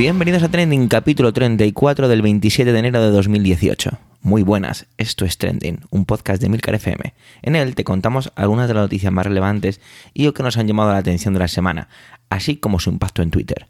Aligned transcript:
Bienvenidos 0.00 0.42
a 0.42 0.48
Trending, 0.48 0.88
capítulo 0.88 1.30
34 1.30 2.08
del 2.08 2.22
27 2.22 2.72
de 2.72 2.78
enero 2.78 3.02
de 3.02 3.10
2018. 3.10 3.98
Muy 4.22 4.42
buenas, 4.42 4.86
esto 4.96 5.26
es 5.26 5.36
Trending, 5.36 5.80
un 5.90 6.06
podcast 6.06 6.40
de 6.40 6.48
Milcar 6.48 6.74
FM. 6.74 7.12
En 7.42 7.54
él 7.54 7.74
te 7.74 7.84
contamos 7.84 8.32
algunas 8.34 8.66
de 8.66 8.72
las 8.72 8.84
noticias 8.84 9.12
más 9.12 9.26
relevantes 9.26 9.78
y 10.14 10.24
lo 10.24 10.32
que 10.32 10.42
nos 10.42 10.56
han 10.56 10.66
llamado 10.66 10.90
la 10.90 10.96
atención 10.96 11.34
de 11.34 11.40
la 11.40 11.48
semana, 11.48 11.88
así 12.30 12.56
como 12.56 12.80
su 12.80 12.88
impacto 12.88 13.20
en 13.20 13.30
Twitter. 13.30 13.66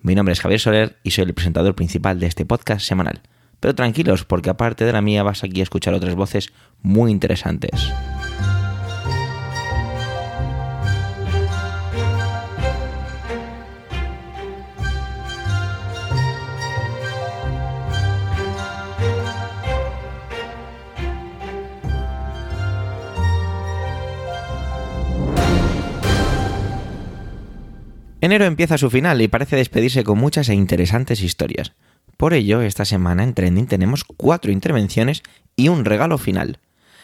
Mi 0.00 0.14
nombre 0.14 0.32
es 0.32 0.40
Javier 0.40 0.58
Soler 0.58 0.96
y 1.02 1.10
soy 1.10 1.24
el 1.24 1.34
presentador 1.34 1.74
principal 1.74 2.18
de 2.18 2.28
este 2.28 2.46
podcast 2.46 2.80
semanal. 2.80 3.20
Pero 3.60 3.74
tranquilos, 3.74 4.24
porque 4.24 4.48
aparte 4.48 4.86
de 4.86 4.92
la 4.94 5.02
mía 5.02 5.22
vas 5.22 5.44
aquí 5.44 5.60
a 5.60 5.64
escuchar 5.64 5.92
otras 5.92 6.14
voces 6.14 6.54
muy 6.80 7.10
interesantes. 7.10 7.92
Enero 28.24 28.46
empieza 28.46 28.78
su 28.78 28.88
final 28.88 29.20
y 29.20 29.28
parece 29.28 29.54
despedirse 29.54 30.02
con 30.02 30.16
muchas 30.16 30.48
e 30.48 30.54
interesantes 30.54 31.20
historias. 31.20 31.74
Por 32.16 32.32
ello, 32.32 32.62
esta 32.62 32.86
semana 32.86 33.22
en 33.22 33.34
Trending 33.34 33.66
tenemos 33.66 34.02
cuatro 34.02 34.50
intervenciones 34.50 35.22
y 35.56 35.68
un 35.68 35.84
regalo 35.84 36.16
final. 36.16 36.58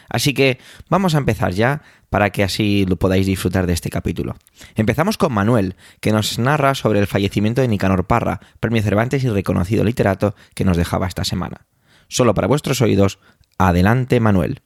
Así 0.09 0.33
que 0.33 0.57
vamos 0.89 1.13
a 1.13 1.19
empezar 1.19 1.51
ya 1.51 1.83
para 2.09 2.31
que 2.31 2.43
así 2.43 2.87
lo 2.87 2.95
podáis 2.95 3.27
disfrutar 3.27 3.67
de 3.67 3.73
este 3.73 3.91
capítulo. 3.91 4.35
Empezamos 4.73 5.19
con 5.19 5.31
Manuel, 5.31 5.75
que 5.99 6.11
nos 6.11 6.39
narra 6.39 6.73
sobre 6.73 6.99
el 6.99 7.05
fallecimiento 7.05 7.61
de 7.61 7.67
Nicanor 7.67 8.07
Parra, 8.07 8.39
premio 8.59 8.81
Cervantes 8.81 9.23
y 9.23 9.29
reconocido 9.29 9.83
literato 9.83 10.33
que 10.55 10.65
nos 10.65 10.75
dejaba 10.75 11.05
esta 11.05 11.23
semana. 11.23 11.67
Solo 12.07 12.33
para 12.33 12.47
vuestros 12.47 12.81
oídos, 12.81 13.19
adelante 13.59 14.19
Manuel. 14.19 14.61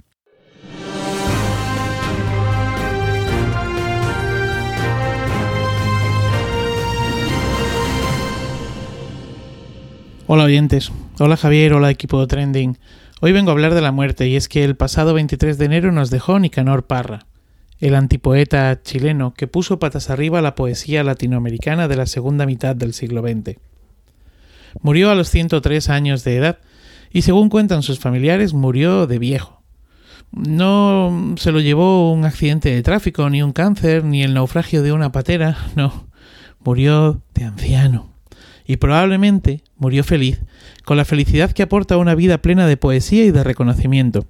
Hola 10.28 10.46
oyentes, 10.46 10.92
hola 11.20 11.38
Javier, 11.38 11.74
hola 11.74 11.92
equipo 11.92 12.20
de 12.20 12.26
Trending. 12.26 12.80
Hoy 13.22 13.32
vengo 13.32 13.52
a 13.52 13.54
hablar 13.54 13.76
de 13.76 13.82
la 13.82 13.92
muerte 13.92 14.28
y 14.28 14.36
es 14.36 14.50
que 14.50 14.64
el 14.64 14.76
pasado 14.76 15.14
23 15.14 15.60
de 15.60 15.66
enero 15.66 15.92
nos 15.92 16.10
dejó 16.10 16.40
Nicanor 16.40 16.88
Parra, 16.88 17.28
el 17.80 17.94
antipoeta 17.94 18.82
chileno 18.82 19.36
que 19.36 19.46
puso 19.46 19.78
patas 19.78 20.10
arriba 20.10 20.42
la 20.42 20.56
poesía 20.56 21.04
latinoamericana 21.04 21.88
de 21.88 21.98
la 21.98 22.08
segunda 22.08 22.48
mitad 22.48 22.76
del 22.76 22.96
siglo 22.96 23.22
XX. 23.22 23.60
Murió 24.82 25.12
a 25.12 25.16
los 25.16 25.30
103 25.30 25.90
años 25.90 26.24
de 26.24 26.38
edad 26.38 26.58
y 27.12 27.22
según 27.22 27.50
cuentan 27.50 27.84
sus 27.84 28.00
familiares 28.00 28.56
murió 28.56 29.06
de 29.06 29.20
viejo. 29.20 29.62
No 30.32 31.36
se 31.38 31.52
lo 31.52 31.60
llevó 31.60 32.12
un 32.12 32.26
accidente 32.26 32.74
de 32.74 32.82
tráfico, 32.82 33.30
ni 33.30 33.44
un 33.44 33.54
cáncer, 33.54 34.04
ni 34.04 34.24
el 34.24 34.34
naufragio 34.34 34.82
de 34.82 34.92
una 34.92 35.12
patera, 35.12 35.56
no, 35.76 36.08
murió 36.64 37.22
de 37.36 37.44
anciano 37.44 38.15
y 38.66 38.78
probablemente 38.78 39.64
murió 39.78 40.04
feliz, 40.04 40.42
con 40.84 40.98
la 40.98 41.06
felicidad 41.06 41.52
que 41.52 41.64
aporta 41.64 41.98
una 41.98 42.16
vida 42.16 42.40
plena 42.40 42.68
de 42.68 42.78
poesía 42.78 43.26
y 43.26 43.32
de 43.32 43.44
reconocimiento. 43.44 44.26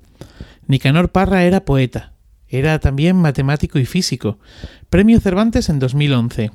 Nicanor 0.68 1.10
Parra 1.10 1.44
era 1.44 1.66
poeta, 1.66 2.14
era 2.48 2.80
también 2.80 3.16
matemático 3.16 3.80
y 3.80 3.86
físico. 3.86 4.40
Premio 4.90 5.20
Cervantes 5.20 5.70
en 5.70 5.80
2011. 5.80 6.52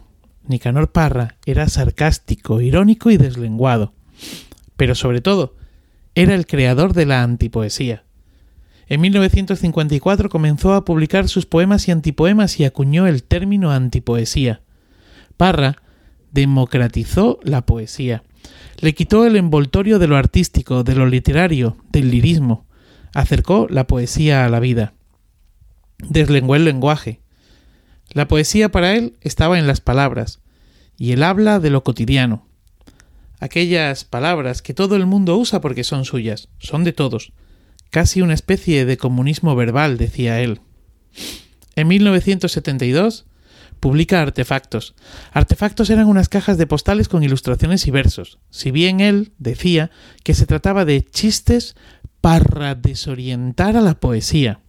Nicanor 0.47 0.93
Parra 0.93 1.37
era 1.47 1.69
sarcástico, 1.69 2.61
irónico 2.61 3.11
y 3.11 3.17
deslenguado. 3.17 3.93
Pero 4.77 4.95
sobre 4.95 5.21
todo, 5.21 5.57
era 6.15 6.35
el 6.35 6.47
creador 6.47 6.93
de 6.93 7.07
la 7.07 7.23
antipoesía. 7.23 8.05
En 8.89 9.01
1954 9.01 10.29
comenzó 10.29 10.75
a 10.75 10.85
publicar 10.85 11.29
sus 11.29 11.47
poemas 11.47 11.87
y 11.87 11.93
antipoemas 11.93 12.59
y 12.59 12.65
acuñó 12.65 13.07
el 13.07 13.23
término 13.23 13.71
antipoesía. 13.71 14.63
Parra 15.37 15.77
democratizó 16.33 17.39
la 17.43 17.67
poesía. 17.67 18.23
Le 18.79 18.95
quitó 18.95 19.27
el 19.27 19.37
envoltorio 19.37 19.99
de 19.99 20.07
lo 20.07 20.17
artístico, 20.17 20.85
de 20.85 20.95
lo 20.95 21.07
literario, 21.07 21.77
del 21.91 22.11
lirismo. 22.11 22.67
Acercó 23.15 23.67
la 23.69 23.87
poesía 23.87 24.45
a 24.45 24.49
la 24.49 24.61
vida. 24.61 24.95
Deslenguó 25.99 26.57
el 26.57 26.65
lenguaje. 26.65 27.21
La 28.13 28.27
poesía 28.27 28.71
para 28.71 28.97
él 28.97 29.17
estaba 29.21 29.59
en 29.59 29.67
las 29.67 29.81
palabras, 29.81 30.41
y 30.97 31.13
él 31.13 31.23
habla 31.23 31.61
de 31.61 31.71
lo 31.71 31.85
cotidiano. 31.85 32.47
Aquellas 33.39 34.05
palabras 34.05 34.63
que 34.63 34.75
todo 34.75 34.97
el 34.97 35.07
mundo 35.07 35.37
usa 35.37 35.61
porque 35.61 35.85
son 35.85 36.05
suyas, 36.05 36.49
son 36.59 36.85
de 36.85 36.93
todos. 36.93 37.33
Casi 37.91 38.21
una 38.21 38.35
especie 38.35 38.85
de 38.85 38.97
comunismo 38.97 39.57
verbal, 39.57 39.97
decía 39.97 40.41
él. 40.41 40.61
En 41.77 41.89
1972 41.89 43.27
publica 43.81 44.21
Artefactos. 44.21 44.95
Artefactos 45.33 45.91
eran 45.91 46.07
unas 46.07 46.29
cajas 46.29 46.59
de 46.59 46.67
postales 46.67 47.09
con 47.09 47.23
ilustraciones 47.23 47.87
y 47.87 47.91
versos, 47.91 48.39
si 48.51 48.71
bien 48.71 49.01
él 49.01 49.33
decía 49.39 49.91
que 50.23 50.35
se 50.35 50.47
trataba 50.47 50.85
de 50.85 51.03
chistes 51.03 51.75
para 52.21 52.75
desorientar 52.75 53.77
a 53.77 53.81
la 53.81 53.99
poesía, 53.99 54.61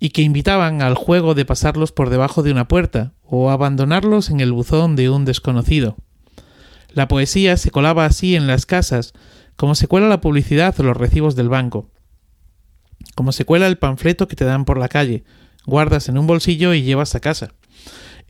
y 0.00 0.10
que 0.10 0.22
invitaban 0.22 0.82
al 0.82 0.94
juego 0.94 1.34
de 1.34 1.44
pasarlos 1.44 1.92
por 1.92 2.10
debajo 2.10 2.42
de 2.42 2.52
una 2.52 2.68
puerta 2.68 3.12
o 3.22 3.50
abandonarlos 3.50 4.30
en 4.30 4.40
el 4.40 4.52
buzón 4.52 4.96
de 4.96 5.10
un 5.10 5.24
desconocido. 5.24 5.96
La 6.92 7.08
poesía 7.08 7.56
se 7.56 7.70
colaba 7.70 8.04
así 8.04 8.36
en 8.36 8.46
las 8.46 8.66
casas, 8.66 9.12
como 9.56 9.74
se 9.74 9.86
cuela 9.86 10.08
la 10.08 10.20
publicidad 10.20 10.78
o 10.78 10.82
los 10.82 10.96
recibos 10.96 11.36
del 11.36 11.48
banco, 11.48 11.90
como 13.14 13.32
se 13.32 13.44
cuela 13.44 13.66
el 13.66 13.78
panfleto 13.78 14.28
que 14.28 14.36
te 14.36 14.44
dan 14.44 14.64
por 14.64 14.78
la 14.78 14.88
calle, 14.88 15.24
guardas 15.66 16.08
en 16.08 16.18
un 16.18 16.26
bolsillo 16.26 16.74
y 16.74 16.82
llevas 16.82 17.14
a 17.14 17.20
casa. 17.20 17.54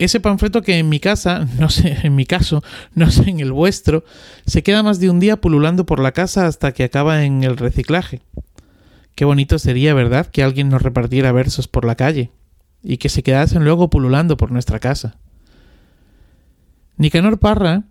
Ese 0.03 0.19
panfleto 0.19 0.63
que 0.63 0.79
en 0.79 0.89
mi 0.89 0.99
casa, 0.99 1.47
no 1.61 1.69
sé, 1.69 1.97
en 2.03 2.17
mi 2.17 2.27
caso, 2.27 2.65
no 2.97 3.13
sé 3.13 3.31
en 3.31 3.39
el 3.39 3.53
vuestro, 3.53 4.05
se 4.47 4.65
queda 4.65 4.83
más 4.83 4.99
de 4.99 5.09
un 5.09 5.21
día 5.21 5.41
pululando 5.41 5.87
por 5.87 6.01
la 6.01 6.11
casa 6.11 6.49
hasta 6.49 6.73
que 6.73 6.83
acaba 6.83 7.23
en 7.23 7.45
el 7.45 7.57
reciclaje. 7.57 8.21
Qué 9.15 9.25
bonito 9.25 9.61
sería, 9.61 9.95
¿verdad?, 9.95 10.27
que 10.27 10.43
alguien 10.43 10.71
nos 10.71 10.83
repartiera 10.83 11.31
versos 11.31 11.69
por 11.69 11.85
la 11.85 11.95
calle 11.95 12.33
y 12.83 12.97
que 12.97 13.09
se 13.09 13.23
quedasen 13.23 13.63
luego 13.63 13.91
pululando 13.91 14.37
por 14.37 14.51
nuestra 14.51 14.81
casa. 14.81 15.19
Nicanor 16.97 17.39
Parra 17.39 17.85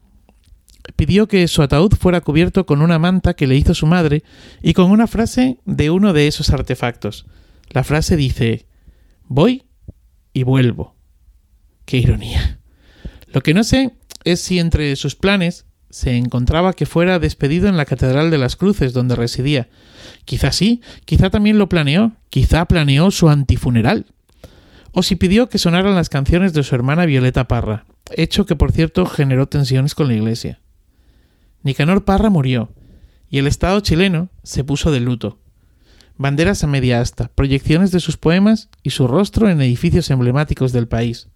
pidió 0.97 1.29
que 1.29 1.47
su 1.47 1.61
ataúd 1.61 1.93
fuera 1.93 2.19
cubierto 2.19 2.65
con 2.65 2.81
una 2.81 2.99
manta 2.99 3.35
que 3.35 3.47
le 3.47 3.55
hizo 3.55 3.73
su 3.73 3.87
madre 3.87 4.23
y 4.61 4.73
con 4.73 4.91
una 4.91 5.07
frase 5.07 5.59
de 5.63 5.89
uno 5.91 6.11
de 6.11 6.27
esos 6.27 6.49
artefactos. 6.49 7.25
La 7.69 7.85
frase 7.85 8.17
dice 8.17 8.65
Voy 9.29 9.63
y 10.33 10.43
vuelvo. 10.43 11.00
Qué 11.91 11.97
ironía. 11.97 12.57
Lo 13.33 13.41
que 13.41 13.53
no 13.53 13.65
sé 13.65 13.91
es 14.23 14.39
si 14.39 14.59
entre 14.59 14.95
sus 14.95 15.17
planes 15.17 15.65
se 15.89 16.15
encontraba 16.15 16.71
que 16.71 16.85
fuera 16.85 17.19
despedido 17.19 17.67
en 17.67 17.75
la 17.75 17.83
Catedral 17.83 18.31
de 18.31 18.37
las 18.37 18.55
Cruces, 18.55 18.93
donde 18.93 19.17
residía. 19.17 19.67
Quizá 20.23 20.53
sí, 20.53 20.79
quizá 21.03 21.29
también 21.29 21.59
lo 21.59 21.67
planeó, 21.67 22.13
quizá 22.29 22.63
planeó 22.63 23.11
su 23.11 23.27
antifuneral. 23.27 24.05
O 24.93 25.03
si 25.03 25.17
pidió 25.17 25.49
que 25.49 25.57
sonaran 25.57 25.93
las 25.93 26.07
canciones 26.07 26.53
de 26.53 26.63
su 26.63 26.75
hermana 26.75 27.05
Violeta 27.05 27.49
Parra, 27.49 27.85
hecho 28.15 28.45
que 28.45 28.55
por 28.55 28.71
cierto 28.71 29.05
generó 29.05 29.49
tensiones 29.49 29.93
con 29.93 30.07
la 30.07 30.13
Iglesia. 30.13 30.61
Nicanor 31.61 32.05
Parra 32.05 32.29
murió, 32.29 32.71
y 33.29 33.39
el 33.39 33.47
Estado 33.47 33.81
chileno 33.81 34.29
se 34.43 34.63
puso 34.63 34.93
de 34.93 35.01
luto. 35.01 35.41
Banderas 36.15 36.63
a 36.63 36.67
media 36.67 37.01
asta, 37.01 37.31
proyecciones 37.35 37.91
de 37.91 37.99
sus 37.99 38.15
poemas 38.15 38.69
y 38.81 38.91
su 38.91 39.09
rostro 39.09 39.49
en 39.49 39.59
edificios 39.59 40.09
emblemáticos 40.09 40.71
del 40.71 40.87
país 40.87 41.27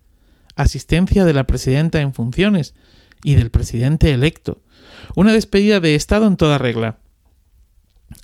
asistencia 0.55 1.25
de 1.25 1.33
la 1.33 1.45
presidenta 1.45 2.01
en 2.01 2.13
funciones 2.13 2.73
y 3.23 3.35
del 3.35 3.51
presidente 3.51 4.11
electo. 4.11 4.61
Una 5.15 5.33
despedida 5.33 5.79
de 5.79 5.95
Estado 5.95 6.27
en 6.27 6.37
toda 6.37 6.57
regla. 6.57 6.99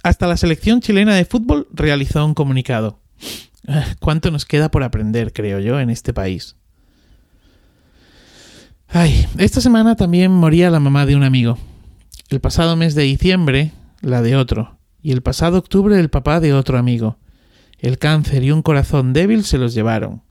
Hasta 0.03 0.27
la 0.27 0.37
selección 0.37 0.81
chilena 0.81 1.15
de 1.15 1.25
fútbol 1.25 1.67
realizó 1.71 2.25
un 2.25 2.33
comunicado. 2.33 2.99
¿Cuánto 3.99 4.31
nos 4.31 4.45
queda 4.45 4.71
por 4.71 4.83
aprender, 4.83 5.33
creo 5.33 5.59
yo, 5.59 5.79
en 5.79 5.89
este 5.89 6.13
país? 6.13 6.55
Ay, 8.87 9.25
esta 9.37 9.61
semana 9.61 9.95
también 9.95 10.31
moría 10.31 10.69
la 10.69 10.79
mamá 10.79 11.05
de 11.05 11.15
un 11.15 11.23
amigo. 11.23 11.57
El 12.29 12.41
pasado 12.41 12.75
mes 12.75 12.93
de 12.93 13.03
diciembre, 13.03 13.71
la 14.01 14.21
de 14.21 14.35
otro. 14.35 14.77
Y 15.01 15.11
el 15.11 15.21
pasado 15.21 15.57
octubre, 15.57 15.99
el 15.99 16.09
papá 16.09 16.39
de 16.39 16.53
otro 16.53 16.77
amigo. 16.77 17.17
El 17.79 17.97
cáncer 17.97 18.43
y 18.43 18.51
un 18.51 18.61
corazón 18.61 19.13
débil 19.13 19.43
se 19.43 19.57
los 19.57 19.73
llevaron. 19.73 20.21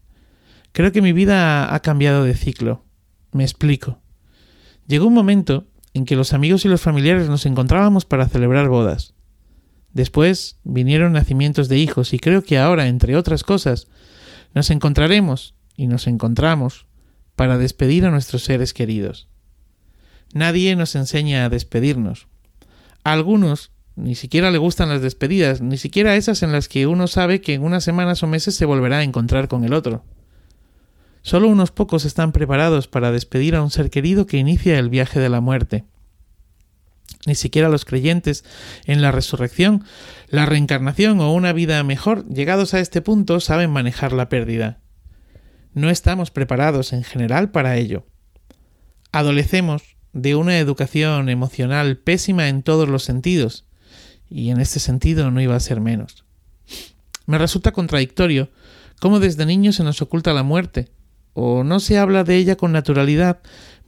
Creo 0.72 0.92
que 0.92 1.02
mi 1.02 1.12
vida 1.12 1.74
ha 1.74 1.80
cambiado 1.80 2.24
de 2.24 2.34
ciclo. 2.34 2.84
Me 3.32 3.44
explico. 3.44 4.00
Llegó 4.86 5.06
un 5.06 5.14
momento 5.14 5.66
en 5.94 6.04
que 6.04 6.16
los 6.16 6.32
amigos 6.32 6.64
y 6.64 6.68
los 6.68 6.80
familiares 6.80 7.28
nos 7.28 7.46
encontrábamos 7.46 8.04
para 8.04 8.28
celebrar 8.28 8.68
bodas. 8.68 9.14
Después 9.92 10.58
vinieron 10.62 11.12
nacimientos 11.12 11.68
de 11.68 11.78
hijos 11.78 12.12
y 12.12 12.18
creo 12.18 12.42
que 12.42 12.58
ahora, 12.58 12.86
entre 12.86 13.16
otras 13.16 13.42
cosas, 13.42 13.88
nos 14.54 14.70
encontraremos 14.70 15.54
y 15.76 15.86
nos 15.86 16.06
encontramos 16.06 16.86
para 17.34 17.58
despedir 17.58 18.06
a 18.06 18.10
nuestros 18.10 18.44
seres 18.44 18.72
queridos. 18.72 19.28
Nadie 20.32 20.76
nos 20.76 20.94
enseña 20.94 21.44
a 21.44 21.48
despedirnos. 21.48 22.28
A 23.02 23.12
algunos 23.12 23.72
ni 23.96 24.14
siquiera 24.14 24.50
le 24.50 24.58
gustan 24.58 24.88
las 24.88 25.02
despedidas, 25.02 25.60
ni 25.60 25.76
siquiera 25.76 26.16
esas 26.16 26.42
en 26.42 26.52
las 26.52 26.68
que 26.68 26.86
uno 26.86 27.06
sabe 27.06 27.40
que 27.40 27.54
en 27.54 27.62
unas 27.62 27.82
semanas 27.82 28.22
o 28.22 28.26
meses 28.26 28.54
se 28.54 28.64
volverá 28.64 28.98
a 28.98 29.02
encontrar 29.02 29.48
con 29.48 29.64
el 29.64 29.72
otro. 29.72 30.04
Solo 31.22 31.48
unos 31.48 31.70
pocos 31.70 32.04
están 32.04 32.32
preparados 32.32 32.88
para 32.88 33.12
despedir 33.12 33.54
a 33.54 33.62
un 33.62 33.70
ser 33.70 33.90
querido 33.90 34.26
que 34.26 34.38
inicia 34.38 34.78
el 34.78 34.88
viaje 34.88 35.20
de 35.20 35.28
la 35.28 35.40
muerte. 35.40 35.84
Ni 37.26 37.34
siquiera 37.34 37.68
los 37.68 37.84
creyentes 37.84 38.44
en 38.86 39.02
la 39.02 39.12
resurrección, 39.12 39.84
la 40.28 40.46
reencarnación 40.46 41.20
o 41.20 41.32
una 41.32 41.52
vida 41.52 41.82
mejor, 41.84 42.26
llegados 42.28 42.72
a 42.72 42.80
este 42.80 43.02
punto, 43.02 43.40
saben 43.40 43.70
manejar 43.70 44.12
la 44.12 44.28
pérdida. 44.28 44.80
No 45.74 45.90
estamos 45.90 46.30
preparados 46.30 46.92
en 46.92 47.04
general 47.04 47.50
para 47.50 47.76
ello. 47.76 48.06
Adolecemos 49.12 49.96
de 50.12 50.34
una 50.34 50.58
educación 50.58 51.28
emocional 51.28 51.98
pésima 51.98 52.48
en 52.48 52.62
todos 52.62 52.88
los 52.88 53.04
sentidos, 53.04 53.66
y 54.28 54.50
en 54.50 54.60
este 54.60 54.80
sentido 54.80 55.30
no 55.30 55.40
iba 55.40 55.56
a 55.56 55.60
ser 55.60 55.80
menos. 55.80 56.24
Me 57.26 57.36
resulta 57.36 57.72
contradictorio 57.72 58.50
cómo 59.00 59.20
desde 59.20 59.46
niños 59.46 59.76
se 59.76 59.84
nos 59.84 60.00
oculta 60.00 60.32
la 60.32 60.42
muerte, 60.42 60.90
o 61.32 61.64
no 61.64 61.80
se 61.80 61.98
habla 61.98 62.24
de 62.24 62.36
ella 62.36 62.56
con 62.56 62.72
naturalidad, 62.72 63.40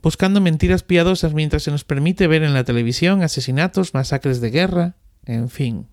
buscando 0.03 0.41
mentiras 0.41 0.83
piadosas 0.83 1.33
mientras 1.33 1.63
se 1.63 1.71
nos 1.71 1.85
permite 1.85 2.27
ver 2.27 2.43
en 2.43 2.55
la 2.55 2.65
televisión 2.65 3.23
asesinatos, 3.23 3.95
masacres 3.95 4.41
de 4.41 4.51
guerra, 4.51 4.97
en 5.25 5.49
fin. 5.49 5.87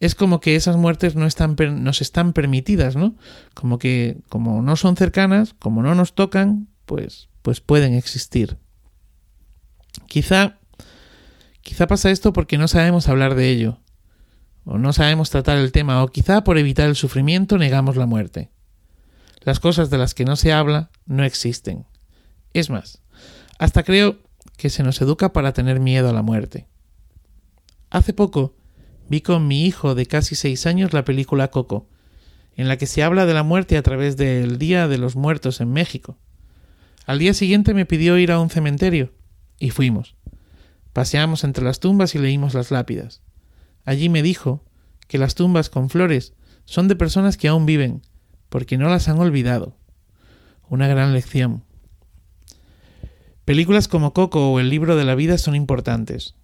Es 0.00 0.14
como 0.14 0.40
que 0.40 0.56
esas 0.56 0.76
muertes 0.76 1.16
no 1.16 1.26
están 1.26 1.56
nos 1.82 2.00
están 2.00 2.32
permitidas, 2.32 2.96
¿no? 2.96 3.14
Como 3.54 3.78
que 3.78 4.18
como 4.28 4.62
no 4.62 4.76
son 4.76 4.96
cercanas, 4.96 5.54
como 5.58 5.82
no 5.82 5.94
nos 5.94 6.14
tocan, 6.14 6.68
pues 6.84 7.28
pues 7.42 7.60
pueden 7.60 7.94
existir. 7.94 8.58
Quizá 10.06 10.58
quizá 11.62 11.86
pasa 11.86 12.10
esto 12.10 12.32
porque 12.32 12.58
no 12.58 12.68
sabemos 12.68 13.08
hablar 13.08 13.34
de 13.34 13.50
ello, 13.50 13.78
o 14.64 14.78
no 14.78 14.92
sabemos 14.92 15.30
tratar 15.30 15.58
el 15.58 15.72
tema, 15.72 16.02
o 16.02 16.08
quizá 16.08 16.44
por 16.44 16.58
evitar 16.58 16.88
el 16.88 16.96
sufrimiento 16.96 17.58
negamos 17.58 17.96
la 17.96 18.06
muerte. 18.06 18.50
Las 19.44 19.60
cosas 19.60 19.90
de 19.90 19.98
las 19.98 20.14
que 20.14 20.24
no 20.24 20.36
se 20.36 20.52
habla 20.52 20.90
no 21.06 21.24
existen. 21.24 21.86
Es 22.54 22.70
más, 22.70 23.02
hasta 23.58 23.82
creo 23.82 24.18
que 24.56 24.70
se 24.70 24.82
nos 24.82 25.00
educa 25.00 25.32
para 25.32 25.52
tener 25.52 25.80
miedo 25.80 26.08
a 26.08 26.12
la 26.12 26.22
muerte. 26.22 26.66
Hace 27.90 28.12
poco 28.12 28.56
vi 29.08 29.20
con 29.20 29.46
mi 29.46 29.66
hijo 29.66 29.94
de 29.94 30.06
casi 30.06 30.34
seis 30.34 30.66
años 30.66 30.92
la 30.92 31.04
película 31.04 31.48
Coco, 31.50 31.88
en 32.56 32.68
la 32.68 32.78
que 32.78 32.86
se 32.86 33.02
habla 33.02 33.26
de 33.26 33.34
la 33.34 33.42
muerte 33.42 33.76
a 33.76 33.82
través 33.82 34.16
del 34.16 34.58
Día 34.58 34.88
de 34.88 34.98
los 34.98 35.16
Muertos 35.16 35.60
en 35.60 35.72
México. 35.72 36.18
Al 37.04 37.18
día 37.18 37.34
siguiente 37.34 37.74
me 37.74 37.84
pidió 37.84 38.16
ir 38.16 38.32
a 38.32 38.40
un 38.40 38.48
cementerio, 38.48 39.12
y 39.58 39.70
fuimos. 39.70 40.16
Paseamos 40.92 41.44
entre 41.44 41.64
las 41.64 41.80
tumbas 41.80 42.14
y 42.14 42.18
leímos 42.18 42.54
las 42.54 42.70
lápidas. 42.70 43.20
Allí 43.84 44.08
me 44.08 44.22
dijo 44.22 44.64
que 45.06 45.18
las 45.18 45.34
tumbas 45.34 45.68
con 45.68 45.90
flores 45.90 46.32
son 46.64 46.88
de 46.88 46.96
personas 46.96 47.36
que 47.36 47.48
aún 47.48 47.66
viven, 47.66 48.02
porque 48.54 48.78
no 48.78 48.88
las 48.88 49.08
han 49.08 49.18
olvidado. 49.18 49.76
Una 50.68 50.86
gran 50.86 51.12
lección. 51.12 51.64
Películas 53.44 53.88
como 53.88 54.12
Coco 54.12 54.52
o 54.52 54.60
El 54.60 54.70
libro 54.70 54.94
de 54.94 55.02
la 55.02 55.16
vida 55.16 55.38
son 55.38 55.56
importantes. 55.56 56.36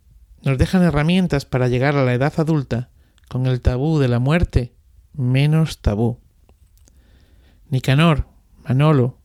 Nos 0.43 0.59
dejan 0.59 0.83
herramientas 0.83 1.45
para 1.45 1.69
llegar 1.69 1.95
a 1.95 2.05
la 2.05 2.13
edad 2.13 2.33
adulta 2.39 2.91
con 3.29 3.47
el 3.47 3.61
tabú 3.61 4.01
de 4.01 4.09
la 4.09 4.19
muerte 4.19 4.75
menos 5.13 5.83
tabú. 5.83 6.19
Nicanor, 7.69 8.27
Manolo, 8.69 9.21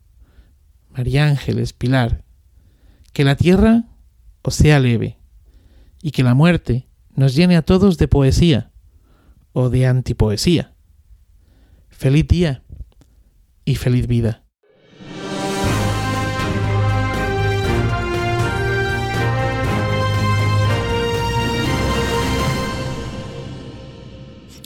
María 0.90 1.26
Ángeles, 1.26 1.72
Pilar, 1.72 2.22
que 3.12 3.24
la 3.24 3.34
tierra 3.34 3.86
os 4.42 4.54
sea 4.54 4.78
leve 4.78 5.18
y 6.00 6.12
que 6.12 6.22
la 6.22 6.34
muerte 6.34 6.86
nos 7.16 7.34
llene 7.34 7.56
a 7.56 7.62
todos 7.62 7.98
de 7.98 8.06
poesía 8.06 8.70
o 9.52 9.70
de 9.70 9.88
antipoesía. 9.88 10.76
Feliz 11.88 12.28
día 12.28 12.62
y 13.66 13.74
feliz 13.74 14.06
vida. 14.06 14.44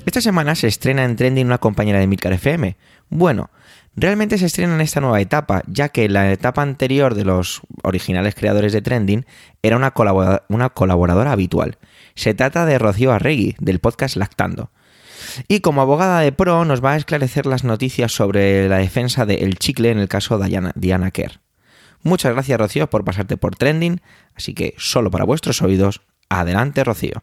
Esta 0.06 0.20
semana 0.20 0.54
se 0.54 0.66
estrena 0.66 1.04
en 1.04 1.16
Trending 1.16 1.46
una 1.46 1.58
compañera 1.58 1.98
de 1.98 2.06
Milcar 2.06 2.32
FM. 2.32 2.76
Bueno, 3.10 3.50
realmente 3.94 4.38
se 4.38 4.46
estrena 4.46 4.74
en 4.74 4.80
esta 4.80 5.00
nueva 5.00 5.20
etapa, 5.20 5.62
ya 5.66 5.88
que 5.88 6.08
la 6.08 6.32
etapa 6.32 6.62
anterior 6.62 7.14
de 7.14 7.24
los 7.24 7.60
originales 7.82 8.34
creadores 8.34 8.72
de 8.72 8.82
Trending 8.82 9.24
era 9.62 9.76
una, 9.76 9.94
una 10.48 10.70
colaboradora 10.70 11.32
habitual. 11.32 11.78
Se 12.16 12.34
trata 12.34 12.66
de 12.66 12.78
Rocío 12.78 13.12
Arregui, 13.12 13.54
del 13.60 13.78
podcast 13.78 14.16
Lactando. 14.16 14.70
Y 15.48 15.60
como 15.60 15.82
abogada 15.82 16.20
de 16.20 16.32
pro 16.32 16.64
nos 16.64 16.84
va 16.84 16.92
a 16.92 16.96
esclarecer 16.96 17.46
las 17.46 17.64
noticias 17.64 18.12
sobre 18.12 18.68
la 18.68 18.78
defensa 18.78 19.26
de 19.26 19.36
El 19.36 19.58
Chicle 19.58 19.90
en 19.90 19.98
el 19.98 20.08
caso 20.08 20.38
de 20.38 20.48
Diana, 20.48 20.72
Diana 20.74 21.10
Kerr. 21.10 21.40
Muchas 22.02 22.32
gracias 22.32 22.58
Rocío 22.58 22.88
por 22.88 23.04
pasarte 23.04 23.36
por 23.36 23.56
trending, 23.56 24.00
así 24.34 24.54
que 24.54 24.74
solo 24.78 25.10
para 25.10 25.24
vuestros 25.24 25.60
oídos, 25.62 26.00
adelante 26.28 26.82
Rocío. 26.84 27.22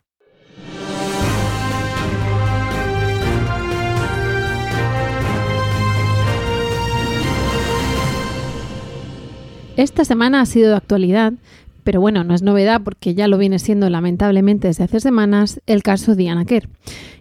Esta 9.77 10.05
semana 10.05 10.41
ha 10.41 10.45
sido 10.47 10.71
de 10.71 10.75
actualidad 10.75 11.33
pero 11.88 12.01
bueno, 12.01 12.25
no 12.25 12.36
es 12.36 12.42
novedad 12.42 12.81
porque 12.84 13.16
ya 13.16 13.30
lo 13.30 13.38
viene 13.38 13.60
siendo 13.60 13.89
lamentablemente 13.89 14.68
desde 14.68 14.84
hace 14.84 15.00
semanas 15.00 15.62
el 15.68 15.84
caso 15.84 16.16
Diana 16.16 16.44
Kerr. 16.44 16.68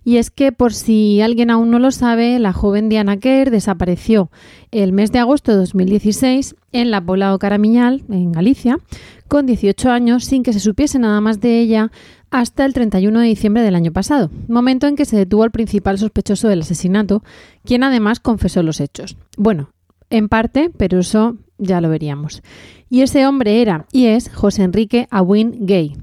Y 0.02 0.16
es 0.16 0.32
que 0.32 0.50
por 0.50 0.74
si 0.74 1.20
alguien 1.20 1.50
aún 1.50 1.70
no 1.70 1.78
lo 1.78 1.92
sabe, 1.92 2.40
la 2.40 2.52
joven 2.52 2.88
Diana 2.88 3.16
Kerr 3.16 3.52
desapareció 3.52 4.28
el 4.72 4.92
mes 4.92 5.12
de 5.12 5.20
agosto 5.20 5.52
de 5.52 5.58
2016 5.58 6.56
en 6.72 6.90
la 6.90 7.00
Poblado 7.00 7.38
Caramiñal, 7.38 8.02
en 8.10 8.32
Galicia, 8.32 8.80
con 9.28 9.46
18 9.46 9.88
años 9.88 10.24
sin 10.24 10.42
que 10.42 10.52
se 10.52 10.58
supiese 10.58 10.98
nada 10.98 11.20
más 11.20 11.40
de 11.40 11.60
ella 11.60 11.92
hasta 12.32 12.64
el 12.64 12.74
31 12.74 13.20
de 13.20 13.26
diciembre 13.28 13.62
del 13.62 13.76
año 13.76 13.92
pasado, 13.92 14.32
momento 14.48 14.88
en 14.88 14.96
que 14.96 15.04
se 15.04 15.16
detuvo 15.16 15.44
al 15.44 15.52
principal 15.52 15.96
sospechoso 15.96 16.48
del 16.48 16.62
asesinato, 16.62 17.22
quien 17.64 17.84
además 17.84 18.18
confesó 18.18 18.64
los 18.64 18.80
hechos. 18.80 19.16
Bueno, 19.36 19.70
en 20.10 20.28
parte, 20.28 20.72
pero 20.76 20.98
eso 20.98 21.36
ya 21.58 21.80
lo 21.80 21.88
veríamos. 21.88 22.42
Y 22.88 23.02
ese 23.02 23.26
hombre 23.26 23.62
era 23.62 23.86
y 23.92 24.06
es 24.06 24.30
José 24.32 24.62
Enrique 24.62 25.08
Abuin 25.10 25.66
Gay, 25.66 25.96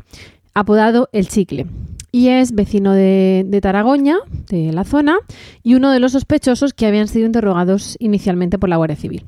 apodado 0.54 1.10
El 1.12 1.28
Chicle. 1.28 1.68
Y 2.12 2.28
es 2.28 2.54
vecino 2.54 2.94
de, 2.94 3.44
de 3.48 3.62
Taragoña, 3.62 4.18
de 4.50 4.72
la 4.72 4.84
zona, 4.84 5.18
y 5.64 5.74
uno 5.74 5.92
de 5.92 6.00
los 6.00 6.12
sospechosos 6.12 6.74
que 6.74 6.86
habían 6.86 7.08
sido 7.08 7.26
interrogados 7.26 7.98
inicialmente 8.00 8.60
por 8.60 8.70
la 8.70 8.78
Guardia 8.78 8.98
Civil. 8.98 9.26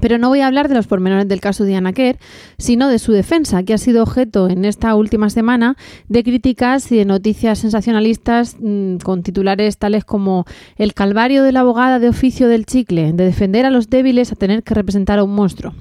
Pero 0.00 0.18
no 0.18 0.28
voy 0.28 0.40
a 0.40 0.46
hablar 0.46 0.68
de 0.68 0.74
los 0.74 0.86
pormenores 0.86 1.28
del 1.28 1.40
caso 1.40 1.64
de 1.64 1.92
Kerr, 1.94 2.18
sino 2.58 2.88
de 2.88 2.98
su 2.98 3.12
defensa, 3.12 3.62
que 3.62 3.74
ha 3.74 3.78
sido 3.78 4.02
objeto 4.02 4.48
en 4.48 4.64
esta 4.64 4.94
última 4.94 5.30
semana 5.30 5.76
de 6.08 6.24
críticas 6.24 6.90
y 6.92 6.96
de 6.96 7.04
noticias 7.04 7.58
sensacionalistas 7.58 8.56
mm, 8.60 8.96
con 8.96 9.22
titulares 9.22 9.78
tales 9.78 10.04
como 10.04 10.44
El 10.76 10.94
calvario 10.94 11.42
de 11.42 11.52
la 11.52 11.60
abogada 11.60 11.98
de 11.98 12.08
oficio 12.08 12.48
del 12.48 12.66
chicle, 12.66 13.12
de 13.12 13.24
defender 13.24 13.66
a 13.66 13.70
los 13.70 13.88
débiles 13.88 14.32
a 14.32 14.36
tener 14.36 14.62
que 14.62 14.74
representar 14.74 15.18
a 15.18 15.24
un 15.24 15.34
monstruo. 15.34 15.74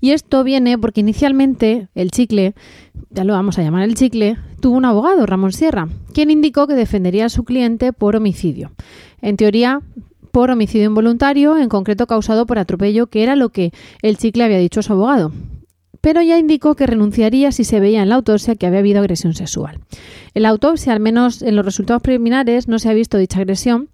Y 0.00 0.12
esto 0.12 0.44
viene 0.44 0.78
porque 0.78 1.00
inicialmente 1.00 1.88
el 1.94 2.10
chicle, 2.10 2.54
ya 3.10 3.24
lo 3.24 3.32
vamos 3.32 3.58
a 3.58 3.62
llamar 3.62 3.82
el 3.82 3.94
chicle, 3.94 4.36
tuvo 4.60 4.76
un 4.76 4.84
abogado, 4.84 5.26
Ramón 5.26 5.52
Sierra, 5.52 5.88
quien 6.14 6.30
indicó 6.30 6.66
que 6.66 6.74
defendería 6.74 7.26
a 7.26 7.30
su 7.30 7.44
cliente 7.44 7.92
por 7.92 8.14
homicidio. 8.14 8.70
En 9.20 9.36
teoría, 9.36 9.80
por 10.30 10.50
homicidio 10.50 10.86
involuntario, 10.86 11.56
en 11.56 11.68
concreto 11.68 12.06
causado 12.06 12.46
por 12.46 12.58
atropello, 12.58 13.06
que 13.08 13.22
era 13.22 13.36
lo 13.36 13.50
que 13.50 13.72
el 14.02 14.16
chicle 14.16 14.44
había 14.44 14.58
dicho 14.58 14.80
a 14.80 14.82
su 14.82 14.92
abogado. 14.92 15.32
Pero 16.00 16.22
ya 16.22 16.38
indicó 16.38 16.74
que 16.76 16.86
renunciaría 16.86 17.50
si 17.52 17.64
se 17.64 17.80
veía 17.80 18.02
en 18.02 18.08
la 18.08 18.14
autopsia 18.14 18.54
que 18.54 18.66
había 18.66 18.78
habido 18.80 19.00
agresión 19.00 19.34
sexual. 19.34 19.80
En 20.34 20.42
la 20.42 20.50
autopsia, 20.50 20.92
al 20.92 21.00
menos 21.00 21.42
en 21.42 21.56
los 21.56 21.64
resultados 21.64 22.02
preliminares, 22.02 22.68
no 22.68 22.78
se 22.78 22.88
ha 22.88 22.94
visto 22.94 23.18
dicha 23.18 23.40
agresión, 23.40 23.88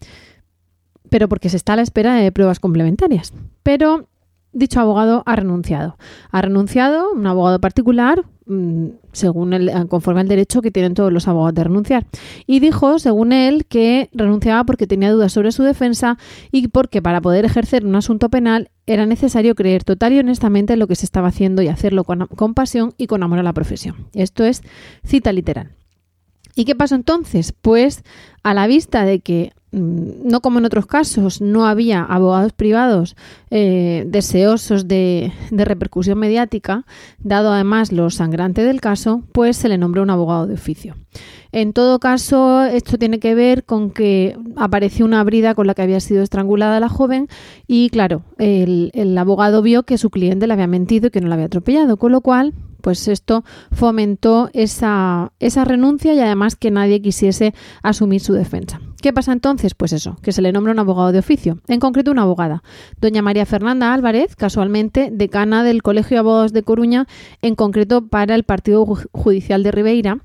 pero 1.08 1.28
porque 1.28 1.48
se 1.48 1.56
está 1.56 1.74
a 1.74 1.76
la 1.76 1.82
espera 1.82 2.14
de 2.14 2.32
pruebas 2.32 2.60
complementarias. 2.60 3.32
Pero 3.62 4.08
dicho 4.54 4.80
abogado 4.80 5.22
ha 5.26 5.36
renunciado. 5.36 5.96
Ha 6.30 6.40
renunciado 6.40 7.12
un 7.12 7.26
abogado 7.26 7.58
particular, 7.60 8.24
mm, 8.46 8.86
según 9.12 9.52
el, 9.52 9.70
conforme 9.88 10.22
al 10.22 10.28
derecho 10.28 10.62
que 10.62 10.70
tienen 10.70 10.94
todos 10.94 11.12
los 11.12 11.28
abogados 11.28 11.54
de 11.54 11.64
renunciar. 11.64 12.06
Y 12.46 12.60
dijo, 12.60 12.98
según 12.98 13.32
él, 13.32 13.66
que 13.66 14.08
renunciaba 14.12 14.64
porque 14.64 14.86
tenía 14.86 15.12
dudas 15.12 15.32
sobre 15.32 15.52
su 15.52 15.62
defensa 15.62 16.16
y 16.50 16.68
porque 16.68 17.02
para 17.02 17.20
poder 17.20 17.44
ejercer 17.44 17.84
un 17.84 17.96
asunto 17.96 18.30
penal 18.30 18.70
era 18.86 19.04
necesario 19.04 19.54
creer 19.54 19.84
total 19.84 20.12
y 20.12 20.20
honestamente 20.20 20.74
en 20.74 20.78
lo 20.78 20.86
que 20.86 20.96
se 20.96 21.04
estaba 21.04 21.28
haciendo 21.28 21.60
y 21.62 21.68
hacerlo 21.68 22.04
con, 22.04 22.26
con 22.28 22.54
pasión 22.54 22.94
y 22.96 23.06
con 23.06 23.22
amor 23.22 23.40
a 23.40 23.42
la 23.42 23.52
profesión. 23.52 23.96
Esto 24.14 24.44
es 24.44 24.62
cita 25.04 25.32
literal. 25.32 25.72
¿Y 26.54 26.64
qué 26.64 26.76
pasó 26.76 26.94
entonces? 26.94 27.52
Pues 27.52 28.04
a 28.42 28.54
la 28.54 28.66
vista 28.66 29.04
de 29.04 29.20
que 29.20 29.52
no 29.74 30.40
como 30.40 30.58
en 30.58 30.64
otros 30.64 30.86
casos, 30.86 31.40
no 31.40 31.66
había 31.66 32.02
abogados 32.02 32.52
privados 32.52 33.16
eh, 33.50 34.04
deseosos 34.06 34.86
de, 34.88 35.32
repercusión 35.50 36.18
mediática, 36.18 36.86
dado 37.18 37.52
además 37.52 37.92
lo 37.92 38.10
sangrante 38.10 38.62
del 38.62 38.80
caso, 38.80 39.24
pues 39.32 39.56
se 39.56 39.68
le 39.68 39.78
nombró 39.78 40.02
un 40.02 40.10
abogado 40.10 40.46
de 40.46 40.54
oficio. 40.54 40.94
En 41.52 41.72
todo 41.72 42.00
caso, 42.00 42.64
esto 42.64 42.98
tiene 42.98 43.20
que 43.20 43.34
ver 43.34 43.64
con 43.64 43.90
que 43.90 44.36
apareció 44.56 45.04
una 45.04 45.22
brida 45.22 45.54
con 45.54 45.66
la 45.66 45.74
que 45.74 45.82
había 45.82 46.00
sido 46.00 46.22
estrangulada 46.22 46.80
la 46.80 46.88
joven 46.88 47.28
y, 47.66 47.90
claro, 47.90 48.22
el, 48.38 49.16
abogado 49.16 49.62
vio 49.62 49.84
que 49.84 49.98
su 49.98 50.10
cliente 50.10 50.46
le 50.46 50.52
había 50.52 50.66
mentido 50.66 51.06
y 51.08 51.10
que 51.10 51.20
no 51.20 51.28
la 51.28 51.34
había 51.34 51.46
atropellado, 51.46 51.96
con 51.96 52.12
lo 52.12 52.20
cual 52.20 52.54
pues 52.80 53.08
esto 53.08 53.44
fomentó 53.72 54.50
esa, 54.52 55.32
renuncia 55.64 56.12
y 56.12 56.20
además 56.20 56.54
que 56.54 56.70
nadie 56.70 57.00
quisiese 57.00 57.54
asumir 57.82 58.20
su 58.20 58.34
defensa. 58.34 58.80
¿Qué 59.04 59.12
pasa 59.12 59.32
entonces? 59.32 59.74
Pues 59.74 59.92
eso, 59.92 60.16
que 60.22 60.32
se 60.32 60.40
le 60.40 60.50
nombra 60.50 60.72
un 60.72 60.78
abogado 60.78 61.12
de 61.12 61.18
oficio, 61.18 61.58
en 61.68 61.78
concreto 61.78 62.10
una 62.10 62.22
abogada, 62.22 62.62
doña 63.02 63.20
María 63.20 63.44
Fernanda 63.44 63.92
Álvarez, 63.92 64.34
casualmente 64.34 65.10
decana 65.12 65.62
del 65.62 65.82
Colegio 65.82 66.14
de 66.14 66.20
Abogados 66.20 66.54
de 66.54 66.62
Coruña, 66.62 67.06
en 67.42 67.54
concreto 67.54 68.06
para 68.08 68.34
el 68.34 68.44
Partido 68.44 68.86
Judicial 68.86 69.62
de 69.62 69.72
Ribeira, 69.72 70.20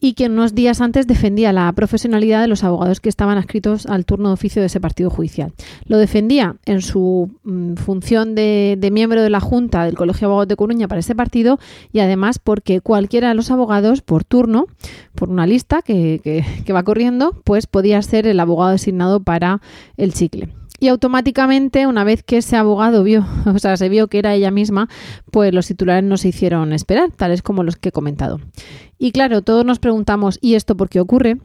y 0.00 0.14
que 0.14 0.26
unos 0.26 0.54
días 0.54 0.80
antes 0.80 1.06
defendía 1.06 1.52
la 1.52 1.72
profesionalidad 1.72 2.40
de 2.40 2.48
los 2.48 2.64
abogados 2.64 3.00
que 3.00 3.08
estaban 3.08 3.38
adscritos 3.38 3.86
al 3.86 4.04
turno 4.04 4.28
de 4.28 4.34
oficio 4.34 4.62
de 4.62 4.66
ese 4.66 4.80
partido 4.80 5.10
judicial. 5.10 5.52
Lo 5.84 5.98
defendía 5.98 6.56
en 6.66 6.82
su 6.82 7.30
mm, 7.44 7.74
función 7.74 8.34
de, 8.34 8.78
miembro 8.92 9.22
de 9.22 9.30
la 9.30 9.40
Junta 9.40 9.84
del 9.84 9.96
Colegio 9.96 10.20
de 10.20 10.26
Abogados 10.26 10.48
de 10.48 10.56
Coruña 10.56 10.88
para 10.88 11.00
ese 11.00 11.14
partido 11.14 11.58
y 11.92 12.00
además 12.00 12.38
porque 12.38 12.80
cualquiera 12.80 13.28
de 13.28 13.34
los 13.34 13.50
abogados 13.50 14.02
por 14.02 14.24
turno, 14.24 14.66
por 15.14 15.30
una 15.30 15.46
lista 15.46 15.82
que, 15.82 16.20
que 16.64 16.72
va 16.72 16.82
corriendo, 16.82 17.40
pues 17.44 17.66
podía 17.66 18.00
ser 18.02 18.26
el 18.26 18.40
abogado 18.40 18.72
designado 18.72 19.20
para 19.20 19.60
el 19.96 20.12
chicle. 20.12 20.57
Y 20.80 20.88
automáticamente, 20.88 21.86
una 21.86 22.04
vez 22.04 22.22
que 22.22 22.38
ese 22.38 22.56
abogado 22.56 23.02
vio, 23.02 23.26
o 23.46 23.58
sea, 23.58 23.76
se 23.76 23.88
vio 23.88 24.08
que 24.08 24.18
era 24.18 24.34
ella 24.34 24.50
misma, 24.50 24.88
pues 25.30 25.52
los 25.52 25.66
titulares 25.66 26.04
no 26.04 26.16
se 26.16 26.28
hicieron 26.28 26.72
esperar, 26.72 27.10
tales 27.12 27.42
como 27.42 27.64
los 27.64 27.76
que 27.76 27.88
he 27.88 27.92
comentado. 27.92 28.40
Y 28.98 29.12
claro, 29.12 29.42
todos 29.42 29.64
nos 29.64 29.78
preguntamos, 29.78 30.38
¿y 30.40 30.54
esto 30.54 30.76
por 30.76 30.88
qué 30.88 31.00
ocurre? 31.00 31.38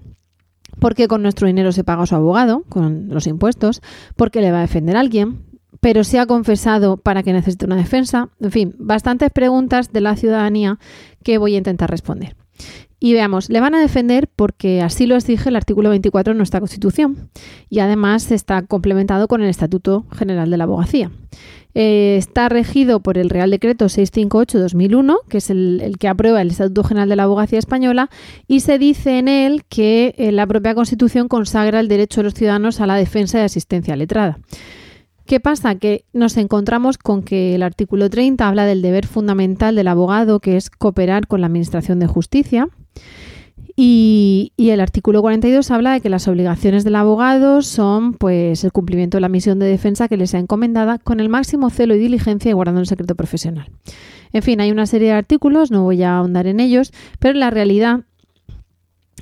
¿Por 0.80 0.96
qué 0.96 1.08
con 1.08 1.22
nuestro 1.22 1.48
dinero 1.48 1.72
se 1.72 1.84
paga 1.84 2.06
su 2.06 2.16
abogado, 2.16 2.64
con 2.70 3.10
los 3.10 3.28
impuestos? 3.28 3.82
¿Por 4.16 4.32
qué 4.32 4.42
le 4.42 4.52
va 4.52 4.60
a 4.60 4.62
defender 4.62 4.98
a 4.98 5.02
alguien? 5.02 5.54
pero 5.84 6.06
se 6.06 6.18
ha 6.18 6.26
confesado 6.26 6.96
para 6.96 7.24
que 7.24 7.34
necesite 7.34 7.66
una 7.66 7.76
defensa. 7.76 8.30
En 8.40 8.52
fin, 8.52 8.76
bastantes 8.80 9.32
preguntas 9.32 9.92
de 9.92 10.00
la 10.00 10.16
ciudadanía 10.16 10.80
que 11.24 11.38
voy 11.38 11.56
a 11.56 11.58
intentar 11.58 11.92
responder. 11.92 12.38
Y 13.04 13.12
veamos, 13.12 13.50
le 13.50 13.60
van 13.60 13.76
a 13.76 13.82
defender 13.82 14.30
porque 14.34 14.82
así 14.82 15.08
lo 15.08 15.18
exige 15.18 15.50
el 15.50 15.58
artículo 15.58 15.90
24 15.90 16.32
de 16.32 16.38
nuestra 16.38 16.62
Constitución 16.62 17.30
y 17.70 17.80
además 17.80 18.32
está 18.32 18.62
complementado 18.62 19.28
con 19.28 19.42
el 19.42 19.50
Estatuto 19.50 20.06
General 20.18 20.50
de 20.50 20.56
la 20.56 20.64
Abogacía. 20.64 21.12
Eh, 21.76 22.16
está 22.18 22.48
regido 22.48 23.02
por 23.02 23.18
el 23.18 23.30
Real 23.30 23.52
Decreto 23.52 23.88
658-2001, 23.88 25.18
que 25.28 25.40
es 25.40 25.50
el, 25.50 25.98
que 26.00 26.08
aprueba 26.08 26.42
el 26.42 26.52
Estatuto 26.52 26.86
General 26.86 27.10
de 27.10 27.18
la 27.18 27.24
Abogacía 27.24 27.60
Española, 27.60 28.10
y 28.48 28.62
se 28.62 28.80
dice 28.80 29.20
en 29.20 29.28
él 29.28 29.66
que 29.68 30.16
eh, 30.18 30.32
la 30.32 30.48
propia 30.48 30.74
Constitución 30.74 31.28
consagra 31.28 31.82
el 31.82 31.90
derecho 31.90 32.22
de 32.22 32.24
los 32.24 32.36
ciudadanos 32.36 32.80
a 32.80 32.88
la 32.88 32.96
defensa 32.96 33.38
y 33.38 33.42
asistencia 33.42 33.98
letrada. 33.98 34.40
¿Qué 35.26 35.42
pasa? 35.42 35.76
Que 35.76 36.06
nos 36.14 36.38
encontramos 36.38 36.98
con 36.98 37.22
que 37.22 37.54
el 37.56 37.64
artículo 37.64 38.10
30 38.10 38.48
habla 38.48 38.66
del 38.66 38.82
deber 38.82 39.08
fundamental 39.08 39.76
del 39.76 39.90
abogado, 39.90 40.40
que 40.40 40.56
es 40.56 40.70
cooperar 40.70 41.28
con 41.28 41.42
la 41.42 41.48
Administración 41.48 42.00
de 42.00 42.08
Justicia. 42.08 42.70
Y, 43.76 44.54
el 44.58 44.80
artículo 44.80 45.22
42 45.22 45.72
habla 45.72 45.94
de 45.94 46.02
que 46.02 46.10
las 46.10 46.28
obligaciones 46.28 46.84
del 46.84 46.96
abogado 46.96 47.62
son 47.62 48.14
pues 48.14 48.64
el 48.64 48.72
cumplimiento 48.72 49.18
de 49.18 49.22
la 49.22 49.30
misión 49.30 49.60
de 49.60 49.66
defensa 49.66 50.08
que 50.08 50.18
le 50.18 50.28
sea 50.28 50.40
encomendada 50.40 51.00
con 51.00 51.20
el 51.20 51.30
máximo 51.30 51.70
celo 51.70 51.96
y 51.96 52.00
diligencia 52.00 52.50
y 52.50 52.54
guardando 52.54 52.82
el 52.82 52.88
secreto 52.88 53.16
profesional. 53.16 53.70
En 54.32 54.42
fin, 54.42 54.62
hay 54.62 54.72
una 54.72 54.86
serie 54.86 55.10
de 55.10 55.14
artículos, 55.14 55.70
no 55.70 55.84
voy 55.84 56.02
a 56.04 56.18
ahondar 56.18 56.48
en 56.48 56.60
ellos, 56.60 56.92
pero 57.20 57.38
la 57.38 57.50
realidad 57.50 58.02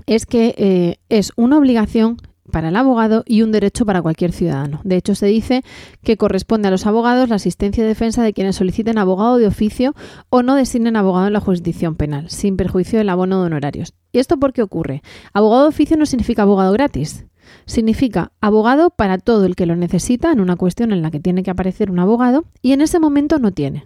es 0.05 0.25
que 0.25 0.55
eh, 0.57 0.97
es 1.09 1.31
una 1.35 1.57
obligación 1.57 2.17
para 2.51 2.69
el 2.69 2.75
abogado 2.75 3.23
y 3.25 3.41
un 3.41 3.51
derecho 3.51 3.85
para 3.85 4.01
cualquier 4.01 4.31
ciudadano. 4.31 4.81
De 4.83 4.97
hecho, 4.97 5.15
se 5.15 5.25
dice 5.25 5.63
que 6.03 6.17
corresponde 6.17 6.67
a 6.67 6.71
los 6.71 6.85
abogados 6.85 7.29
la 7.29 7.35
asistencia 7.35 7.83
y 7.83 7.87
defensa 7.87 8.21
de 8.23 8.33
quienes 8.33 8.57
soliciten 8.57 8.97
abogado 8.97 9.37
de 9.37 9.47
oficio 9.47 9.95
o 10.29 10.43
no 10.43 10.55
designen 10.55 10.95
abogado 10.95 11.27
en 11.27 11.33
la 11.33 11.39
jurisdicción 11.39 11.95
penal, 11.95 12.29
sin 12.29 12.57
perjuicio 12.57 12.99
del 12.99 13.09
abono 13.09 13.39
de 13.39 13.47
honorarios. 13.47 13.93
¿Y 14.11 14.19
esto 14.19 14.37
por 14.37 14.53
qué 14.53 14.61
ocurre? 14.61 15.01
Abogado 15.33 15.63
de 15.63 15.69
oficio 15.69 15.97
no 15.97 16.05
significa 16.05 16.43
abogado 16.43 16.73
gratis. 16.73 17.25
Significa 17.65 18.31
abogado 18.41 18.89
para 18.91 19.17
todo 19.17 19.45
el 19.45 19.55
que 19.55 19.65
lo 19.65 19.75
necesita 19.75 20.31
en 20.31 20.39
una 20.39 20.55
cuestión 20.55 20.91
en 20.91 21.01
la 21.01 21.11
que 21.11 21.19
tiene 21.19 21.43
que 21.43 21.51
aparecer 21.51 21.91
un 21.91 21.99
abogado 21.99 22.45
y 22.61 22.73
en 22.73 22.81
ese 22.81 22.99
momento 22.99 23.39
no 23.39 23.51
tiene. 23.51 23.85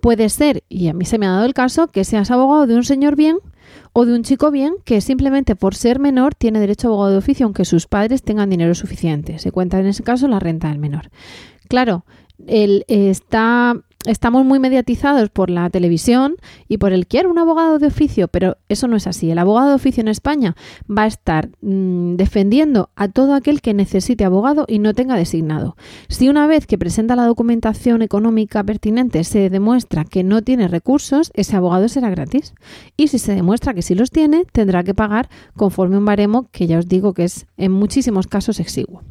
Puede 0.00 0.28
ser, 0.30 0.64
y 0.68 0.88
a 0.88 0.94
mí 0.94 1.04
se 1.04 1.18
me 1.18 1.26
ha 1.26 1.32
dado 1.32 1.44
el 1.44 1.54
caso, 1.54 1.88
que 1.88 2.04
seas 2.04 2.30
abogado 2.30 2.66
de 2.66 2.74
un 2.74 2.84
señor 2.84 3.16
bien 3.16 3.36
o 3.92 4.06
de 4.06 4.14
un 4.14 4.22
chico 4.22 4.50
bien 4.50 4.74
que 4.84 5.00
simplemente 5.00 5.56
por 5.56 5.74
ser 5.74 5.98
menor 5.98 6.34
tiene 6.34 6.60
derecho 6.60 6.88
a 6.88 6.90
abogado 6.90 7.12
de 7.12 7.18
oficio 7.18 7.46
aunque 7.46 7.64
sus 7.64 7.86
padres 7.86 8.22
tengan 8.22 8.50
dinero 8.50 8.74
suficiente. 8.74 9.38
Se 9.38 9.52
cuenta 9.52 9.78
en 9.78 9.86
ese 9.86 10.02
caso 10.02 10.28
la 10.28 10.38
renta 10.38 10.68
del 10.68 10.78
menor. 10.78 11.10
Claro, 11.68 12.04
él 12.46 12.84
está 12.88 13.76
estamos 14.06 14.44
muy 14.44 14.58
mediatizados 14.58 15.30
por 15.30 15.50
la 15.50 15.68
televisión 15.70 16.36
y 16.68 16.78
por 16.78 16.92
el 16.92 17.06
quiero 17.06 17.30
un 17.30 17.38
abogado 17.38 17.78
de 17.78 17.86
oficio, 17.86 18.28
pero 18.28 18.56
eso 18.68 18.88
no 18.88 18.96
es 18.96 19.06
así. 19.06 19.30
El 19.30 19.38
abogado 19.38 19.68
de 19.68 19.74
oficio 19.74 20.00
en 20.00 20.08
España 20.08 20.56
va 20.88 21.02
a 21.02 21.06
estar 21.06 21.50
mm, 21.60 22.16
defendiendo 22.16 22.90
a 22.96 23.08
todo 23.08 23.34
aquel 23.34 23.60
que 23.60 23.74
necesite 23.74 24.24
abogado 24.24 24.64
y 24.68 24.78
no 24.78 24.94
tenga 24.94 25.16
designado. 25.16 25.76
Si 26.08 26.28
una 26.28 26.46
vez 26.46 26.66
que 26.66 26.78
presenta 26.78 27.16
la 27.16 27.26
documentación 27.26 28.02
económica 28.02 28.64
pertinente 28.64 29.24
se 29.24 29.50
demuestra 29.50 30.04
que 30.04 30.24
no 30.24 30.42
tiene 30.42 30.68
recursos, 30.68 31.30
ese 31.34 31.56
abogado 31.56 31.88
será 31.88 32.10
gratis. 32.10 32.54
Y 32.96 33.08
si 33.08 33.18
se 33.18 33.34
demuestra 33.34 33.74
que 33.74 33.82
sí 33.82 33.94
los 33.94 34.10
tiene, 34.10 34.44
tendrá 34.52 34.82
que 34.82 34.94
pagar 34.94 35.28
conforme 35.56 35.98
un 35.98 36.04
baremo 36.04 36.48
que 36.50 36.66
ya 36.66 36.78
os 36.78 36.88
digo 36.88 37.12
que 37.14 37.24
es 37.24 37.46
en 37.56 37.72
muchísimos 37.72 38.26
casos 38.26 38.60
exiguo. 38.60 39.02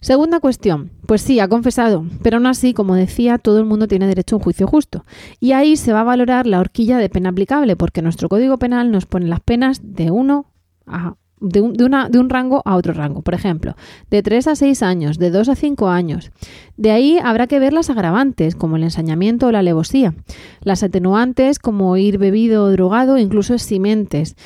Segunda 0.00 0.40
cuestión, 0.40 0.90
pues 1.06 1.20
sí, 1.20 1.40
ha 1.40 1.48
confesado, 1.48 2.06
pero 2.22 2.38
aún 2.38 2.46
así, 2.46 2.72
como 2.72 2.94
decía, 2.94 3.36
todo 3.36 3.58
el 3.58 3.66
mundo 3.66 3.86
tiene 3.86 4.06
derecho 4.06 4.34
a 4.34 4.38
un 4.38 4.44
juicio 4.44 4.66
justo. 4.66 5.04
Y 5.40 5.52
ahí 5.52 5.76
se 5.76 5.92
va 5.92 6.00
a 6.00 6.04
valorar 6.04 6.46
la 6.46 6.58
horquilla 6.58 6.96
de 6.96 7.10
pena 7.10 7.28
aplicable, 7.28 7.76
porque 7.76 8.00
nuestro 8.00 8.30
Código 8.30 8.58
Penal 8.58 8.90
nos 8.90 9.04
pone 9.04 9.26
las 9.26 9.40
penas 9.40 9.80
de 9.82 10.10
uno 10.10 10.46
a 10.86 11.16
de 11.40 11.60
un, 11.60 11.72
de, 11.72 12.18
un, 12.18 12.30
rango 12.30 12.62
a 12.64 12.76
otro 12.76 12.92
rango. 12.92 13.22
Por 13.22 13.34
ejemplo, 13.34 13.74
de 14.10 14.22
3 14.22 14.48
a 14.48 14.56
6 14.56 14.82
años, 14.82 15.18
de 15.18 15.30
2 15.30 15.48
a 15.48 15.54
5 15.54 15.88
años. 15.88 16.30
De 16.76 16.90
ahí 16.90 17.18
habrá 17.22 17.46
que 17.46 17.58
ver 17.58 17.72
las 17.72 17.90
agravantes, 17.90 18.54
como 18.54 18.76
el 18.76 18.84
ensañamiento 18.84 19.46
o 19.46 19.52
la 19.52 19.60
alevosía. 19.60 20.14
Las 20.62 20.82
atenuantes, 20.82 21.58
como 21.58 21.96
ir 21.96 22.18
bebido 22.18 22.64
o 22.64 22.70
drogado, 22.70 23.18
incluso 23.18 23.54
eximentes 23.54 24.36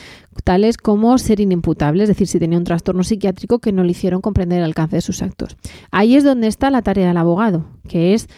tales 0.42 0.76
como 0.78 1.16
ser 1.18 1.40
inimputable, 1.40 2.02
es 2.02 2.08
decir, 2.08 2.26
si 2.26 2.38
tenía 2.40 2.58
un 2.58 2.64
trastorno 2.64 3.04
psiquiátrico 3.04 3.60
que 3.60 3.72
no 3.72 3.84
le 3.84 3.92
hicieron 3.92 4.20
comprender 4.20 4.58
el 4.58 4.64
alcance 4.64 4.96
de 4.96 5.02
sus 5.02 5.22
actos. 5.22 5.56
Ahí 5.92 6.16
es 6.16 6.24
donde 6.24 6.48
está 6.48 6.70
la 6.70 6.82
tarea 6.82 7.08
del 7.08 7.16
abogado, 7.16 7.66
que 7.88 8.14
es 8.14 8.28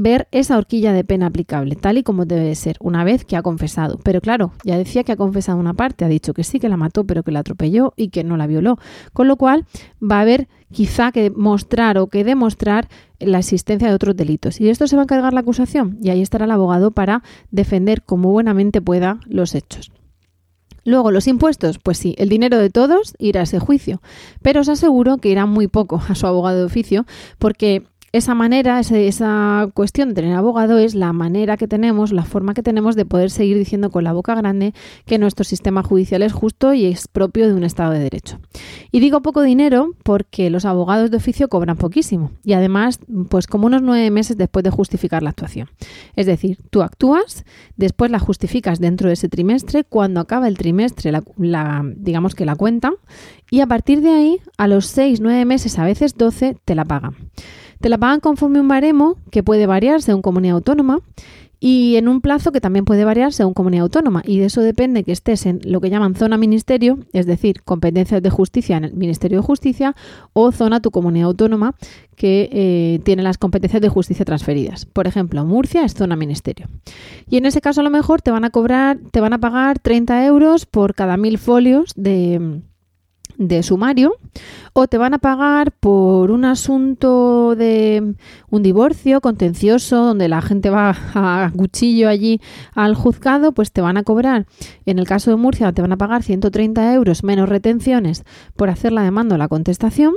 ver 0.00 0.28
esa 0.30 0.56
horquilla 0.56 0.92
de 0.92 1.02
pena 1.02 1.26
aplicable, 1.26 1.74
tal 1.74 1.98
y 1.98 2.04
como 2.04 2.24
debe 2.24 2.54
ser, 2.54 2.76
una 2.80 3.02
vez 3.02 3.24
que 3.24 3.36
ha 3.36 3.42
confesado. 3.42 3.98
Pero 4.04 4.20
claro, 4.20 4.52
ya 4.62 4.78
decía 4.78 5.02
que 5.02 5.10
ha 5.10 5.16
confesado 5.16 5.58
una 5.58 5.74
parte, 5.74 6.04
ha 6.04 6.08
dicho 6.08 6.34
que 6.34 6.44
sí, 6.44 6.60
que 6.60 6.68
la 6.68 6.76
mató, 6.76 7.04
pero 7.04 7.24
que 7.24 7.32
la 7.32 7.40
atropelló 7.40 7.94
y 7.96 8.10
que 8.10 8.22
no 8.22 8.36
la 8.36 8.46
violó. 8.46 8.78
Con 9.12 9.26
lo 9.26 9.36
cual 9.36 9.66
va 10.00 10.18
a 10.18 10.20
haber 10.20 10.46
quizá 10.70 11.10
que 11.10 11.30
mostrar 11.30 11.98
o 11.98 12.06
que 12.06 12.22
demostrar 12.22 12.88
la 13.18 13.40
existencia 13.40 13.88
de 13.88 13.94
otros 13.94 14.16
delitos. 14.16 14.60
Y 14.60 14.68
esto 14.68 14.86
se 14.86 14.94
va 14.94 15.02
a 15.02 15.04
encargar 15.04 15.32
la 15.32 15.40
acusación 15.40 15.98
y 16.00 16.10
ahí 16.10 16.22
estará 16.22 16.44
el 16.44 16.52
abogado 16.52 16.92
para 16.92 17.24
defender 17.50 18.02
como 18.02 18.30
buenamente 18.30 18.80
pueda 18.80 19.18
los 19.26 19.56
hechos. 19.56 19.90
Luego, 20.84 21.10
los 21.10 21.26
impuestos, 21.26 21.80
pues 21.80 21.98
sí, 21.98 22.14
el 22.18 22.28
dinero 22.28 22.56
de 22.56 22.70
todos 22.70 23.14
irá 23.18 23.40
a 23.40 23.44
ese 23.44 23.58
juicio, 23.58 24.00
pero 24.42 24.60
os 24.60 24.68
aseguro 24.68 25.18
que 25.18 25.28
irá 25.28 25.44
muy 25.44 25.66
poco 25.66 26.00
a 26.08 26.14
su 26.14 26.26
abogado 26.26 26.58
de 26.58 26.64
oficio, 26.64 27.04
porque 27.38 27.84
esa 28.12 28.34
manera, 28.34 28.80
esa 28.80 29.70
cuestión 29.74 30.08
de 30.08 30.14
tener 30.14 30.34
abogado 30.34 30.78
es 30.78 30.94
la 30.94 31.12
manera 31.12 31.56
que 31.56 31.68
tenemos, 31.68 32.12
la 32.12 32.24
forma 32.24 32.54
que 32.54 32.62
tenemos 32.62 32.96
de 32.96 33.04
poder 33.04 33.30
seguir 33.30 33.58
diciendo 33.58 33.90
con 33.90 34.04
la 34.04 34.12
boca 34.12 34.34
grande 34.34 34.72
que 35.04 35.18
nuestro 35.18 35.44
sistema 35.44 35.82
judicial 35.82 36.22
es 36.22 36.32
justo 36.32 36.72
y 36.72 36.86
es 36.86 37.06
propio 37.06 37.46
de 37.46 37.54
un 37.54 37.64
Estado 37.64 37.92
de 37.92 37.98
Derecho. 37.98 38.40
Y 38.90 39.00
digo 39.00 39.20
poco 39.20 39.42
dinero 39.42 39.90
porque 40.04 40.48
los 40.48 40.64
abogados 40.64 41.10
de 41.10 41.18
oficio 41.18 41.48
cobran 41.48 41.76
poquísimo 41.76 42.32
y 42.44 42.54
además, 42.54 43.00
pues 43.28 43.46
como 43.46 43.66
unos 43.66 43.82
nueve 43.82 44.10
meses 44.10 44.38
después 44.38 44.64
de 44.64 44.70
justificar 44.70 45.22
la 45.22 45.30
actuación. 45.30 45.68
Es 46.16 46.26
decir, 46.26 46.58
tú 46.70 46.82
actúas, 46.82 47.44
después 47.76 48.10
la 48.10 48.18
justificas 48.18 48.78
dentro 48.80 49.08
de 49.08 49.14
ese 49.14 49.28
trimestre, 49.28 49.84
cuando 49.84 50.20
acaba 50.20 50.48
el 50.48 50.56
trimestre, 50.56 51.12
la, 51.12 51.84
digamos 51.96 52.34
que 52.34 52.46
la 52.46 52.56
cuenta, 52.56 52.92
y 53.50 53.60
a 53.60 53.66
partir 53.66 54.00
de 54.00 54.10
ahí, 54.10 54.40
a 54.56 54.66
los 54.68 54.86
seis, 54.86 55.20
nueve 55.20 55.44
meses, 55.44 55.78
a 55.78 55.84
veces 55.84 56.16
doce, 56.16 56.56
te 56.64 56.74
la 56.74 56.84
pagan. 56.84 57.16
Te 57.80 57.88
la 57.88 57.98
pagan 57.98 58.20
conforme 58.20 58.60
un 58.60 58.68
baremo 58.68 59.16
que 59.30 59.42
puede 59.42 59.66
variar 59.66 60.02
según 60.02 60.22
comunidad 60.22 60.56
autónoma 60.56 61.00
y 61.60 61.96
en 61.96 62.08
un 62.08 62.20
plazo 62.20 62.52
que 62.52 62.60
también 62.60 62.84
puede 62.84 63.04
variar 63.04 63.32
según 63.32 63.54
comunidad 63.54 63.82
autónoma. 63.82 64.22
Y 64.24 64.38
de 64.38 64.46
eso 64.46 64.60
depende 64.60 65.02
que 65.02 65.12
estés 65.12 65.46
en 65.46 65.60
lo 65.64 65.80
que 65.80 65.90
llaman 65.90 66.14
zona 66.14 66.38
ministerio, 66.38 66.98
es 67.12 67.26
decir, 67.26 67.62
competencias 67.62 68.22
de 68.22 68.30
justicia 68.30 68.76
en 68.76 68.84
el 68.84 68.94
Ministerio 68.94 69.40
de 69.40 69.46
Justicia, 69.46 69.96
o 70.32 70.52
zona 70.52 70.80
tu 70.80 70.90
comunidad 70.90 71.26
autónoma 71.26 71.74
que 72.14 72.48
eh, 72.52 73.00
tiene 73.04 73.22
las 73.22 73.38
competencias 73.38 73.82
de 73.82 73.88
justicia 73.88 74.24
transferidas. 74.24 74.86
Por 74.86 75.06
ejemplo, 75.06 75.44
Murcia 75.44 75.84
es 75.84 75.94
zona 75.94 76.16
ministerio. 76.16 76.68
Y 77.28 77.36
en 77.36 77.46
ese 77.46 77.60
caso 77.60 77.80
a 77.80 77.84
lo 77.84 77.90
mejor 77.90 78.22
te 78.22 78.30
van 78.30 78.44
a 78.44 78.50
cobrar, 78.50 78.98
te 79.10 79.20
van 79.20 79.32
a 79.32 79.38
pagar 79.38 79.78
30 79.78 80.26
euros 80.26 80.66
por 80.66 80.94
cada 80.94 81.16
mil 81.16 81.38
folios 81.38 81.92
de 81.96 82.62
de 83.38 83.62
sumario 83.62 84.16
o 84.72 84.88
te 84.88 84.98
van 84.98 85.14
a 85.14 85.18
pagar 85.18 85.72
por 85.72 86.30
un 86.30 86.44
asunto 86.44 87.54
de 87.54 88.14
un 88.50 88.62
divorcio 88.62 89.20
contencioso 89.20 90.04
donde 90.04 90.28
la 90.28 90.42
gente 90.42 90.70
va 90.70 90.94
a 91.14 91.50
cuchillo 91.56 92.08
allí 92.08 92.40
al 92.74 92.94
juzgado, 92.94 93.52
pues 93.52 93.72
te 93.72 93.80
van 93.80 93.96
a 93.96 94.02
cobrar, 94.02 94.46
en 94.84 94.98
el 94.98 95.06
caso 95.06 95.30
de 95.30 95.36
Murcia, 95.36 95.72
te 95.72 95.82
van 95.82 95.92
a 95.92 95.96
pagar 95.96 96.22
130 96.22 96.94
euros 96.94 97.24
menos 97.24 97.48
retenciones 97.48 98.24
por 98.56 98.70
hacer 98.70 98.92
la 98.92 99.02
demanda 99.02 99.36
o 99.36 99.38
la 99.38 99.48
contestación 99.48 100.14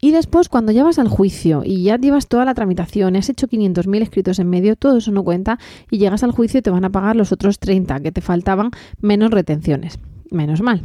y 0.00 0.12
después 0.12 0.48
cuando 0.48 0.72
llevas 0.72 0.98
al 0.98 1.08
juicio 1.08 1.62
y 1.64 1.82
ya 1.82 1.96
llevas 1.96 2.28
toda 2.28 2.44
la 2.44 2.54
tramitación, 2.54 3.16
has 3.16 3.28
hecho 3.28 3.48
500.000 3.48 4.02
escritos 4.02 4.38
en 4.38 4.48
medio, 4.48 4.76
todo 4.76 4.98
eso 4.98 5.10
no 5.10 5.24
cuenta 5.24 5.58
y 5.90 5.98
llegas 5.98 6.22
al 6.22 6.30
juicio 6.30 6.62
te 6.62 6.70
van 6.70 6.84
a 6.84 6.90
pagar 6.90 7.16
los 7.16 7.32
otros 7.32 7.58
30 7.58 8.00
que 8.00 8.12
te 8.12 8.20
faltaban 8.20 8.70
menos 9.00 9.30
retenciones. 9.32 9.98
Menos 10.30 10.62
mal. 10.62 10.82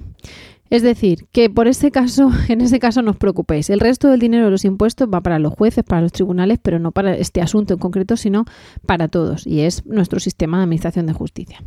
Es 0.69 0.81
decir, 0.81 1.25
que 1.31 1.49
por 1.49 1.67
ese 1.67 1.91
caso, 1.91 2.31
en 2.49 2.61
ese 2.61 2.79
caso 2.79 3.01
no 3.01 3.11
os 3.11 3.17
preocupéis. 3.17 3.69
El 3.69 3.79
resto 3.79 4.09
del 4.09 4.19
dinero 4.19 4.45
de 4.45 4.51
los 4.51 4.65
impuestos 4.65 5.07
va 5.13 5.21
para 5.21 5.39
los 5.39 5.53
jueces, 5.53 5.83
para 5.83 6.01
los 6.01 6.11
tribunales, 6.11 6.59
pero 6.61 6.79
no 6.79 6.91
para 6.91 7.15
este 7.15 7.41
asunto 7.41 7.73
en 7.73 7.79
concreto, 7.79 8.17
sino 8.17 8.45
para 8.85 9.07
todos. 9.07 9.47
Y 9.47 9.61
es 9.61 9.85
nuestro 9.85 10.19
sistema 10.19 10.57
de 10.57 10.63
administración 10.63 11.05
de 11.05 11.13
justicia. 11.13 11.63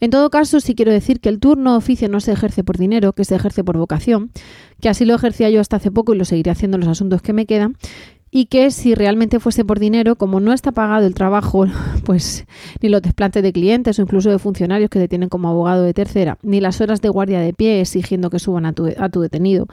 En 0.00 0.10
todo 0.10 0.30
caso, 0.30 0.60
sí 0.60 0.74
quiero 0.74 0.92
decir 0.92 1.20
que 1.20 1.28
el 1.28 1.40
turno 1.40 1.76
oficio 1.76 2.08
no 2.08 2.20
se 2.20 2.32
ejerce 2.32 2.64
por 2.64 2.78
dinero, 2.78 3.12
que 3.12 3.24
se 3.24 3.34
ejerce 3.34 3.64
por 3.64 3.76
vocación, 3.76 4.30
que 4.80 4.88
así 4.88 5.04
lo 5.04 5.14
ejercía 5.14 5.50
yo 5.50 5.60
hasta 5.60 5.76
hace 5.76 5.90
poco 5.90 6.14
y 6.14 6.18
lo 6.18 6.24
seguiré 6.24 6.50
haciendo 6.50 6.76
en 6.76 6.82
los 6.82 6.90
asuntos 6.90 7.22
que 7.22 7.32
me 7.32 7.46
quedan, 7.46 7.76
y 8.36 8.46
que 8.46 8.72
si 8.72 8.96
realmente 8.96 9.38
fuese 9.38 9.64
por 9.64 9.78
dinero, 9.78 10.16
como 10.16 10.40
no 10.40 10.52
está 10.52 10.72
pagado 10.72 11.06
el 11.06 11.14
trabajo, 11.14 11.66
pues 12.04 12.46
ni 12.82 12.88
los 12.88 13.00
desplantes 13.00 13.44
de 13.44 13.52
clientes 13.52 13.96
o 13.96 14.02
incluso 14.02 14.28
de 14.28 14.40
funcionarios 14.40 14.90
que 14.90 14.98
te 14.98 15.06
tienen 15.06 15.28
como 15.28 15.48
abogado 15.48 15.84
de 15.84 15.94
tercera, 15.94 16.36
ni 16.42 16.60
las 16.60 16.80
horas 16.80 17.00
de 17.00 17.10
guardia 17.10 17.38
de 17.38 17.52
pie 17.52 17.80
exigiendo 17.80 18.30
que 18.30 18.40
suban 18.40 18.66
a 18.66 18.72
tu, 18.72 18.92
a 18.98 19.08
tu 19.08 19.20
detenido 19.20 19.68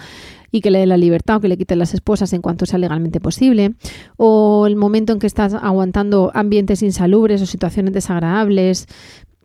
y 0.51 0.61
que 0.61 0.69
le 0.69 0.77
den 0.77 0.89
la 0.89 0.97
libertad 0.97 1.37
o 1.37 1.39
que 1.39 1.47
le 1.47 1.57
quiten 1.57 1.79
las 1.79 1.95
esposas 1.95 2.33
en 2.33 2.43
cuanto 2.43 2.67
sea 2.67 2.77
legalmente 2.77 3.19
posible, 3.19 3.73
o 4.15 4.67
el 4.67 4.75
momento 4.75 5.11
en 5.11 5.17
que 5.17 5.25
estás 5.27 5.55
aguantando 5.55 6.29
ambientes 6.35 6.83
insalubres 6.83 7.41
o 7.41 7.47
situaciones 7.47 7.95
desagradables, 7.95 8.85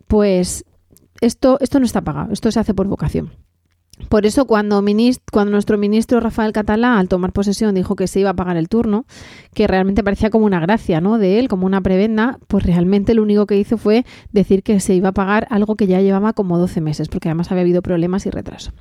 pues 0.07 0.63
esto, 1.21 1.57
esto 1.59 1.79
no 1.79 1.87
está 1.87 2.01
pagado, 2.01 2.33
esto 2.33 2.51
se 2.51 2.59
hace 2.59 2.75
por 2.75 2.85
vocación. 2.85 3.31
Por 4.09 4.25
eso 4.25 4.45
cuando, 4.45 4.83
cuando 5.31 5.51
nuestro 5.51 5.77
ministro 5.77 6.19
Rafael 6.19 6.53
Catalá 6.53 6.99
al 6.99 7.09
tomar 7.09 7.33
posesión 7.33 7.75
dijo 7.75 7.95
que 7.95 8.07
se 8.07 8.19
iba 8.19 8.29
a 8.29 8.35
pagar 8.35 8.55
el 8.55 8.69
turno, 8.69 9.05
que 9.53 9.67
realmente 9.67 10.03
parecía 10.03 10.29
como 10.29 10.45
una 10.45 10.59
gracia 10.59 11.01
¿no? 11.01 11.17
de 11.17 11.39
él, 11.39 11.47
como 11.47 11.65
una 11.65 11.81
prebenda, 11.81 12.37
pues 12.47 12.63
realmente 12.65 13.13
lo 13.13 13.23
único 13.23 13.47
que 13.47 13.57
hizo 13.57 13.77
fue 13.77 14.05
decir 14.31 14.63
que 14.63 14.79
se 14.79 14.93
iba 14.93 15.09
a 15.09 15.13
pagar 15.13 15.47
algo 15.49 15.75
que 15.75 15.87
ya 15.87 15.99
llevaba 15.99 16.33
como 16.33 16.57
12 16.57 16.79
meses, 16.79 17.09
porque 17.09 17.27
además 17.27 17.51
había 17.51 17.61
habido 17.61 17.81
problemas 17.81 18.25
y 18.25 18.29
retraso. 18.29 18.71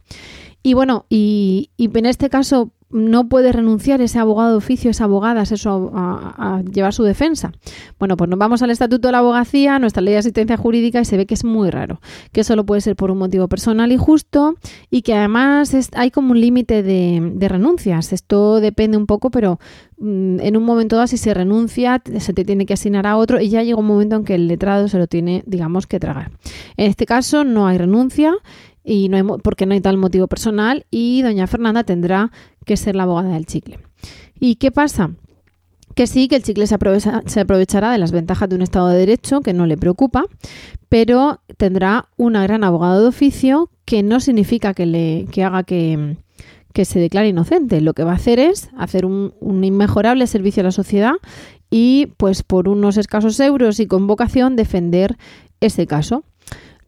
Y 0.67 0.75
bueno, 0.75 1.07
y, 1.09 1.71
en 1.79 2.07
este 2.07 2.29
caso 2.29 2.73
no 2.91 3.29
puede 3.29 3.53
renunciar 3.53 4.01
ese 4.01 4.19
abogado 4.19 4.51
de 4.51 4.57
oficio, 4.57 4.91
esa 4.91 5.05
abogada, 5.05 5.43
eso 5.43 5.93
a, 5.95 6.61
llevar 6.73 6.93
su 6.93 7.05
defensa. 7.05 7.53
Bueno, 8.01 8.17
pues 8.17 8.29
nos 8.29 8.37
vamos 8.37 8.63
al 8.63 8.71
Estatuto 8.71 9.07
de 9.07 9.13
la 9.13 9.19
Abogacía, 9.19 9.79
nuestra 9.79 10.03
ley 10.03 10.15
de 10.15 10.19
asistencia 10.19 10.57
jurídica, 10.57 11.01
y 11.01 11.05
se 11.05 11.17
ve 11.17 11.25
que 11.25 11.35
es 11.35 11.45
muy 11.45 11.71
raro, 11.71 12.01
que 12.33 12.43
solo 12.43 12.67
puede 12.67 12.81
ser 12.81 12.97
por 12.97 13.13
un 13.13 13.19
motivo 13.19 13.47
personal 13.47 13.93
y 13.93 13.97
justo, 13.97 14.57
y 14.91 15.03
que 15.03 15.15
además 15.15 15.73
hay 15.93 16.11
como 16.11 16.33
un 16.33 16.41
límite 16.41 16.83
de, 16.83 17.49
renuncias. 17.49 18.13
Esto 18.13 18.59
depende 18.59 18.97
un 18.97 19.07
poco, 19.07 19.31
pero 19.31 19.61
mm, 19.99 20.41
en 20.41 20.57
un 20.57 20.65
momento 20.65 20.97
dado, 20.97 21.07
si 21.07 21.17
se 21.17 21.33
renuncia, 21.33 22.03
se 22.19 22.33
te 22.33 22.45
tiene 22.45 22.67
que 22.67 22.75
asignar 22.75 23.07
a 23.07 23.17
otro, 23.17 23.41
y 23.41 23.51
ya 23.51 23.63
llega 23.63 23.79
un 23.79 23.87
momento 23.87 24.17
en 24.17 24.25
que 24.25 24.35
el 24.35 24.49
letrado 24.49 24.89
se 24.89 24.99
lo 24.99 25.07
tiene, 25.07 25.45
digamos, 25.47 25.87
que 25.87 26.01
tragar. 26.01 26.33
En 26.77 26.91
este 26.91 27.07
caso, 27.07 27.45
no 27.45 27.69
hay 27.69 27.79
renuncia 27.79 28.35
y 28.87 29.09
no 29.09 29.17
hay, 29.17 29.25
porque 29.43 29.67
no 29.67 29.75
hay 29.75 29.81
tal 29.81 29.99
motivo 29.99 30.29
personal 30.29 30.87
y 30.91 31.21
doña 31.23 31.49
Fernanda 31.49 31.83
tendrá 31.83 32.31
que 32.65 32.77
ser 32.77 32.95
la 32.95 33.03
abogada 33.03 33.35
del 33.35 33.45
chicle. 33.45 33.81
¿Y 34.39 34.55
qué 34.57 34.71
pasa? 34.71 35.11
Que 35.97 36.07
sí, 36.07 36.29
que 36.29 36.37
el 36.37 36.43
chicle 36.43 36.67
se, 36.67 36.77
se 37.27 37.41
aprovechará 37.41 37.91
de 37.91 37.99
las 37.99 38.13
ventajas 38.13 38.49
de 38.49 38.55
un 38.55 38.63
Estado 38.63 38.89
de 38.89 38.99
Derecho, 38.99 39.41
que 39.41 39.55
no 39.55 39.67
le 39.67 39.77
preocupa, 39.77 40.25
pero 40.89 41.41
tendrá 41.57 42.09
una 42.17 42.45
gran 42.45 42.63
abogada 42.63 43.01
de 43.01 43.09
oficio 43.09 43.71
que 43.85 44.03
no 44.03 44.21
significa 44.21 44.73
que, 44.73 44.87
le, 44.87 45.27
que 45.33 45.43
haga 45.43 45.65
que, 45.65 46.17
que 46.73 46.85
se 46.85 47.01
declare 47.01 47.29
inocente. 47.29 47.81
Lo 47.81 47.93
que 47.93 48.05
va 48.05 48.13
a 48.13 48.17
hacer 48.17 48.39
es 48.39 48.71
hacer 48.77 49.05
un, 49.05 49.35
un, 49.41 49.65
inmejorable 49.65 50.27
servicio 50.29 50.61
a 50.61 50.65
la 50.65 50.73
sociedad 50.73 51.15
y, 51.71 52.13
pues, 52.19 52.43
por 52.45 52.69
unos 52.69 52.99
escasos 52.99 53.41
euros 53.41 53.81
y 53.81 53.87
con 53.87 54.07
vocación, 54.07 54.55
defender 54.55 55.17
ese 55.61 55.87
caso. 55.87 56.25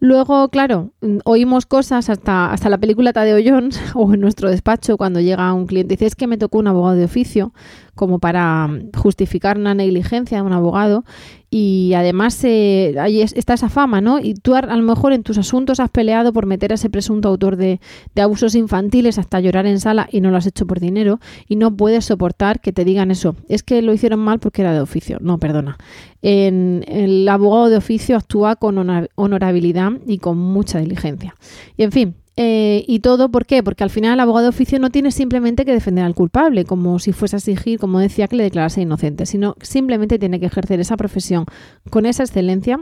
Luego, 0.01 0.49
claro, 0.49 0.93
mm, 1.01 1.19
oímos 1.25 1.67
cosas 1.67 2.09
hasta, 2.09 2.53
hasta 2.53 2.69
la 2.69 2.79
película 2.79 3.13
Tadeo 3.13 3.39
Jones 3.45 3.81
o 3.95 4.13
en 4.15 4.21
nuestro 4.21 4.49
despacho 4.49 4.97
cuando 4.97 5.21
llega 5.21 5.53
un 5.53 5.67
cliente 5.67 5.95
y 5.95 5.97
dice 5.97 6.07
es 6.07 6.15
que 6.15 6.27
me 6.27 6.39
tocó 6.39 6.59
un 6.59 6.69
abogado 6.69 6.97
de 6.97 7.05
oficio 7.05 7.53
como 7.99 8.21
para 8.21 8.69
mm, 8.69 8.93
justificar 8.97 9.59
una 9.59 9.75
negligencia 9.75 10.39
de 10.39 10.43
un 10.43 10.53
abogado 10.53 11.05
y 11.51 11.95
además 11.95 12.39
eh, 12.45 12.95
ahí 13.01 13.23
está 13.23 13.55
esa 13.55 13.69
fama, 13.69 14.01
¿no? 14.01 14.21
Y 14.21 14.35
tú 14.35 14.55
a, 14.55 14.61
lo 14.63 14.83
mejor 14.83 15.13
en 15.13 15.25
tus 15.25 15.37
asuntos 15.39 15.81
has 15.81 15.91
peleado 15.91 16.33
por 16.33 16.47
meter 16.47 16.71
a 16.71 16.77
ese 16.77 16.91
presunto 16.91 17.29
autor 17.29 17.57
de, 17.57 17.81
abusos 18.17 18.55
infantiles 18.55 19.19
hasta 19.19 19.41
llorar 19.41 19.67
en 19.67 19.81
sala 19.81 20.09
y 20.13 20.21
no 20.21 20.31
lo 20.31 20.37
has 20.37 20.47
hecho 20.47 20.67
por 20.67 20.79
dinero 20.79 21.19
y 21.49 21.57
no 21.57 21.75
puedes 21.75 22.05
soportar 22.05 22.61
que 22.61 22.73
te 22.73 22.85
digan 22.85 23.11
eso. 23.11 23.35
Es 23.49 23.63
que 23.65 23.83
lo 23.83 23.93
hicieron 23.93 24.21
mal 24.21 24.39
porque 24.39 24.63
era 24.63 24.73
de 24.73 24.81
oficio. 24.81 25.19
No, 25.21 25.39
perdona. 25.39 25.79
En, 26.23 26.85
el 26.87 27.29
abogado 27.29 27.69
de 27.69 27.79
oficio 27.79 28.17
actúa 28.17 28.57
con 28.57 28.79
honorabilidad 29.17 29.93
y 30.07 30.19
con 30.19 30.39
mucha 30.39 30.79
diligencia. 30.79 31.35
Y 31.77 31.83
en 31.83 31.93
fin, 31.93 32.15
eh, 32.41 32.85
y 32.87 33.01
todo, 33.01 33.33
¿por 33.33 33.47
qué? 33.47 33.65
Porque 33.65 33.83
al 33.83 33.91
final 33.91 34.15
el 34.15 34.21
abogado 34.21 34.45
de 34.45 34.51
oficio 34.51 34.79
no 34.79 34.91
tiene 34.91 35.11
simplemente 35.11 35.65
que 35.65 35.73
defender 35.73 36.05
al 36.05 36.15
culpable, 36.15 36.65
como 36.65 37.01
si 37.01 37.13
fuese 37.13 37.35
a 37.35 37.39
exigir, 37.39 37.81
como 37.81 37.99
decía, 37.99 38.29
que 38.29 38.37
le 38.37 38.45
declarase 38.45 38.81
inocente, 38.81 39.27
sino 39.27 39.57
simplemente 39.61 40.21
tiene 40.21 40.39
que 40.39 40.47
ejercer 40.47 40.79
esa 40.79 40.97
profesión 40.97 41.47
con 41.91 42.07
esa 42.07 42.23
excelencia 42.23 42.79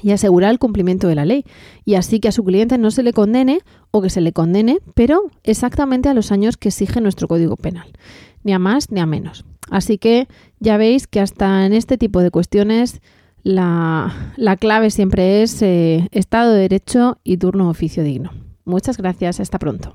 y 0.00 0.12
asegurar 0.12 0.52
el 0.52 0.60
cumplimiento 0.60 1.08
de 1.08 1.16
la 1.16 1.24
ley. 1.24 1.44
Y 1.84 1.96
así 1.96 2.20
que 2.20 2.28
a 2.28 2.32
su 2.32 2.44
cliente 2.44 2.78
no 2.78 2.92
se 2.92 3.02
le 3.02 3.12
condene 3.12 3.58
o 3.90 4.02
que 4.02 4.08
se 4.08 4.20
le 4.20 4.32
condene, 4.32 4.78
pero 4.94 5.32
exactamente 5.42 6.08
a 6.08 6.14
los 6.14 6.30
años 6.30 6.56
que 6.56 6.68
exige 6.68 7.00
nuestro 7.00 7.26
Código 7.26 7.56
Penal. 7.56 7.88
Ni 8.44 8.52
a 8.52 8.60
más 8.60 8.92
ni 8.92 9.00
a 9.00 9.06
menos. 9.06 9.44
Así 9.68 9.98
que 9.98 10.28
ya 10.60 10.76
veis 10.76 11.08
que 11.08 11.18
hasta 11.18 11.66
en 11.66 11.72
este 11.72 11.98
tipo 11.98 12.20
de 12.20 12.30
cuestiones 12.30 13.00
la, 13.42 14.14
clave 14.60 14.92
siempre 14.92 15.42
es 15.42 15.60
eh, 15.62 16.06
Estado 16.12 16.52
de 16.52 16.60
Derecho 16.60 17.18
y 17.24 17.38
turno 17.38 17.68
oficio 17.68 18.04
digno. 18.04 18.30
Muchas 18.66 18.96
gracias, 18.96 19.38
hasta 19.38 19.60
pronto. 19.60 19.94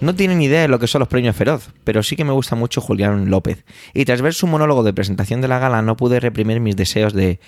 No 0.00 0.14
tiene 0.14 0.34
ni 0.34 0.46
idea 0.46 0.62
de 0.62 0.68
lo 0.68 0.78
que 0.78 0.86
son 0.86 1.00
los 1.00 1.08
premios 1.08 1.36
Feroz, 1.36 1.70
pero 1.84 2.02
sí 2.02 2.16
que 2.16 2.24
me 2.24 2.32
gusta 2.32 2.56
mucho 2.56 2.80
Julián 2.80 3.30
López. 3.30 3.64
Y 3.94 4.06
tras 4.06 4.22
ver 4.22 4.34
su 4.34 4.46
monólogo 4.46 4.82
de 4.82 4.94
presentación 4.94 5.40
de 5.40 5.48
la 5.48 5.58
gala 5.58 5.82
no 5.82 5.96
pude 5.96 6.18
reprimir 6.18 6.58
mis 6.58 6.74
deseos 6.74 7.12
de 7.12 7.38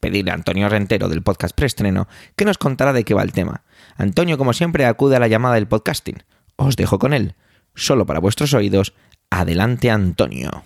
pedirle 0.00 0.32
a 0.32 0.34
Antonio 0.34 0.68
Rentero 0.68 1.08
del 1.08 1.22
podcast 1.22 1.54
Preestreno 1.54 2.08
que 2.34 2.44
nos 2.46 2.58
contara 2.58 2.92
de 2.92 3.04
qué 3.04 3.14
va 3.14 3.22
el 3.22 3.32
tema. 3.32 3.62
Antonio, 3.96 4.36
como 4.36 4.52
siempre, 4.52 4.86
acude 4.86 5.16
a 5.16 5.20
la 5.20 5.28
llamada 5.28 5.56
del 5.56 5.68
podcasting. 5.68 6.24
Os 6.56 6.76
dejo 6.76 6.98
con 6.98 7.12
él. 7.12 7.36
Solo 7.74 8.04
para 8.04 8.20
vuestros 8.20 8.52
oídos. 8.54 8.94
Adelante, 9.30 9.90
Antonio. 9.90 10.64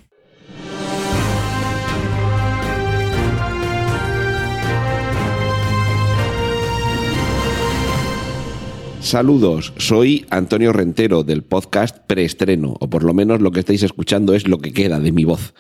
Saludos, 9.03 9.73
soy 9.79 10.27
Antonio 10.31 10.73
Rentero 10.73 11.25
del 11.25 11.43
podcast 11.43 11.99
Preestreno, 12.07 12.77
o 12.79 12.89
por 12.89 13.03
lo 13.03 13.13
menos 13.13 13.41
lo 13.41 13.51
que 13.51 13.59
estáis 13.59 13.83
escuchando 13.83 14.33
es 14.33 14.47
lo 14.47 14.59
que 14.59 14.73
queda 14.73 15.01
de 15.01 15.11
mi 15.11 15.25
voz. 15.25 15.55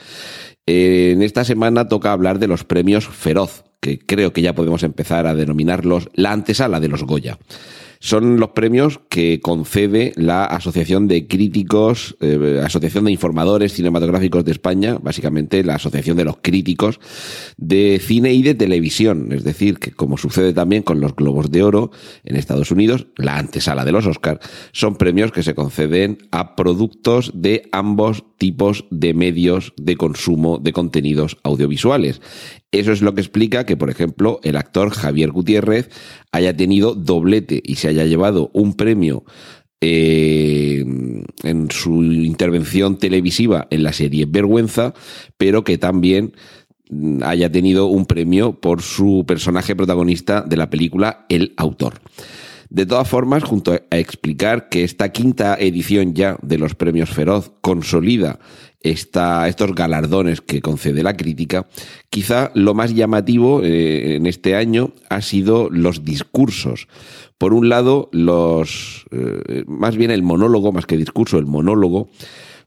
En 0.64 1.22
esta 1.22 1.44
semana 1.44 1.88
toca 1.88 2.12
hablar 2.12 2.38
de 2.38 2.46
los 2.46 2.62
premios 2.62 3.08
Feroz, 3.08 3.64
que 3.80 3.98
creo 3.98 4.32
que 4.32 4.42
ya 4.42 4.54
podemos 4.54 4.84
empezar 4.84 5.26
a 5.26 5.34
denominarlos 5.34 6.08
la 6.14 6.30
antesala 6.30 6.78
de 6.78 6.86
los 6.86 7.02
Goya. 7.02 7.40
Son 8.04 8.40
los 8.40 8.50
premios 8.50 8.98
que 9.08 9.38
concede 9.40 10.12
la 10.16 10.44
Asociación 10.44 11.06
de 11.06 11.28
Críticos, 11.28 12.16
eh, 12.20 12.60
Asociación 12.60 13.04
de 13.04 13.12
Informadores 13.12 13.74
Cinematográficos 13.74 14.44
de 14.44 14.50
España, 14.50 14.98
básicamente 15.00 15.62
la 15.62 15.76
Asociación 15.76 16.16
de 16.16 16.24
los 16.24 16.38
Críticos 16.42 16.98
de 17.56 18.00
Cine 18.04 18.32
y 18.32 18.42
de 18.42 18.56
Televisión. 18.56 19.28
Es 19.30 19.44
decir, 19.44 19.78
que 19.78 19.92
como 19.92 20.18
sucede 20.18 20.52
también 20.52 20.82
con 20.82 21.00
los 21.00 21.14
Globos 21.14 21.52
de 21.52 21.62
Oro 21.62 21.92
en 22.24 22.34
Estados 22.34 22.72
Unidos, 22.72 23.06
la 23.14 23.38
antesala 23.38 23.84
de 23.84 23.92
los 23.92 24.04
Oscar, 24.04 24.40
son 24.72 24.96
premios 24.96 25.30
que 25.30 25.44
se 25.44 25.54
conceden 25.54 26.18
a 26.32 26.56
productos 26.56 27.30
de 27.36 27.68
ambos 27.70 28.24
tipos 28.36 28.84
de 28.90 29.14
medios 29.14 29.74
de 29.80 29.96
consumo 29.96 30.58
de 30.58 30.72
contenidos 30.72 31.38
audiovisuales. 31.44 32.20
Eso 32.72 32.92
es 32.92 33.02
lo 33.02 33.14
que 33.14 33.20
explica 33.20 33.66
que, 33.66 33.76
por 33.76 33.90
ejemplo, 33.90 34.40
el 34.42 34.56
actor 34.56 34.90
Javier 34.90 35.30
Gutiérrez 35.30 35.90
haya 36.32 36.56
tenido 36.56 36.94
doblete 36.94 37.62
y 37.62 37.76
se 37.76 37.88
haya 37.88 38.06
llevado 38.06 38.50
un 38.54 38.74
premio 38.74 39.24
eh, 39.82 40.82
en 41.42 41.70
su 41.70 42.02
intervención 42.02 42.98
televisiva 42.98 43.66
en 43.70 43.82
la 43.82 43.92
serie 43.92 44.26
Vergüenza, 44.26 44.94
pero 45.36 45.64
que 45.64 45.76
también 45.76 46.32
haya 47.22 47.52
tenido 47.52 47.86
un 47.86 48.06
premio 48.06 48.58
por 48.58 48.80
su 48.80 49.24
personaje 49.26 49.76
protagonista 49.76 50.40
de 50.40 50.56
la 50.56 50.70
película 50.70 51.26
El 51.28 51.52
Autor. 51.58 52.00
De 52.70 52.86
todas 52.86 53.06
formas, 53.06 53.44
junto 53.44 53.72
a 53.72 53.98
explicar 53.98 54.70
que 54.70 54.82
esta 54.82 55.10
quinta 55.10 55.56
edición 55.56 56.14
ya 56.14 56.38
de 56.40 56.56
los 56.56 56.74
premios 56.74 57.10
Feroz 57.10 57.52
consolida 57.60 58.38
estos 58.82 59.74
galardones 59.74 60.40
que 60.40 60.60
concede 60.60 61.02
la 61.02 61.16
crítica, 61.16 61.66
quizá 62.10 62.50
lo 62.54 62.74
más 62.74 62.94
llamativo 62.94 63.62
eh, 63.62 64.16
en 64.16 64.26
este 64.26 64.54
año 64.54 64.92
ha 65.08 65.22
sido 65.22 65.68
los 65.70 66.04
discursos. 66.04 66.88
Por 67.38 67.54
un 67.54 67.68
lado, 67.68 68.08
los 68.12 69.06
eh, 69.10 69.64
más 69.66 69.96
bien 69.96 70.10
el 70.10 70.22
monólogo, 70.22 70.72
más 70.72 70.86
que 70.86 70.96
discurso, 70.96 71.38
el 71.38 71.46
monólogo 71.46 72.10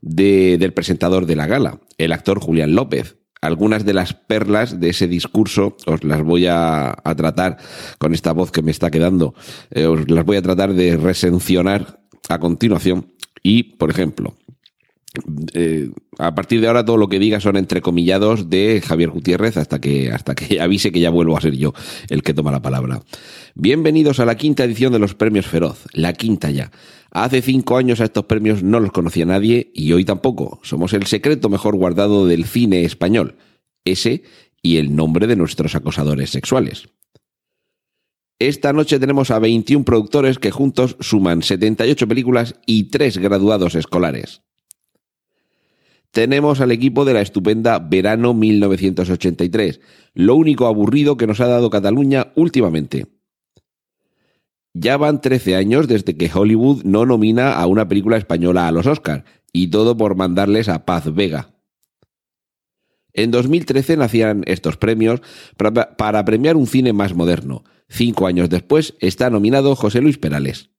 del 0.01 0.73
presentador 0.73 1.25
de 1.25 1.35
la 1.35 1.47
gala, 1.47 1.79
el 1.97 2.11
actor 2.11 2.39
Julián 2.39 2.75
López, 2.75 3.17
algunas 3.45 3.85
de 3.85 3.93
las 3.93 4.13
perlas 4.13 4.79
de 4.79 4.89
ese 4.89 5.07
discurso 5.07 5.77
os 5.85 6.03
las 6.03 6.23
voy 6.23 6.47
a, 6.47 6.95
tratar 7.15 7.57
con 7.99 8.13
esta 8.13 8.31
voz 8.31 8.51
que 8.51 8.61
me 8.61 8.71
está 8.71 8.91
quedando, 8.91 9.33
eh, 9.71 9.85
os 9.85 10.09
las 10.09 10.25
voy 10.25 10.37
a 10.37 10.41
tratar 10.41 10.73
de 10.73 10.97
resencionar 10.97 12.01
a 12.29 12.39
continuación. 12.39 13.13
Y, 13.43 13.63
por 13.77 13.91
ejemplo, 13.91 14.35
eh, 15.53 15.89
a 16.17 16.35
partir 16.35 16.61
de 16.61 16.67
ahora 16.67 16.85
todo 16.85 16.97
lo 16.97 17.09
que 17.09 17.19
diga 17.19 17.39
son 17.39 17.57
entrecomillados 17.57 18.49
de 18.49 18.81
Javier 18.85 19.09
Gutiérrez 19.09 19.57
hasta 19.57 19.79
que, 19.79 20.11
hasta 20.11 20.35
que 20.35 20.61
avise 20.61 20.91
que 20.91 20.99
ya 20.99 21.09
vuelvo 21.09 21.37
a 21.37 21.41
ser 21.41 21.55
yo 21.55 21.73
el 22.09 22.23
que 22.23 22.33
toma 22.33 22.51
la 22.51 22.61
palabra. 22.61 23.01
Bienvenidos 23.55 24.19
a 24.19 24.25
la 24.25 24.35
quinta 24.35 24.63
edición 24.63 24.93
de 24.93 24.99
los 24.99 25.15
premios 25.15 25.47
Feroz, 25.47 25.85
la 25.93 26.13
quinta 26.13 26.51
ya. 26.51 26.71
Hace 27.11 27.41
cinco 27.41 27.77
años 27.77 28.01
a 28.01 28.05
estos 28.05 28.25
premios 28.25 28.61
no 28.61 28.79
los 28.79 28.91
conocía 28.91 29.25
nadie 29.25 29.71
y 29.73 29.93
hoy 29.93 30.03
tampoco. 30.03 30.59
Somos 30.63 30.93
el 30.93 31.05
secreto 31.05 31.49
mejor 31.49 31.75
guardado 31.75 32.27
del 32.27 32.45
cine 32.45 32.83
español. 32.83 33.35
Ese 33.85 34.23
y 34.61 34.77
el 34.77 34.95
nombre 34.95 35.27
de 35.27 35.35
nuestros 35.35 35.75
acosadores 35.75 36.31
sexuales. 36.31 36.89
Esta 38.39 38.73
noche 38.73 38.99
tenemos 38.99 39.31
a 39.31 39.39
21 39.39 39.85
productores 39.85 40.39
que 40.39 40.51
juntos 40.51 40.97
suman 40.99 41.41
78 41.41 42.05
películas 42.05 42.55
y 42.65 42.89
3 42.89 43.19
graduados 43.19 43.75
escolares. 43.75 44.41
Tenemos 46.15 46.61
al 46.61 46.71
equipo 46.71 47.03
de 47.03 47.13
la 47.13 47.19
estupenda 47.19 47.77
Verano 47.77 48.33
1983, 48.33 49.81
lo 50.13 50.37
único 50.37 50.65
aburrido 50.65 51.17
que 51.17 51.27
nos 51.27 51.41
ha 51.41 51.47
dado 51.47 51.69
Cataluña 51.69 52.31
últimamente. 52.35 53.07
Ya 54.73 54.95
van 54.95 55.19
13 55.19 55.57
años 55.57 55.89
desde 55.89 56.15
que 56.15 56.31
Hollywood 56.33 56.85
no 56.85 57.05
nomina 57.05 57.51
a 57.51 57.67
una 57.67 57.89
película 57.89 58.15
española 58.15 58.65
a 58.65 58.71
los 58.71 58.87
Oscars, 58.87 59.25
y 59.51 59.67
todo 59.67 59.97
por 59.97 60.15
mandarles 60.15 60.69
a 60.69 60.85
Paz 60.85 61.13
Vega. 61.13 61.49
En 63.11 63.29
2013 63.31 63.97
nacían 63.97 64.45
estos 64.47 64.77
premios 64.77 65.19
para 65.57 66.23
premiar 66.23 66.55
un 66.55 66.67
cine 66.67 66.93
más 66.93 67.13
moderno. 67.13 67.65
Cinco 67.89 68.25
años 68.25 68.49
después 68.49 68.95
está 69.01 69.29
nominado 69.29 69.75
José 69.75 69.99
Luis 69.99 70.17
Perales. 70.17 70.69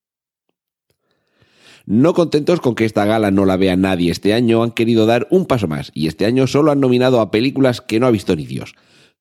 No 1.87 2.14
contentos 2.14 2.61
con 2.61 2.75
que 2.75 2.85
esta 2.85 3.05
gala 3.05 3.31
no 3.31 3.44
la 3.44 3.57
vea 3.57 3.77
nadie 3.77 4.11
este 4.11 4.35
año, 4.35 4.64
han 4.64 4.72
querido 4.72 5.07
dar 5.07 5.29
un 5.31 5.46
paso 5.46 5.68
más 5.68 5.92
y 5.94 6.09
este 6.09 6.27
año 6.27 6.49
solo 6.49 6.72
han 6.72 6.81
nominado 6.81 7.20
a 7.20 7.31
películas 7.31 7.81
que 7.81 8.01
no 8.01 8.07
ha 8.07 8.11
visto 8.11 8.35
ni 8.35 8.44
Dios. 8.44 8.75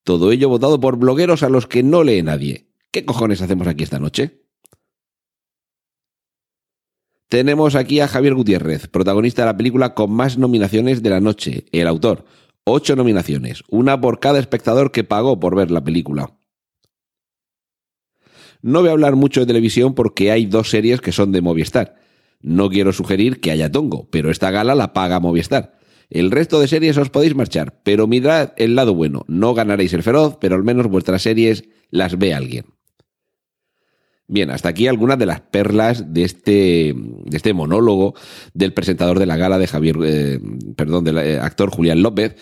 Todo 0.03 0.31
ello 0.31 0.49
votado 0.49 0.79
por 0.79 0.97
blogueros 0.97 1.43
a 1.43 1.49
los 1.49 1.67
que 1.67 1.83
no 1.83 2.03
lee 2.03 2.23
nadie. 2.23 2.71
¿Qué 2.89 3.05
cojones 3.05 3.43
hacemos 3.43 3.67
aquí 3.67 3.83
esta 3.83 3.99
noche? 3.99 4.41
Tenemos 7.29 7.75
aquí 7.75 7.99
a 7.99 8.07
Javier 8.07 8.33
Gutiérrez, 8.33 8.87
protagonista 8.87 9.43
de 9.43 9.47
la 9.47 9.57
película 9.57 9.93
con 9.93 10.11
más 10.11 10.39
nominaciones 10.39 11.03
de 11.03 11.09
la 11.11 11.19
noche, 11.19 11.65
el 11.71 11.87
autor. 11.87 12.25
Ocho 12.63 12.95
nominaciones, 12.95 13.63
una 13.69 14.01
por 14.01 14.19
cada 14.19 14.39
espectador 14.39 14.91
que 14.91 15.03
pagó 15.03 15.39
por 15.39 15.55
ver 15.55 15.69
la 15.69 15.83
película. 15.83 16.35
No 18.63 18.79
voy 18.79 18.89
a 18.89 18.93
hablar 18.93 19.15
mucho 19.15 19.41
de 19.41 19.45
televisión 19.45 19.93
porque 19.93 20.31
hay 20.31 20.47
dos 20.47 20.71
series 20.71 20.99
que 20.99 21.11
son 21.11 21.31
de 21.31 21.41
Movistar. 21.41 22.04
No 22.41 22.69
quiero 22.69 22.93
sugerir 22.93 23.39
que 23.39 23.51
haya 23.51 23.71
tongo, 23.71 24.07
pero 24.11 24.31
esta 24.31 24.51
gala 24.51 24.75
la 24.75 24.93
paga 24.93 25.19
Movistar. 25.19 25.77
El 26.09 26.31
resto 26.31 26.59
de 26.59 26.67
series 26.67 26.97
os 26.97 27.09
podéis 27.09 27.35
marchar, 27.35 27.79
pero 27.83 28.07
mirad 28.07 28.53
el 28.57 28.75
lado 28.75 28.93
bueno. 28.93 29.25
No 29.27 29.53
ganaréis 29.53 29.93
el 29.93 30.03
feroz, 30.03 30.37
pero 30.39 30.55
al 30.55 30.63
menos 30.63 30.87
vuestras 30.87 31.23
series 31.23 31.65
las 31.89 32.17
ve 32.17 32.33
alguien. 32.33 32.65
Bien, 34.27 34.49
hasta 34.49 34.69
aquí 34.69 34.87
algunas 34.87 35.19
de 35.19 35.27
las 35.27 35.41
perlas 35.41 36.13
de 36.13 36.23
este, 36.23 36.95
este 37.31 37.53
monólogo 37.53 38.15
del 38.53 38.73
presentador 38.73 39.19
de 39.19 39.27
la 39.27 39.37
gala 39.37 39.59
de 39.59 39.67
Javier, 39.67 39.97
eh, 40.03 40.39
perdón, 40.75 41.03
del 41.03 41.17
eh, 41.19 41.39
actor 41.39 41.69
Julián 41.69 42.01
López, 42.01 42.35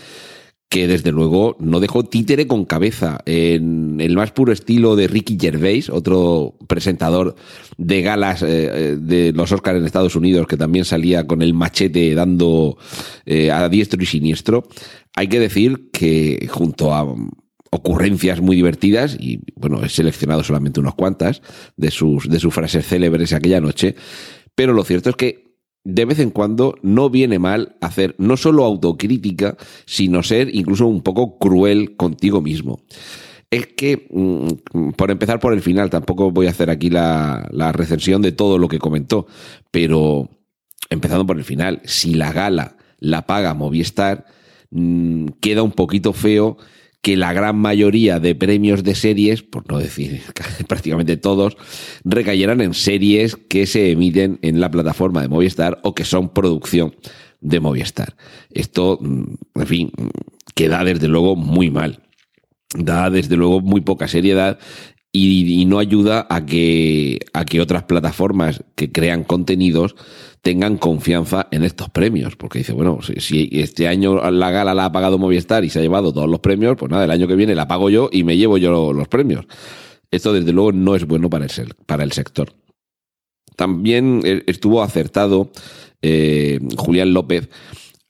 que 0.69 0.87
desde 0.87 1.11
luego 1.11 1.55
no 1.59 1.79
dejó 1.79 2.03
títere 2.03 2.47
con 2.47 2.65
cabeza 2.65 3.19
en 3.25 4.01
el 4.01 4.15
más 4.15 4.31
puro 4.31 4.51
estilo 4.51 4.95
de 4.95 5.07
Ricky 5.07 5.37
Gervais, 5.39 5.89
otro 5.89 6.55
presentador 6.67 7.35
de 7.77 8.01
galas 8.01 8.41
eh, 8.41 8.97
de 8.99 9.31
los 9.33 9.51
Oscars 9.51 9.77
en 9.77 9.85
Estados 9.85 10.15
Unidos, 10.15 10.47
que 10.47 10.57
también 10.57 10.85
salía 10.85 11.27
con 11.27 11.41
el 11.41 11.53
machete 11.53 12.15
dando 12.15 12.77
a 13.51 13.69
diestro 13.69 14.01
y 14.01 14.05
siniestro. 14.05 14.67
Hay 15.15 15.27
que 15.27 15.39
decir 15.39 15.89
que 15.91 16.47
junto 16.49 16.93
a 16.93 17.05
ocurrencias 17.73 18.39
muy 18.39 18.55
divertidas 18.55 19.17
y 19.19 19.39
bueno, 19.55 19.83
he 19.83 19.89
seleccionado 19.89 20.43
solamente 20.43 20.79
unas 20.79 20.93
cuantas 20.93 21.41
de 21.75 21.89
sus, 21.89 22.29
de 22.29 22.39
sus 22.39 22.53
frases 22.53 22.85
célebres 22.85 23.33
aquella 23.33 23.59
noche, 23.59 23.95
pero 24.53 24.73
lo 24.73 24.83
cierto 24.83 25.09
es 25.09 25.15
que 25.15 25.42
de 25.83 26.05
vez 26.05 26.19
en 26.19 26.29
cuando 26.29 26.75
no 26.81 27.09
viene 27.09 27.39
mal 27.39 27.75
hacer 27.81 28.15
no 28.17 28.37
solo 28.37 28.63
autocrítica, 28.63 29.57
sino 29.85 30.23
ser 30.23 30.53
incluso 30.55 30.87
un 30.87 31.01
poco 31.01 31.37
cruel 31.37 31.95
contigo 31.95 32.41
mismo. 32.41 32.81
Es 33.51 33.67
que, 33.67 34.07
mm, 34.09 34.91
por 34.91 35.11
empezar 35.11 35.39
por 35.39 35.53
el 35.53 35.61
final, 35.61 35.89
tampoco 35.89 36.31
voy 36.31 36.47
a 36.47 36.51
hacer 36.51 36.69
aquí 36.69 36.89
la, 36.89 37.47
la 37.51 37.71
recensión 37.71 38.21
de 38.21 38.31
todo 38.31 38.57
lo 38.57 38.67
que 38.67 38.79
comentó, 38.79 39.27
pero 39.71 40.29
empezando 40.89 41.25
por 41.25 41.37
el 41.37 41.43
final, 41.43 41.81
si 41.85 42.13
la 42.13 42.31
gala 42.31 42.77
la 42.99 43.27
paga 43.27 43.53
Movistar, 43.53 44.25
mm, 44.71 45.27
queda 45.41 45.61
un 45.61 45.73
poquito 45.73 46.13
feo 46.13 46.57
que 47.03 47.17
la 47.17 47.33
gran 47.33 47.57
mayoría 47.57 48.21
de 48.21 48.33
premios 48.33 48.81
de 48.81 48.95
series, 48.95 49.43
por 49.43 49.69
no 49.69 49.77
decir 49.77 50.21
prácticamente 50.67 51.17
todos, 51.17 51.57
recayeran 52.05 52.61
en 52.61 52.73
series 52.73 53.35
que 53.35 53.67
se 53.67 53.91
emiten 53.91 54.39
en 54.41 54.61
la 54.61 54.71
plataforma 54.71 55.21
de 55.21 55.27
Movistar 55.27 55.79
o 55.83 55.93
que 55.93 56.05
son 56.05 56.29
producción 56.29 56.95
de 57.41 57.59
Movistar. 57.59 58.15
Esto, 58.51 58.99
mm, 59.01 59.23
en 59.55 59.67
fin, 59.67 59.91
queda 60.55 60.85
desde 60.85 61.09
luego 61.09 61.35
muy 61.35 61.69
mal. 61.69 61.99
Da 62.73 63.09
desde 63.09 63.35
luego 63.35 63.59
muy 63.59 63.81
poca 63.81 64.07
seriedad 64.07 64.57
y, 65.15 65.65
no 65.65 65.77
ayuda 65.77 66.25
a 66.27 66.45
que, 66.45 67.19
a 67.33 67.45
que 67.45 67.61
otras 67.61 67.83
plataformas 67.83 68.63
que 68.75 68.91
crean 68.91 69.23
contenidos 69.23 69.95
tengan 70.41 70.77
confianza 70.77 71.47
en 71.51 71.63
estos 71.63 71.89
premios. 71.91 72.35
Porque 72.35 72.59
dice, 72.59 72.73
bueno, 72.73 72.99
si, 73.19 73.47
este 73.51 73.87
año 73.87 74.31
la 74.31 74.49
gala 74.49 74.73
la 74.73 74.85
ha 74.85 74.91
pagado 74.91 75.19
Movistar 75.19 75.63
y 75.63 75.69
se 75.69 75.79
ha 75.79 75.81
llevado 75.83 76.11
todos 76.11 76.27
los 76.27 76.39
premios, 76.39 76.75
pues 76.77 76.91
nada, 76.91 77.05
el 77.05 77.11
año 77.11 77.27
que 77.27 77.35
viene 77.35 77.53
la 77.53 77.67
pago 77.67 77.91
yo 77.91 78.09
y 78.11 78.23
me 78.23 78.37
llevo 78.37 78.57
yo 78.57 78.91
los 78.91 79.07
premios. 79.07 79.45
Esto 80.09 80.33
desde 80.33 80.51
luego 80.51 80.71
no 80.71 80.95
es 80.95 81.05
bueno 81.05 81.29
para 81.29 81.45
el, 81.45 81.51
para 81.85 82.03
el 82.03 82.11
sector. 82.11 82.51
También 83.55 84.21
eh, 84.25 84.43
estuvo 84.47 84.81
acertado 84.81 85.51
eh, 86.01 86.59
Julián 86.75 87.13
López 87.13 87.49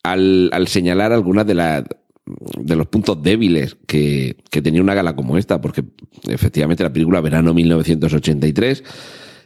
al, 0.04 0.50
al 0.54 0.70
señalar 0.70 1.12
algunas 1.12 1.46
de 1.46 1.54
las 1.54 1.84
de 2.26 2.76
los 2.76 2.88
puntos 2.88 3.22
débiles 3.22 3.78
que, 3.86 4.38
tenía 4.50 4.82
una 4.82 4.94
gala 4.94 5.16
como 5.16 5.38
esta, 5.38 5.60
porque 5.60 5.84
efectivamente 6.28 6.84
la 6.84 6.94
película 6.94 7.22
Verano 7.22 7.54
1983 7.54 8.84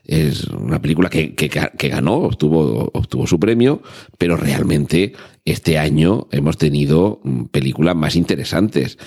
es 0.06 0.46
una 0.46 0.82
película 0.82 1.10
que, 1.10 1.36
que, 1.36 1.50
que, 1.50 1.90
ganó, 1.90 2.16
obtuvo, 2.20 2.90
obtuvo 2.94 3.28
su 3.28 3.40
premio, 3.40 3.82
pero 4.18 4.38
realmente 4.38 5.14
este 5.44 5.78
año 5.78 6.28
hemos 6.32 6.58
tenido 6.58 7.20
mm, 7.24 7.46
películas 7.46 7.96
más 7.96 8.16
interesantes. 8.16 8.98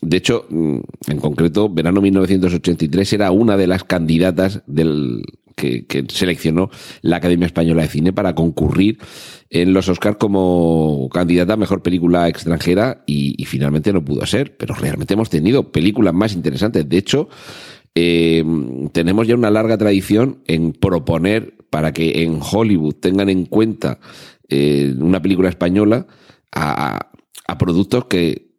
De 0.00 0.16
hecho, 0.16 0.46
mm, 0.48 0.78
en 1.08 1.18
concreto, 1.18 1.68
verano 1.68 2.00
1983 2.00 3.12
era 3.12 3.30
una 3.30 3.58
de 3.58 3.66
las 3.66 3.84
candidatas 3.84 4.62
del, 4.66 5.22
que, 5.56 6.04
seleccionó 6.08 6.70
la 7.02 7.16
Academia 7.16 7.46
Española 7.46 7.82
de 7.82 7.88
Cine 7.88 8.12
para 8.12 8.34
concurrir 8.34 8.98
en 9.50 9.72
los 9.72 9.88
Oscars 9.88 10.18
como 10.18 11.08
candidata 11.12 11.54
a 11.54 11.56
mejor 11.56 11.82
película 11.82 12.28
extranjera 12.28 13.02
y, 13.06 13.44
finalmente 13.46 13.92
no 13.92 14.04
pudo 14.04 14.24
ser. 14.26 14.56
Pero 14.56 14.74
realmente 14.74 15.14
hemos 15.14 15.30
tenido 15.30 15.72
películas 15.72 16.14
más 16.14 16.34
interesantes. 16.34 16.88
De 16.88 16.98
hecho, 16.98 17.28
eh, 17.94 18.44
tenemos 18.92 19.26
ya 19.26 19.34
una 19.34 19.50
larga 19.50 19.78
tradición 19.78 20.42
en 20.46 20.72
proponer 20.72 21.56
para 21.70 21.92
que 21.92 22.22
en 22.22 22.38
Hollywood 22.40 22.94
tengan 22.94 23.28
en 23.28 23.46
cuenta 23.46 23.98
eh, 24.48 24.94
una 24.98 25.20
película 25.20 25.48
española 25.48 26.06
a, 26.52 27.10
a 27.46 27.58
productos 27.58 28.04
que, 28.06 28.52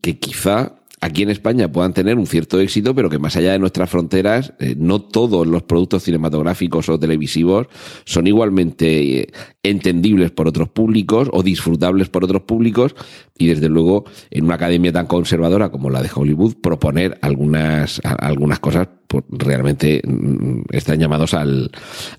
que 0.00 0.18
quizá 0.18 0.77
aquí 1.00 1.22
en 1.22 1.30
España 1.30 1.70
puedan 1.70 1.92
tener 1.92 2.18
un 2.18 2.26
cierto 2.26 2.60
éxito, 2.60 2.94
pero 2.94 3.10
que 3.10 3.18
más 3.18 3.36
allá 3.36 3.52
de 3.52 3.58
nuestras 3.58 3.90
fronteras, 3.90 4.52
eh, 4.58 4.74
no 4.76 5.00
todos 5.02 5.46
los 5.46 5.62
productos 5.62 6.04
cinematográficos 6.04 6.88
o 6.88 6.98
televisivos 6.98 7.68
son 8.04 8.26
igualmente 8.26 9.20
eh, 9.20 9.32
entendibles 9.62 10.30
por 10.30 10.48
otros 10.48 10.68
públicos 10.68 11.28
o 11.32 11.42
disfrutables 11.42 12.08
por 12.08 12.24
otros 12.24 12.42
públicos. 12.42 12.94
Y 13.36 13.46
desde 13.46 13.68
luego, 13.68 14.04
en 14.30 14.44
una 14.44 14.54
academia 14.54 14.92
tan 14.92 15.06
conservadora 15.06 15.70
como 15.70 15.90
la 15.90 16.02
de 16.02 16.10
Hollywood, 16.12 16.56
proponer 16.60 17.18
algunas, 17.22 18.00
algunas 18.04 18.58
cosas 18.58 18.88
pues, 19.06 19.24
realmente 19.30 20.02
mm, 20.04 20.62
están 20.70 20.98
llamados 20.98 21.34
al, 21.34 21.70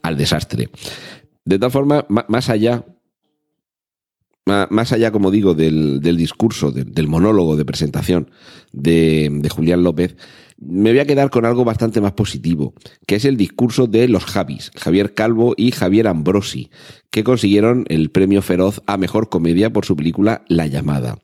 al 0.01 0.17
desastre. 0.17 0.69
De 1.45 1.57
tal 1.57 1.71
forma, 1.71 2.05
más 2.09 2.49
allá 2.49 2.85
más 4.45 4.91
allá, 4.91 5.11
como 5.11 5.31
digo, 5.31 5.53
del, 5.53 6.01
discurso, 6.01 6.71
del 6.71 7.07
monólogo 7.07 7.55
de 7.55 7.65
presentación 7.65 8.31
de, 8.71 9.47
Julián 9.51 9.83
López, 9.83 10.15
me 10.57 10.91
voy 10.91 10.99
a 10.99 11.05
quedar 11.05 11.29
con 11.29 11.45
algo 11.45 11.63
bastante 11.63 12.01
más 12.01 12.13
positivo, 12.13 12.73
que 13.07 13.15
es 13.15 13.25
el 13.25 13.37
discurso 13.37 13.87
de 13.87 14.07
los 14.07 14.25
Javis, 14.25 14.71
Javier 14.75 15.13
Calvo 15.13 15.53
y 15.55 15.71
Javier 15.71 16.07
Ambrosi, 16.07 16.69
que 17.11 17.23
consiguieron 17.23 17.85
el 17.87 18.11
premio 18.11 18.41
Feroz 18.41 18.81
a 18.85 18.97
Mejor 18.97 19.29
Comedia 19.29 19.71
por 19.71 19.85
su 19.85 19.95
película 19.95 20.43
La 20.47 20.67
Llamada. 20.67 21.19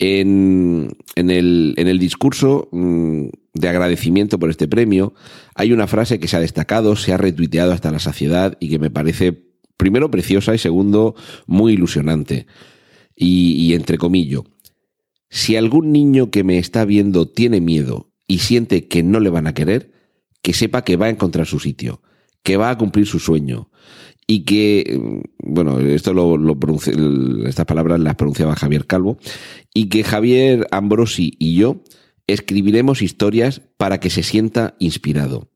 En, 0.00 0.96
el, 1.16 1.74
en 1.76 1.88
el 1.88 1.98
discurso 1.98 2.68
mm, 2.70 3.28
de 3.54 3.68
agradecimiento 3.68 4.38
por 4.38 4.50
este 4.50 4.68
premio, 4.68 5.14
hay 5.54 5.72
una 5.72 5.88
frase 5.88 6.20
que 6.20 6.28
se 6.28 6.36
ha 6.36 6.40
destacado, 6.40 6.94
se 6.94 7.12
ha 7.12 7.16
retuiteado 7.16 7.72
hasta 7.72 7.90
la 7.90 7.98
saciedad 7.98 8.56
y 8.60 8.68
que 8.68 8.78
me 8.78 8.90
parece 8.90 9.47
primero 9.78 10.10
preciosa 10.10 10.54
y 10.54 10.58
segundo 10.58 11.14
muy 11.46 11.72
ilusionante. 11.72 12.46
Y, 13.16 13.72
entre 13.72 13.96
comillas, 13.96 14.42
si 15.30 15.56
algún 15.56 15.90
niño 15.90 16.30
que 16.30 16.44
me 16.44 16.58
está 16.58 16.84
viendo 16.84 17.26
tiene 17.26 17.60
miedo 17.60 18.12
y 18.26 18.40
siente 18.40 18.86
que 18.86 19.02
no 19.02 19.18
le 19.18 19.30
van 19.30 19.46
a 19.46 19.54
querer, 19.54 19.92
que 20.42 20.52
sepa 20.52 20.84
que 20.84 20.96
va 20.96 21.06
a 21.06 21.10
encontrar 21.10 21.46
su 21.46 21.58
sitio, 21.58 22.02
que 22.42 22.56
va 22.56 22.70
a 22.70 22.78
cumplir 22.78 23.06
su 23.06 23.18
sueño 23.18 23.70
y 24.26 24.44
que, 24.44 25.00
mm, 25.00 25.52
bueno, 25.52 25.80
esto 25.80 26.12
lo 26.12 26.56
estas 27.46 27.66
palabras 27.66 27.98
las 27.98 28.14
pronunciaba 28.14 28.54
Javier 28.54 28.86
Calvo, 28.86 29.18
y 29.74 29.88
que 29.88 30.04
Javier 30.04 30.66
Ambrosi 30.70 31.34
y 31.38 31.56
yo 31.56 31.82
escribiremos 32.26 33.02
historias 33.02 33.62
para 33.78 33.98
que 33.98 34.10
se 34.10 34.22
sienta 34.22 34.76
inspirado 34.78 35.50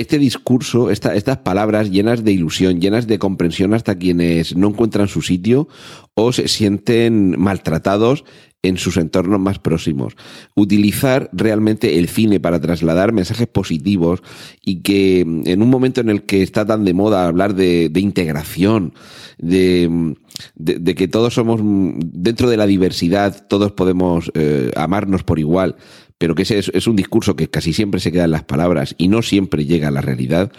este 0.00 0.18
discurso, 0.18 0.90
estas 0.90 1.38
palabras 1.38 1.90
llenas 1.90 2.24
de 2.24 2.32
ilusión, 2.32 2.80
llenas 2.80 3.06
de 3.06 3.18
comprensión 3.18 3.74
hasta 3.74 3.98
quienes 3.98 4.56
no 4.56 4.68
encuentran 4.68 5.08
su 5.08 5.22
sitio 5.22 5.68
o 6.14 6.32
se 6.32 6.48
sienten 6.48 7.38
maltratados 7.38 8.24
en 8.62 8.76
sus 8.76 8.96
entornos 8.96 9.40
más 9.40 9.58
próximos. 9.58 10.14
Utilizar 10.54 11.30
realmente 11.32 11.98
el 11.98 12.08
cine 12.08 12.40
para 12.40 12.60
trasladar 12.60 13.12
mensajes 13.12 13.46
positivos 13.46 14.22
y 14.62 14.82
que 14.82 15.20
en 15.20 15.62
un 15.62 15.70
momento 15.70 16.00
en 16.00 16.10
el 16.10 16.22
que 16.24 16.42
está 16.42 16.66
tan 16.66 16.84
de 16.84 16.92
moda 16.92 17.26
hablar 17.26 17.54
de, 17.54 17.90
integración, 17.94 18.92
de, 19.38 20.14
de, 20.56 20.94
que 20.94 21.08
todos 21.08 21.34
somos, 21.34 21.60
dentro 21.62 22.50
de 22.50 22.56
la 22.58 22.66
diversidad, 22.66 23.46
todos 23.48 23.72
podemos 23.72 24.30
eh, 24.34 24.70
amarnos 24.76 25.22
por 25.24 25.38
igual, 25.38 25.76
pero 26.20 26.34
que 26.34 26.42
ese 26.42 26.58
es, 26.58 26.86
un 26.86 26.96
discurso 26.96 27.34
que 27.34 27.48
casi 27.48 27.72
siempre 27.72 27.98
se 27.98 28.12
queda 28.12 28.24
en 28.24 28.32
las 28.32 28.44
palabras 28.44 28.94
y 28.98 29.08
no 29.08 29.22
siempre 29.22 29.64
llega 29.64 29.88
a 29.88 29.90
la 29.90 30.02
realidad. 30.02 30.52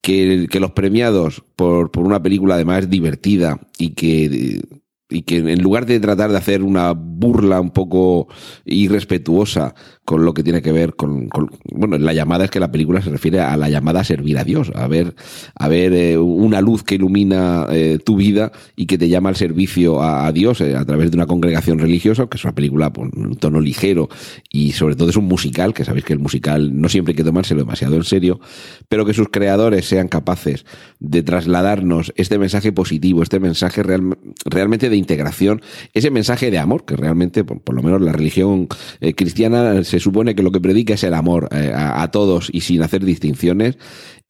Que, 0.00 0.48
que 0.50 0.58
los 0.58 0.72
premiados 0.72 1.44
por, 1.54 1.92
por 1.92 2.04
una 2.04 2.20
película 2.20 2.56
además 2.56 2.90
divertida 2.90 3.60
y 3.78 3.90
que 3.90 4.60
y 5.12 5.22
que 5.22 5.38
en 5.38 5.62
lugar 5.62 5.86
de 5.86 6.00
tratar 6.00 6.30
de 6.30 6.38
hacer 6.38 6.62
una 6.62 6.92
burla 6.92 7.60
un 7.60 7.70
poco 7.70 8.28
irrespetuosa 8.64 9.74
con 10.04 10.24
lo 10.24 10.34
que 10.34 10.42
tiene 10.42 10.62
que 10.62 10.72
ver 10.72 10.94
con, 10.94 11.28
bueno, 11.72 11.96
la 11.96 12.12
llamada 12.12 12.44
es 12.44 12.50
que 12.50 12.58
la 12.58 12.72
película 12.72 13.00
se 13.02 13.10
refiere 13.10 13.40
a 13.40 13.56
la 13.56 13.68
llamada 13.68 14.00
a 14.00 14.04
servir 14.04 14.36
a 14.36 14.44
Dios, 14.44 14.72
a 14.74 14.88
ver, 14.88 15.14
a 15.54 15.68
ver 15.68 15.92
eh, 15.92 16.18
una 16.18 16.60
luz 16.60 16.82
que 16.82 16.96
ilumina 16.96 17.66
eh, 17.70 17.98
tu 18.04 18.16
vida 18.16 18.50
y 18.74 18.86
que 18.86 18.98
te 18.98 19.08
llama 19.08 19.28
al 19.28 19.36
servicio 19.36 20.02
a, 20.02 20.30
Dios 20.32 20.60
eh, 20.60 20.74
a 20.76 20.84
través 20.84 21.10
de 21.10 21.16
una 21.16 21.26
congregación 21.26 21.78
religiosa, 21.78 22.26
que 22.26 22.36
es 22.36 22.44
una 22.44 22.54
película 22.54 22.90
con 22.90 23.10
un 23.14 23.36
tono 23.36 23.60
ligero 23.60 24.08
y 24.50 24.72
sobre 24.72 24.96
todo 24.96 25.10
es 25.10 25.16
un 25.16 25.26
musical, 25.26 25.72
que 25.72 25.84
sabéis 25.84 26.04
que 26.04 26.14
el 26.14 26.18
musical 26.18 26.80
no 26.80 26.88
siempre 26.88 27.12
hay 27.12 27.16
que 27.16 27.24
tomárselo 27.24 27.60
demasiado 27.60 27.94
en 27.94 28.04
serio, 28.04 28.40
pero 28.88 29.06
que 29.06 29.14
sus 29.14 29.28
creadores 29.28 29.86
sean 29.86 30.08
capaces 30.08 30.66
de 30.98 31.22
trasladarnos 31.22 32.12
este 32.16 32.38
mensaje 32.38 32.72
positivo, 32.72 33.22
este 33.22 33.38
mensaje 33.38 33.82
real, 33.84 34.18
realmente 34.44 34.90
de 34.90 34.96
integración, 34.96 35.62
ese 35.94 36.10
mensaje 36.10 36.50
de 36.50 36.58
amor, 36.58 36.84
que 36.84 36.96
realmente, 36.96 37.44
por, 37.44 37.74
lo 37.74 37.82
menos 37.82 38.00
la 38.00 38.12
religión 38.12 38.68
eh, 39.00 39.14
cristiana 39.14 39.82
se 39.92 40.00
supone 40.00 40.34
que 40.34 40.42
lo 40.42 40.52
que 40.52 40.60
predica 40.60 40.94
es 40.94 41.04
el 41.04 41.12
amor 41.12 41.50
eh, 41.52 41.70
a, 41.74 42.10
todos 42.10 42.48
y 42.50 42.62
sin 42.62 42.82
hacer 42.82 43.04
distinciones. 43.04 43.76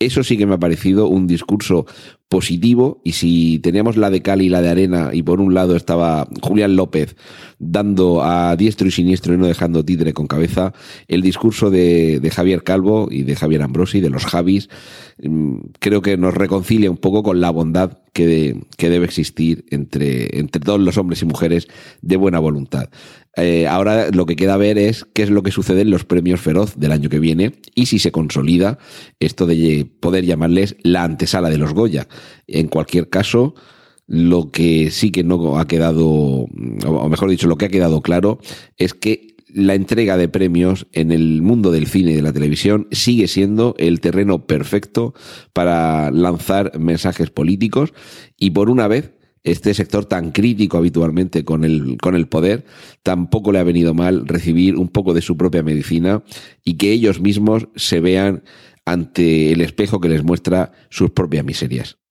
Eso 0.01 0.25
sí 0.25 0.37
que 0.37 0.45
me 0.45 0.55
ha 0.55 0.59
parecido 0.59 1.07
un 1.07 1.29
discurso 1.29 1.87
positivo 2.29 3.01
y 3.05 3.13
si 3.13 3.61
teníamos 3.61 3.97
la 3.97 4.11
de 4.11 4.23
cal 4.23 4.43
y 4.43 4.49
la 4.49 4.61
de 4.61 4.71
arena 4.71 5.11
y 5.13 5.23
por 5.23 5.41
un 5.41 5.55
lado 5.55 5.77
estaba 5.77 6.27
Julián 6.41 6.75
López 6.75 7.15
dando 7.61 8.25
a 8.25 8.57
diestro 8.57 8.89
y 8.89 8.91
siniestro 8.91 9.35
y 9.35 9.37
no 9.37 9.47
dejando 9.47 9.85
títere 9.85 10.13
con 10.13 10.27
cabeza, 10.27 10.73
el 11.07 11.23
discurso 11.23 11.71
de, 11.71 12.19
de 12.19 12.31
Javier 12.33 12.65
Calvo 12.65 13.07
y 13.09 13.23
de 13.23 13.37
Javier 13.37 13.63
Ambrosi, 13.63 14.01
de 14.01 14.11
los 14.11 14.27
Javis, 14.27 14.69
mm, 15.23 15.59
creo 15.79 16.03
que 16.03 16.17
nos 16.17 16.35
reconcilia 16.35 16.91
un 16.91 16.97
poco 16.97 17.23
con 17.23 17.41
la 17.41 17.51
bondad 17.51 18.02
que, 18.13 18.61
que 18.77 18.91
debe 18.91 19.07
existir 19.07 19.65
entre, 19.71 20.39
entre 20.39 20.61
todos 20.61 20.81
los 20.81 20.97
hombres 20.99 21.23
y 21.23 21.27
mujeres 21.27 21.69
de 22.01 22.17
buena 22.17 22.39
voluntad. 22.39 22.91
Eh, 23.37 23.67
ahora 23.67 24.11
lo 24.11 24.27
que 24.27 24.37
queda 24.37 24.59
ver 24.59 24.77
es 24.77 25.07
qué 25.15 25.23
es 25.23 25.31
lo 25.31 25.43
que 25.43 25.51
sucede 25.51 25.81
en 25.81 25.91
los 25.91 26.05
premios 26.05 26.41
Feroz 26.41 26.75
del 26.77 26.93
año 26.93 27.09
que 27.09 27.19
viene 27.19 27.53
y 27.75 27.87
si 27.87 27.99
se 27.99 28.13
consolida 28.13 28.79
esto 29.21 29.47
de 29.47 29.89
poder 30.01 30.27
llamarles 30.27 30.77
la 30.83 31.05
antesala 31.05 31.49
de 31.49 31.57
los 31.57 31.73
Goya. 31.73 32.09
En 32.47 32.69
cualquier 32.69 33.09
caso, 33.09 33.55
lo 34.07 34.51
que 34.51 34.91
sí 34.91 35.11
que 35.11 35.25
no 35.25 35.59
ha 35.59 35.67
quedado, 35.67 36.07
o 36.07 37.09
mejor 37.09 37.31
dicho, 37.31 37.49
lo 37.49 37.57
que 37.57 37.67
ha 37.67 37.71
quedado 37.71 38.03
claro 38.03 38.39
es 38.77 38.93
que 38.93 39.32
la 39.55 39.75
entrega 39.75 40.17
de 40.17 40.29
premios 40.29 40.87
en 40.93 41.13
el 41.13 41.43
mundo 41.43 41.71
del 41.71 41.87
cine 41.87 42.13
y 42.13 42.15
de 42.15 42.23
la 42.23 42.33
televisión 42.33 42.89
sigue 42.91 43.29
siendo 43.29 43.75
el 43.79 44.01
terreno 44.01 44.47
perfecto 44.47 45.15
para 45.53 46.11
lanzar 46.11 46.79
mensajes 46.79 47.31
políticos 47.31 47.93
y 48.39 48.51
por 48.51 48.71
una 48.71 48.89
vez 48.89 49.13
este 49.45 49.75
sector 49.75 50.05
tan 50.05 50.31
crítico 50.31 50.79
habitualmente 50.79 51.45
con 51.45 51.65
el, 51.65 51.97
con 52.01 52.15
el 52.15 52.29
poder, 52.29 52.65
tampoco 53.03 53.53
le 53.53 53.59
ha 53.59 53.65
venido 53.65 53.93
mal 53.93 54.27
recibir 54.27 54.77
un 54.77 54.89
poco 54.89 55.15
de 55.15 55.23
su 55.23 55.37
propia 55.37 55.63
medicina 55.63 56.23
y 56.65 56.75
que 56.75 56.93
ellos 56.93 57.21
mismos 57.21 57.69
se 57.75 58.01
vean 58.01 58.45
ante 58.85 59.53
el 59.53 59.61
espejo 59.61 60.01
que 60.01 60.09
les 60.09 60.25
muestra 60.25 60.73
sus 60.91 61.11
propias 61.11 61.45
miserias. 61.45 62.02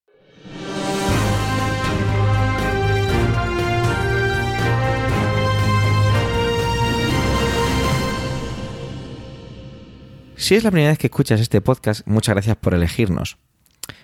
Si 10.41 10.56
es 10.56 10.63
la 10.63 10.71
primera 10.71 10.89
vez 10.89 10.97
que 10.97 11.06
escuchas 11.06 11.39
este 11.39 11.62
podcast, 11.62 12.01
muchas 12.08 12.34
gracias 12.34 12.58
por 12.58 12.73
elegirnos. 12.73 13.38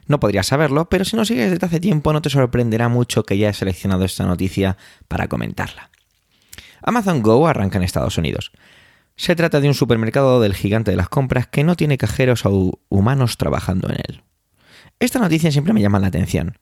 No 0.06 0.19
podrías 0.19 0.45
saberlo, 0.45 0.88
pero 0.88 1.04
si 1.04 1.15
nos 1.15 1.30
sigues 1.30 1.50
desde 1.50 1.65
hace 1.65 1.80
tiempo 1.80 2.13
no 2.13 2.21
te 2.21 2.30
sorprenderá 2.30 2.89
mucho 2.89 3.23
que 3.23 3.39
ya 3.39 3.50
he 3.50 3.54
seleccionado 3.56 4.06
esta 4.06 4.23
noticia 4.23 4.78
para 5.08 5.28
comentarla. 5.30 5.89
Amazon 6.84 7.23
Go 7.23 7.47
arranca 7.47 7.80
en 7.80 7.84
Estados 7.84 8.19
Unidos. 8.19 8.52
Se 9.15 9.36
trata 9.36 9.60
de 9.62 9.67
un 9.67 9.73
supermercado 9.73 10.39
del 10.39 10.54
gigante 10.54 10.91
de 10.91 10.97
las 10.97 11.10
compras 11.10 11.47
que 11.47 11.63
no 11.63 11.76
tiene 11.76 11.97
cajeros 11.97 12.45
o 12.45 12.80
humanos 12.88 13.38
trabajando 13.38 13.89
en 13.89 13.95
él. 14.08 14.21
Esta 15.00 15.17
noticia 15.17 15.52
siempre 15.52 15.73
me 15.73 15.82
llama 15.82 15.97
la 15.97 16.08
atención. 16.08 16.60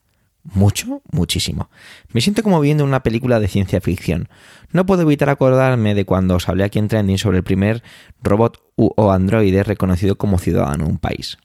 Mucho, 0.54 1.02
muchísimo. 1.10 1.70
Me 2.12 2.20
siento 2.20 2.42
como 2.42 2.60
viendo 2.60 2.84
una 2.84 3.02
película 3.02 3.40
de 3.40 3.48
ciencia 3.48 3.80
ficción. 3.80 4.28
No 4.70 4.86
puedo 4.86 5.02
evitar 5.02 5.28
acordarme 5.28 5.94
de 5.94 6.04
cuando 6.04 6.36
os 6.36 6.48
hablé 6.48 6.64
aquí 6.64 6.78
en 6.78 6.88
Trending 6.88 7.18
sobre 7.18 7.38
el 7.38 7.44
primer 7.44 7.82
robot 8.22 8.62
o 8.76 9.10
androide 9.10 9.64
reconocido 9.64 10.16
como 10.16 10.38
ciudadano 10.38 10.84
en 10.84 10.90
un 10.92 10.98
país. 10.98 11.38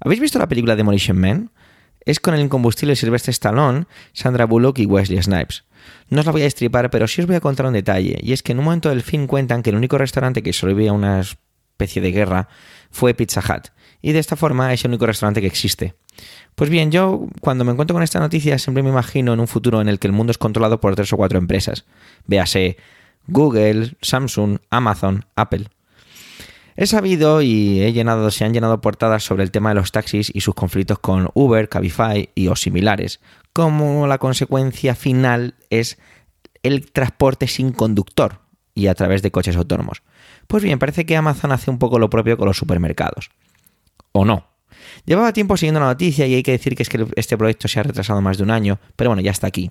¿Habéis 0.00 0.20
visto 0.20 0.38
la 0.38 0.48
película 0.48 0.76
Demolition 0.76 1.18
Man? 1.18 1.50
Es 2.04 2.20
con 2.20 2.34
el 2.34 2.40
incombustible 2.40 2.96
Sylvester 2.96 3.32
Stallone, 3.32 3.86
Sandra 4.12 4.44
Bullock 4.44 4.78
y 4.78 4.86
Wesley 4.86 5.22
Snipes. 5.22 5.64
No 6.10 6.20
os 6.20 6.26
la 6.26 6.32
voy 6.32 6.42
a 6.42 6.44
destripar, 6.44 6.90
pero 6.90 7.08
sí 7.08 7.22
os 7.22 7.26
voy 7.26 7.36
a 7.36 7.40
contar 7.40 7.66
un 7.66 7.72
detalle, 7.72 8.18
y 8.22 8.32
es 8.32 8.42
que 8.42 8.52
en 8.52 8.58
un 8.58 8.66
momento 8.66 8.90
del 8.90 9.02
film 9.02 9.26
cuentan 9.26 9.62
que 9.62 9.70
el 9.70 9.76
único 9.76 9.96
restaurante 9.98 10.42
que 10.42 10.52
sobrevivía 10.52 10.90
a 10.90 10.94
una 10.94 11.20
especie 11.20 12.02
de 12.02 12.12
guerra 12.12 12.48
fue 12.90 13.14
Pizza 13.14 13.40
Hut, 13.40 13.68
y 14.02 14.12
de 14.12 14.18
esta 14.18 14.36
forma 14.36 14.72
es 14.72 14.84
el 14.84 14.90
único 14.90 15.06
restaurante 15.06 15.40
que 15.40 15.46
existe. 15.46 15.94
Pues 16.54 16.70
bien, 16.70 16.90
yo 16.90 17.26
cuando 17.40 17.64
me 17.64 17.72
encuentro 17.72 17.94
con 17.94 18.02
esta 18.02 18.20
noticia 18.20 18.58
siempre 18.58 18.82
me 18.82 18.90
imagino 18.90 19.32
en 19.32 19.40
un 19.40 19.48
futuro 19.48 19.80
en 19.80 19.88
el 19.88 19.98
que 19.98 20.06
el 20.06 20.12
mundo 20.12 20.30
es 20.30 20.38
controlado 20.38 20.80
por 20.80 20.94
tres 20.94 21.12
o 21.12 21.16
cuatro 21.16 21.38
empresas. 21.38 21.84
Véase 22.26 22.76
Google, 23.26 23.96
Samsung, 24.00 24.58
Amazon, 24.70 25.24
Apple. 25.34 25.68
He 26.76 26.86
sabido 26.86 27.40
y 27.40 27.82
he 27.82 27.92
llenado, 27.92 28.30
se 28.30 28.44
han 28.44 28.52
llenado 28.52 28.80
portadas 28.80 29.22
sobre 29.22 29.44
el 29.44 29.50
tema 29.50 29.68
de 29.68 29.76
los 29.76 29.92
taxis 29.92 30.30
y 30.34 30.40
sus 30.40 30.54
conflictos 30.54 30.98
con 30.98 31.30
Uber, 31.34 31.68
Cabify 31.68 32.30
y 32.34 32.48
o 32.48 32.56
similares, 32.56 33.20
como 33.52 34.06
la 34.08 34.18
consecuencia 34.18 34.96
final 34.96 35.54
es 35.70 35.98
el 36.64 36.90
transporte 36.90 37.46
sin 37.46 37.72
conductor 37.72 38.40
y 38.74 38.88
a 38.88 38.94
través 38.94 39.22
de 39.22 39.30
coches 39.30 39.56
autónomos. 39.56 40.02
Pues 40.48 40.64
bien, 40.64 40.80
parece 40.80 41.06
que 41.06 41.16
Amazon 41.16 41.52
hace 41.52 41.70
un 41.70 41.78
poco 41.78 41.98
lo 41.98 42.10
propio 42.10 42.36
con 42.36 42.48
los 42.48 42.56
supermercados. 42.56 43.30
¿O 44.12 44.24
no? 44.24 44.53
Llevaba 45.04 45.32
tiempo 45.32 45.56
siguiendo 45.56 45.80
la 45.80 45.86
noticia 45.86 46.26
y 46.26 46.34
hay 46.34 46.42
que 46.42 46.52
decir 46.52 46.74
que 46.74 46.82
es 46.82 46.88
que 46.88 47.06
este 47.16 47.36
proyecto 47.36 47.68
se 47.68 47.80
ha 47.80 47.82
retrasado 47.82 48.20
más 48.20 48.38
de 48.38 48.44
un 48.44 48.50
año, 48.50 48.78
pero 48.96 49.10
bueno, 49.10 49.22
ya 49.22 49.30
está 49.30 49.46
aquí. 49.46 49.70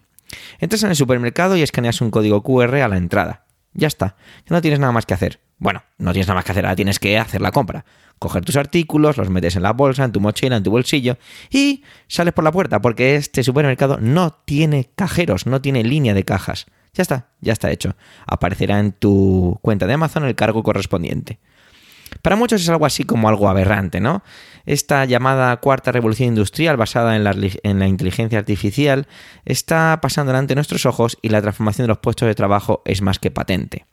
Entras 0.59 0.83
en 0.83 0.89
el 0.89 0.95
supermercado 0.95 1.55
y 1.55 1.62
escaneas 1.62 2.01
un 2.01 2.12
código 2.12 2.41
QR 2.43 2.75
a 2.77 2.88
la 2.88 2.97
entrada. 2.97 3.45
Ya 3.73 3.88
está, 3.88 4.15
ya 4.45 4.55
no 4.55 4.62
tienes 4.62 4.79
nada 4.79 4.91
más 4.91 5.05
que 5.05 5.13
hacer. 5.13 5.39
Bueno, 5.57 5.83
no 5.97 6.12
tienes 6.12 6.27
nada 6.27 6.36
más 6.36 6.45
que 6.45 6.51
hacer, 6.51 6.65
ahora 6.65 6.75
tienes 6.75 6.99
que 6.99 7.17
hacer 7.17 7.41
la 7.41 7.51
compra. 7.51 7.86
Coger 8.19 8.43
tus 8.43 8.55
artículos, 8.57 9.17
los 9.17 9.29
metes 9.29 9.55
en 9.55 9.63
la 9.63 9.73
bolsa, 9.73 10.03
en 10.03 10.12
tu 10.12 10.19
mochila, 10.19 10.57
en 10.57 10.63
tu 10.63 10.71
bolsillo 10.71 11.17
y 11.49 11.83
sales 12.07 12.33
por 12.33 12.43
la 12.43 12.51
puerta 12.51 12.81
porque 12.81 13.15
este 13.15 13.43
supermercado 13.43 13.97
no 13.99 14.31
tiene 14.31 14.89
cajeros, 14.95 15.45
no 15.47 15.62
tiene 15.62 15.83
línea 15.83 16.13
de 16.13 16.23
cajas. 16.23 16.67
Ya 16.93 17.01
está, 17.01 17.29
ya 17.41 17.53
está 17.53 17.71
hecho. 17.71 17.95
Aparecerá 18.27 18.79
en 18.79 18.91
tu 18.91 19.57
cuenta 19.62 19.88
de 19.88 19.93
Amazon 19.93 20.25
el 20.25 20.36
cargo 20.36 20.62
correspondiente. 20.62 21.39
Para 22.21 22.36
muchos 22.36 22.62
es 22.62 22.69
algo 22.69 22.86
así 22.86 23.03
como 23.03 23.27
algo 23.27 23.49
aberrante, 23.49 23.99
¿no? 23.99 24.23
Esta 24.65 25.04
llamada 25.06 25.56
cuarta 25.58 25.91
revolución 25.91 26.30
industrial 26.30 26.78
basada 26.78 27.15
en 27.15 27.23
la, 27.23 27.36
en 27.63 27.80
la, 27.80 27.88
inteligencia 27.88 28.39
artificial 28.39 29.08
está 29.45 29.99
pasando 30.02 30.32
delante 30.32 30.52
de 30.52 30.56
nuestros 30.56 30.86
ojos 30.86 31.17
y 31.21 31.30
la 31.30 31.41
transformación 31.41 31.86
de 31.86 31.89
los 31.89 31.97
puestos 31.99 32.28
de 32.28 32.36
trabajo 32.36 32.82
es 32.86 33.02
más 33.02 33.19
que 33.19 33.32
patente. 33.32 33.86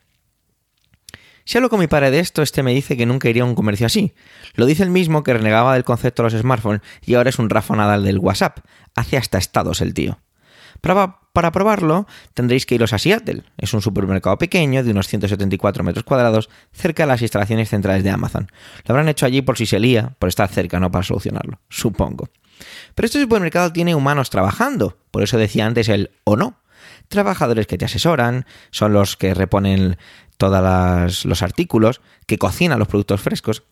Si 1.43 1.57
hablo 1.57 1.69
con 1.69 1.79
mi 1.79 1.87
padre 1.87 2.11
de 2.11 2.19
esto, 2.19 2.41
este 2.41 2.63
me 2.63 2.73
dice 2.73 2.95
que 2.95 3.05
nunca 3.05 3.27
iría 3.27 3.43
a 3.43 3.47
un 3.47 3.55
comercio 3.55 3.85
así. 3.85 4.13
Lo 4.53 4.65
dice 4.65 4.83
el 4.83 4.89
mismo 4.89 5.23
que 5.23 5.33
renegaba 5.33 5.73
del 5.73 5.83
concepto 5.83 6.23
de 6.23 6.31
los 6.31 6.41
smartphones 6.41 6.81
y 7.05 7.15
ahora 7.15 7.29
es 7.29 7.39
un 7.39 7.49
Rafa 7.49 7.75
Nadal 7.75 8.03
del 8.03 8.19
WhatsApp. 8.19 8.59
Hace 8.95 9.17
hasta 9.17 9.37
estados 9.37 9.81
el 9.81 9.93
tío. 9.93 10.19
Para, 10.81 11.51
probarlo, 11.51 12.07
tendréis 12.33 12.65
que 12.65 12.75
iros 12.75 12.93
a 12.93 12.97
Seattle. 12.97 13.43
Es 13.57 13.73
un 13.73 13.81
supermercado 13.81 14.37
pequeño 14.37 14.83
de 14.83 14.91
unos 14.91 15.07
174 15.07 15.83
metros 15.83 16.03
cuadrados 16.03 16.49
cerca 16.73 17.03
de 17.03 17.07
las 17.07 17.21
instalaciones 17.21 17.69
centrales 17.69 18.03
de 18.03 18.09
Amazon. 18.09 18.51
Lo 18.85 18.93
habrán 18.93 19.07
hecho 19.07 19.25
allí 19.25 19.41
por 19.41 19.57
si 19.57 19.65
se 19.65 19.79
lía, 19.79 20.15
por 20.17 20.29
estar 20.29 20.49
cerca, 20.49 20.79
no 20.79 20.91
para 20.91 21.03
solucionarlo, 21.03 21.59
supongo. 21.69 22.29
Pero 22.95 23.05
este 23.05 23.21
supermercado 23.21 23.71
tiene 23.71 23.95
humanos 23.95 24.29
trabajando, 24.29 24.97
por 25.11 25.23
eso 25.23 25.37
decía 25.37 25.65
antes 25.65 25.87
el 25.87 26.11
o 26.23 26.35
no. 26.35 26.59
Trabajadores 27.07 27.67
que 27.67 27.77
te 27.77 27.85
asesoran, 27.85 28.45
son 28.71 28.93
los 28.93 29.17
que 29.17 29.33
reponen 29.33 29.97
todos 30.37 31.25
los 31.25 31.41
artículos, 31.43 32.01
que 32.25 32.37
cocinan 32.37 32.79
los 32.79 32.87
productos 32.87 33.21
frescos. 33.21 33.63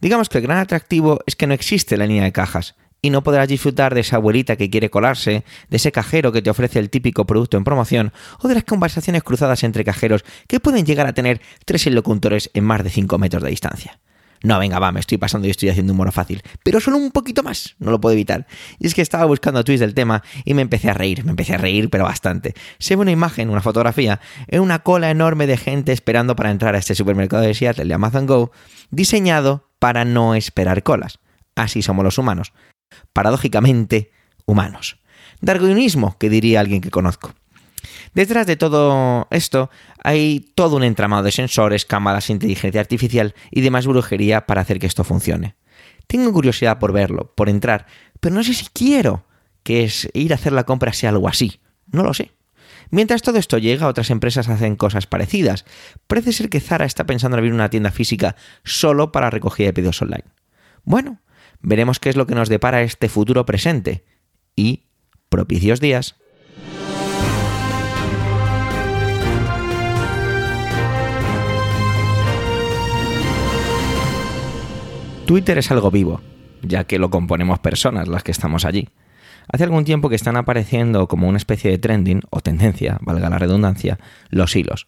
Digamos 0.00 0.28
que 0.28 0.38
el 0.38 0.44
gran 0.44 0.58
atractivo 0.58 1.20
es 1.26 1.36
que 1.36 1.46
no 1.46 1.54
existe 1.54 1.96
la 1.96 2.06
línea 2.06 2.24
de 2.24 2.32
cajas 2.32 2.76
y 3.04 3.10
no 3.10 3.22
podrás 3.22 3.48
disfrutar 3.48 3.94
de 3.94 4.00
esa 4.00 4.16
abuelita 4.16 4.56
que 4.56 4.70
quiere 4.70 4.88
colarse, 4.88 5.44
de 5.68 5.76
ese 5.76 5.92
cajero 5.92 6.32
que 6.32 6.40
te 6.40 6.48
ofrece 6.48 6.78
el 6.78 6.88
típico 6.88 7.26
producto 7.26 7.58
en 7.58 7.64
promoción, 7.64 8.14
o 8.40 8.48
de 8.48 8.54
las 8.54 8.64
conversaciones 8.64 9.22
cruzadas 9.22 9.62
entre 9.62 9.84
cajeros 9.84 10.24
que 10.48 10.58
pueden 10.58 10.86
llegar 10.86 11.06
a 11.06 11.12
tener 11.12 11.42
tres 11.66 11.84
interlocutores 11.84 12.50
en 12.54 12.64
más 12.64 12.82
de 12.82 12.88
5 12.88 13.18
metros 13.18 13.42
de 13.42 13.50
distancia. 13.50 14.00
No, 14.42 14.58
venga, 14.58 14.78
va, 14.78 14.90
me 14.90 15.00
estoy 15.00 15.18
pasando 15.18 15.46
y 15.46 15.50
estoy 15.50 15.68
haciendo 15.68 15.92
un 15.92 15.98
mono 15.98 16.12
fácil. 16.12 16.40
Pero 16.62 16.80
solo 16.80 16.96
un 16.96 17.10
poquito 17.10 17.42
más, 17.42 17.76
no 17.78 17.90
lo 17.90 18.00
puedo 18.00 18.14
evitar. 18.14 18.46
Y 18.78 18.86
es 18.86 18.94
que 18.94 19.02
estaba 19.02 19.26
buscando 19.26 19.62
tweets 19.64 19.80
del 19.80 19.92
tema 19.92 20.22
y 20.46 20.54
me 20.54 20.62
empecé 20.62 20.88
a 20.88 20.94
reír, 20.94 21.26
me 21.26 21.30
empecé 21.30 21.52
a 21.52 21.58
reír, 21.58 21.90
pero 21.90 22.04
bastante. 22.04 22.54
Se 22.78 22.96
ve 22.96 23.02
una 23.02 23.10
imagen, 23.10 23.50
una 23.50 23.60
fotografía, 23.60 24.18
en 24.48 24.62
una 24.62 24.78
cola 24.78 25.10
enorme 25.10 25.46
de 25.46 25.58
gente 25.58 25.92
esperando 25.92 26.36
para 26.36 26.50
entrar 26.50 26.74
a 26.74 26.78
este 26.78 26.94
supermercado 26.94 27.42
de 27.42 27.52
Seattle 27.52 27.84
de 27.84 27.92
Amazon 27.92 28.24
Go, 28.24 28.50
diseñado 28.90 29.68
para 29.78 30.06
no 30.06 30.34
esperar 30.34 30.82
colas. 30.82 31.18
Así 31.54 31.82
somos 31.82 32.02
los 32.02 32.16
humanos 32.16 32.54
paradójicamente 33.12 34.10
humanos. 34.46 34.98
Darwinismo, 35.40 36.16
que 36.18 36.30
diría 36.30 36.60
alguien 36.60 36.80
que 36.80 36.90
conozco. 36.90 37.34
Detrás 38.14 38.46
de 38.46 38.56
todo 38.56 39.26
esto 39.30 39.70
hay 40.02 40.52
todo 40.54 40.76
un 40.76 40.84
entramado 40.84 41.22
de 41.22 41.32
sensores, 41.32 41.84
cámaras, 41.84 42.30
inteligencia 42.30 42.80
artificial 42.80 43.34
y 43.50 43.60
demás 43.60 43.86
brujería 43.86 44.46
para 44.46 44.60
hacer 44.60 44.78
que 44.78 44.86
esto 44.86 45.04
funcione. 45.04 45.56
Tengo 46.06 46.32
curiosidad 46.32 46.78
por 46.78 46.92
verlo, 46.92 47.32
por 47.34 47.48
entrar, 47.48 47.86
pero 48.20 48.34
no 48.34 48.44
sé 48.44 48.54
si 48.54 48.66
quiero 48.72 49.24
que 49.62 49.84
es 49.84 50.08
ir 50.12 50.32
a 50.32 50.36
hacer 50.36 50.52
la 50.52 50.64
compra 50.64 50.92
sea 50.92 51.10
algo 51.10 51.28
así. 51.28 51.60
No 51.90 52.02
lo 52.02 52.14
sé. 52.14 52.32
Mientras 52.90 53.22
todo 53.22 53.38
esto 53.38 53.58
llega, 53.58 53.88
otras 53.88 54.10
empresas 54.10 54.48
hacen 54.48 54.76
cosas 54.76 55.06
parecidas. 55.06 55.64
Parece 56.06 56.32
ser 56.32 56.48
que 56.50 56.60
Zara 56.60 56.84
está 56.84 57.04
pensando 57.04 57.36
en 57.36 57.38
abrir 57.40 57.54
una 57.54 57.70
tienda 57.70 57.90
física 57.90 58.36
solo 58.62 59.10
para 59.10 59.30
recogida 59.30 59.66
de 59.66 59.72
pedidos 59.72 60.00
online. 60.02 60.24
Bueno, 60.84 61.18
veremos 61.64 61.98
qué 61.98 62.10
es 62.10 62.16
lo 62.16 62.26
que 62.26 62.34
nos 62.34 62.48
depara 62.48 62.82
este 62.82 63.08
futuro 63.08 63.44
presente. 63.46 64.04
Y 64.54 64.84
propicios 65.28 65.80
días. 65.80 66.14
Twitter 75.26 75.56
es 75.56 75.70
algo 75.70 75.90
vivo, 75.90 76.20
ya 76.62 76.84
que 76.84 76.98
lo 76.98 77.08
componemos 77.08 77.58
personas 77.58 78.08
las 78.08 78.22
que 78.22 78.30
estamos 78.30 78.66
allí. 78.66 78.90
Hace 79.50 79.64
algún 79.64 79.84
tiempo 79.84 80.10
que 80.10 80.16
están 80.16 80.36
apareciendo 80.36 81.08
como 81.08 81.28
una 81.28 81.38
especie 81.38 81.70
de 81.70 81.78
trending 81.78 82.20
o 82.30 82.40
tendencia, 82.40 82.98
valga 83.00 83.30
la 83.30 83.38
redundancia, 83.38 83.98
los 84.28 84.54
hilos. 84.54 84.86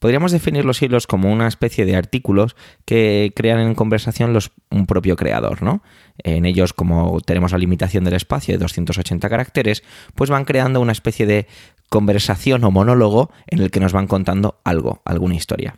Podríamos 0.00 0.32
definir 0.32 0.64
los 0.64 0.80
hilos 0.80 1.06
como 1.06 1.30
una 1.30 1.46
especie 1.46 1.84
de 1.84 1.94
artículos 1.94 2.56
que 2.86 3.32
crean 3.36 3.60
en 3.60 3.74
conversación 3.74 4.32
los, 4.32 4.50
un 4.70 4.86
propio 4.86 5.14
creador, 5.14 5.62
¿no? 5.62 5.82
En 6.18 6.46
ellos, 6.46 6.72
como 6.72 7.20
tenemos 7.20 7.52
la 7.52 7.58
limitación 7.58 8.04
del 8.04 8.14
espacio 8.14 8.54
de 8.54 8.58
280 8.58 9.28
caracteres, 9.28 9.84
pues 10.14 10.30
van 10.30 10.46
creando 10.46 10.80
una 10.80 10.92
especie 10.92 11.26
de 11.26 11.46
conversación 11.90 12.64
o 12.64 12.70
monólogo 12.70 13.30
en 13.46 13.60
el 13.60 13.70
que 13.70 13.78
nos 13.80 13.92
van 13.92 14.06
contando 14.06 14.58
algo, 14.64 15.02
alguna 15.04 15.34
historia. 15.34 15.76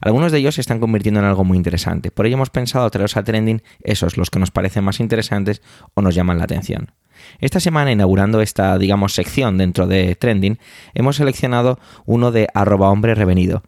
Algunos 0.00 0.30
de 0.30 0.38
ellos 0.38 0.56
se 0.56 0.60
están 0.60 0.78
convirtiendo 0.78 1.20
en 1.20 1.26
algo 1.26 1.44
muy 1.44 1.56
interesante. 1.56 2.10
Por 2.10 2.26
ello 2.26 2.34
hemos 2.36 2.50
pensado 2.50 2.90
traeros 2.90 3.16
a 3.16 3.24
trending 3.24 3.62
esos, 3.82 4.16
los 4.18 4.30
que 4.30 4.38
nos 4.38 4.50
parecen 4.50 4.84
más 4.84 5.00
interesantes 5.00 5.62
o 5.94 6.02
nos 6.02 6.14
llaman 6.14 6.38
la 6.38 6.44
atención. 6.44 6.92
Esta 7.40 7.60
semana, 7.60 7.92
inaugurando 7.92 8.40
esta, 8.40 8.78
digamos, 8.78 9.14
sección 9.14 9.58
dentro 9.58 9.86
de 9.86 10.14
Trending, 10.14 10.58
hemos 10.94 11.16
seleccionado 11.16 11.78
uno 12.06 12.30
de 12.32 12.48
arroba 12.54 12.90
hombre 12.90 13.14
revenido. 13.14 13.62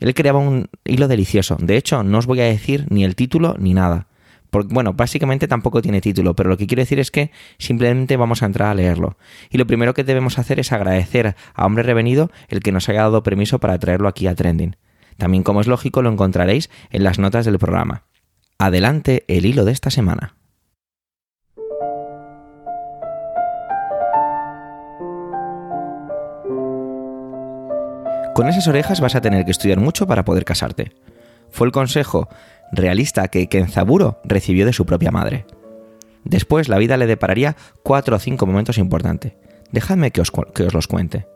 Él 0.00 0.14
creaba 0.14 0.38
un 0.38 0.68
hilo 0.84 1.08
delicioso. 1.08 1.56
De 1.60 1.76
hecho, 1.76 2.02
no 2.02 2.18
os 2.18 2.26
voy 2.26 2.40
a 2.40 2.44
decir 2.44 2.86
ni 2.90 3.04
el 3.04 3.16
título 3.16 3.56
ni 3.58 3.74
nada. 3.74 4.06
Bueno, 4.52 4.94
básicamente 4.94 5.48
tampoco 5.48 5.82
tiene 5.82 6.00
título, 6.00 6.34
pero 6.34 6.48
lo 6.48 6.56
que 6.56 6.66
quiero 6.66 6.82
decir 6.82 6.98
es 6.98 7.10
que 7.10 7.30
simplemente 7.58 8.16
vamos 8.16 8.42
a 8.42 8.46
entrar 8.46 8.70
a 8.70 8.74
leerlo. 8.74 9.16
Y 9.50 9.58
lo 9.58 9.66
primero 9.66 9.92
que 9.92 10.04
debemos 10.04 10.38
hacer 10.38 10.60
es 10.60 10.72
agradecer 10.72 11.36
a 11.54 11.66
Hombre 11.66 11.82
Revenido 11.82 12.30
el 12.48 12.60
que 12.60 12.72
nos 12.72 12.88
haya 12.88 13.02
dado 13.02 13.22
permiso 13.22 13.58
para 13.58 13.78
traerlo 13.78 14.08
aquí 14.08 14.26
a 14.26 14.34
Trending. 14.34 14.76
También, 15.16 15.42
como 15.42 15.60
es 15.60 15.66
lógico, 15.66 16.02
lo 16.02 16.10
encontraréis 16.10 16.70
en 16.90 17.04
las 17.04 17.18
notas 17.18 17.44
del 17.44 17.58
programa. 17.58 18.04
Adelante 18.58 19.24
el 19.28 19.46
hilo 19.46 19.64
de 19.64 19.72
esta 19.72 19.90
semana. 19.90 20.34
Con 28.36 28.48
esas 28.48 28.68
orejas 28.68 29.00
vas 29.00 29.14
a 29.14 29.22
tener 29.22 29.46
que 29.46 29.50
estudiar 29.50 29.80
mucho 29.80 30.06
para 30.06 30.26
poder 30.26 30.44
casarte. 30.44 30.92
Fue 31.50 31.66
el 31.66 31.72
consejo 31.72 32.28
realista 32.70 33.28
que 33.28 33.48
Kenzaburo 33.48 34.20
recibió 34.24 34.66
de 34.66 34.74
su 34.74 34.84
propia 34.84 35.10
madre. 35.10 35.46
Después 36.22 36.68
la 36.68 36.76
vida 36.76 36.98
le 36.98 37.06
depararía 37.06 37.56
cuatro 37.82 38.14
o 38.14 38.18
cinco 38.18 38.44
momentos 38.44 38.76
importantes. 38.76 39.32
Dejadme 39.72 40.10
que 40.10 40.20
os, 40.20 40.30
que 40.54 40.64
os 40.64 40.74
los 40.74 40.86
cuente. 40.86 41.26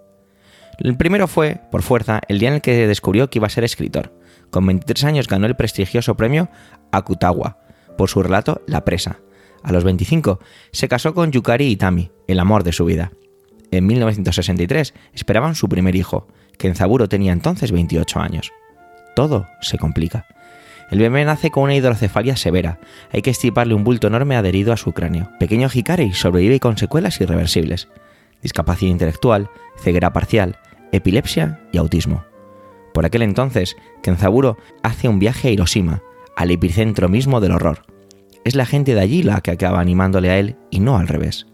El 0.76 0.94
primero 0.98 1.26
fue, 1.26 1.62
por 1.70 1.80
fuerza, 1.80 2.20
el 2.28 2.38
día 2.38 2.50
en 2.50 2.56
el 2.56 2.60
que 2.60 2.86
descubrió 2.86 3.30
que 3.30 3.38
iba 3.38 3.46
a 3.46 3.50
ser 3.50 3.64
escritor. 3.64 4.12
Con 4.50 4.66
23 4.66 5.04
años 5.04 5.26
ganó 5.26 5.46
el 5.46 5.56
prestigioso 5.56 6.18
premio 6.18 6.50
Akutawa 6.92 7.60
por 7.96 8.10
su 8.10 8.22
relato 8.22 8.60
La 8.66 8.84
presa. 8.84 9.20
A 9.62 9.72
los 9.72 9.84
25 9.84 10.38
se 10.70 10.88
casó 10.88 11.14
con 11.14 11.32
Yukari 11.32 11.64
Itami, 11.64 12.10
el 12.28 12.40
amor 12.40 12.62
de 12.62 12.72
su 12.72 12.84
vida. 12.84 13.10
En 13.70 13.86
1963 13.86 14.92
esperaban 15.14 15.54
su 15.54 15.66
primer 15.66 15.96
hijo, 15.96 16.28
Kenzaburo 16.60 17.08
tenía 17.08 17.32
entonces 17.32 17.72
28 17.72 18.20
años. 18.20 18.52
Todo 19.16 19.48
se 19.62 19.78
complica. 19.78 20.26
El 20.90 20.98
bebé 20.98 21.24
nace 21.24 21.50
con 21.50 21.64
una 21.64 21.74
hidrocefalia 21.74 22.36
severa. 22.36 22.78
Hay 23.12 23.22
que 23.22 23.30
estiparle 23.30 23.72
un 23.72 23.82
bulto 23.82 24.08
enorme 24.08 24.36
adherido 24.36 24.72
a 24.74 24.76
su 24.76 24.92
cráneo. 24.92 25.30
Pequeño 25.40 25.68
Hikari 25.72 26.12
sobrevive 26.12 26.60
con 26.60 26.76
secuelas 26.76 27.18
irreversibles. 27.20 27.88
Discapacidad 28.42 28.90
intelectual, 28.90 29.48
ceguera 29.78 30.12
parcial, 30.12 30.58
epilepsia 30.92 31.60
y 31.72 31.78
autismo. 31.78 32.24
Por 32.92 33.06
aquel 33.06 33.22
entonces, 33.22 33.76
Kenzaburo 34.02 34.58
hace 34.82 35.08
un 35.08 35.18
viaje 35.18 35.48
a 35.48 35.50
Hiroshima, 35.52 36.02
al 36.36 36.50
epicentro 36.50 37.08
mismo 37.08 37.40
del 37.40 37.52
horror. 37.52 37.86
Es 38.44 38.54
la 38.54 38.66
gente 38.66 38.94
de 38.94 39.00
allí 39.00 39.22
la 39.22 39.40
que 39.40 39.52
acaba 39.52 39.80
animándole 39.80 40.28
a 40.28 40.38
él 40.38 40.56
y 40.70 40.80
no 40.80 40.98
al 40.98 41.08
revés. 41.08 41.46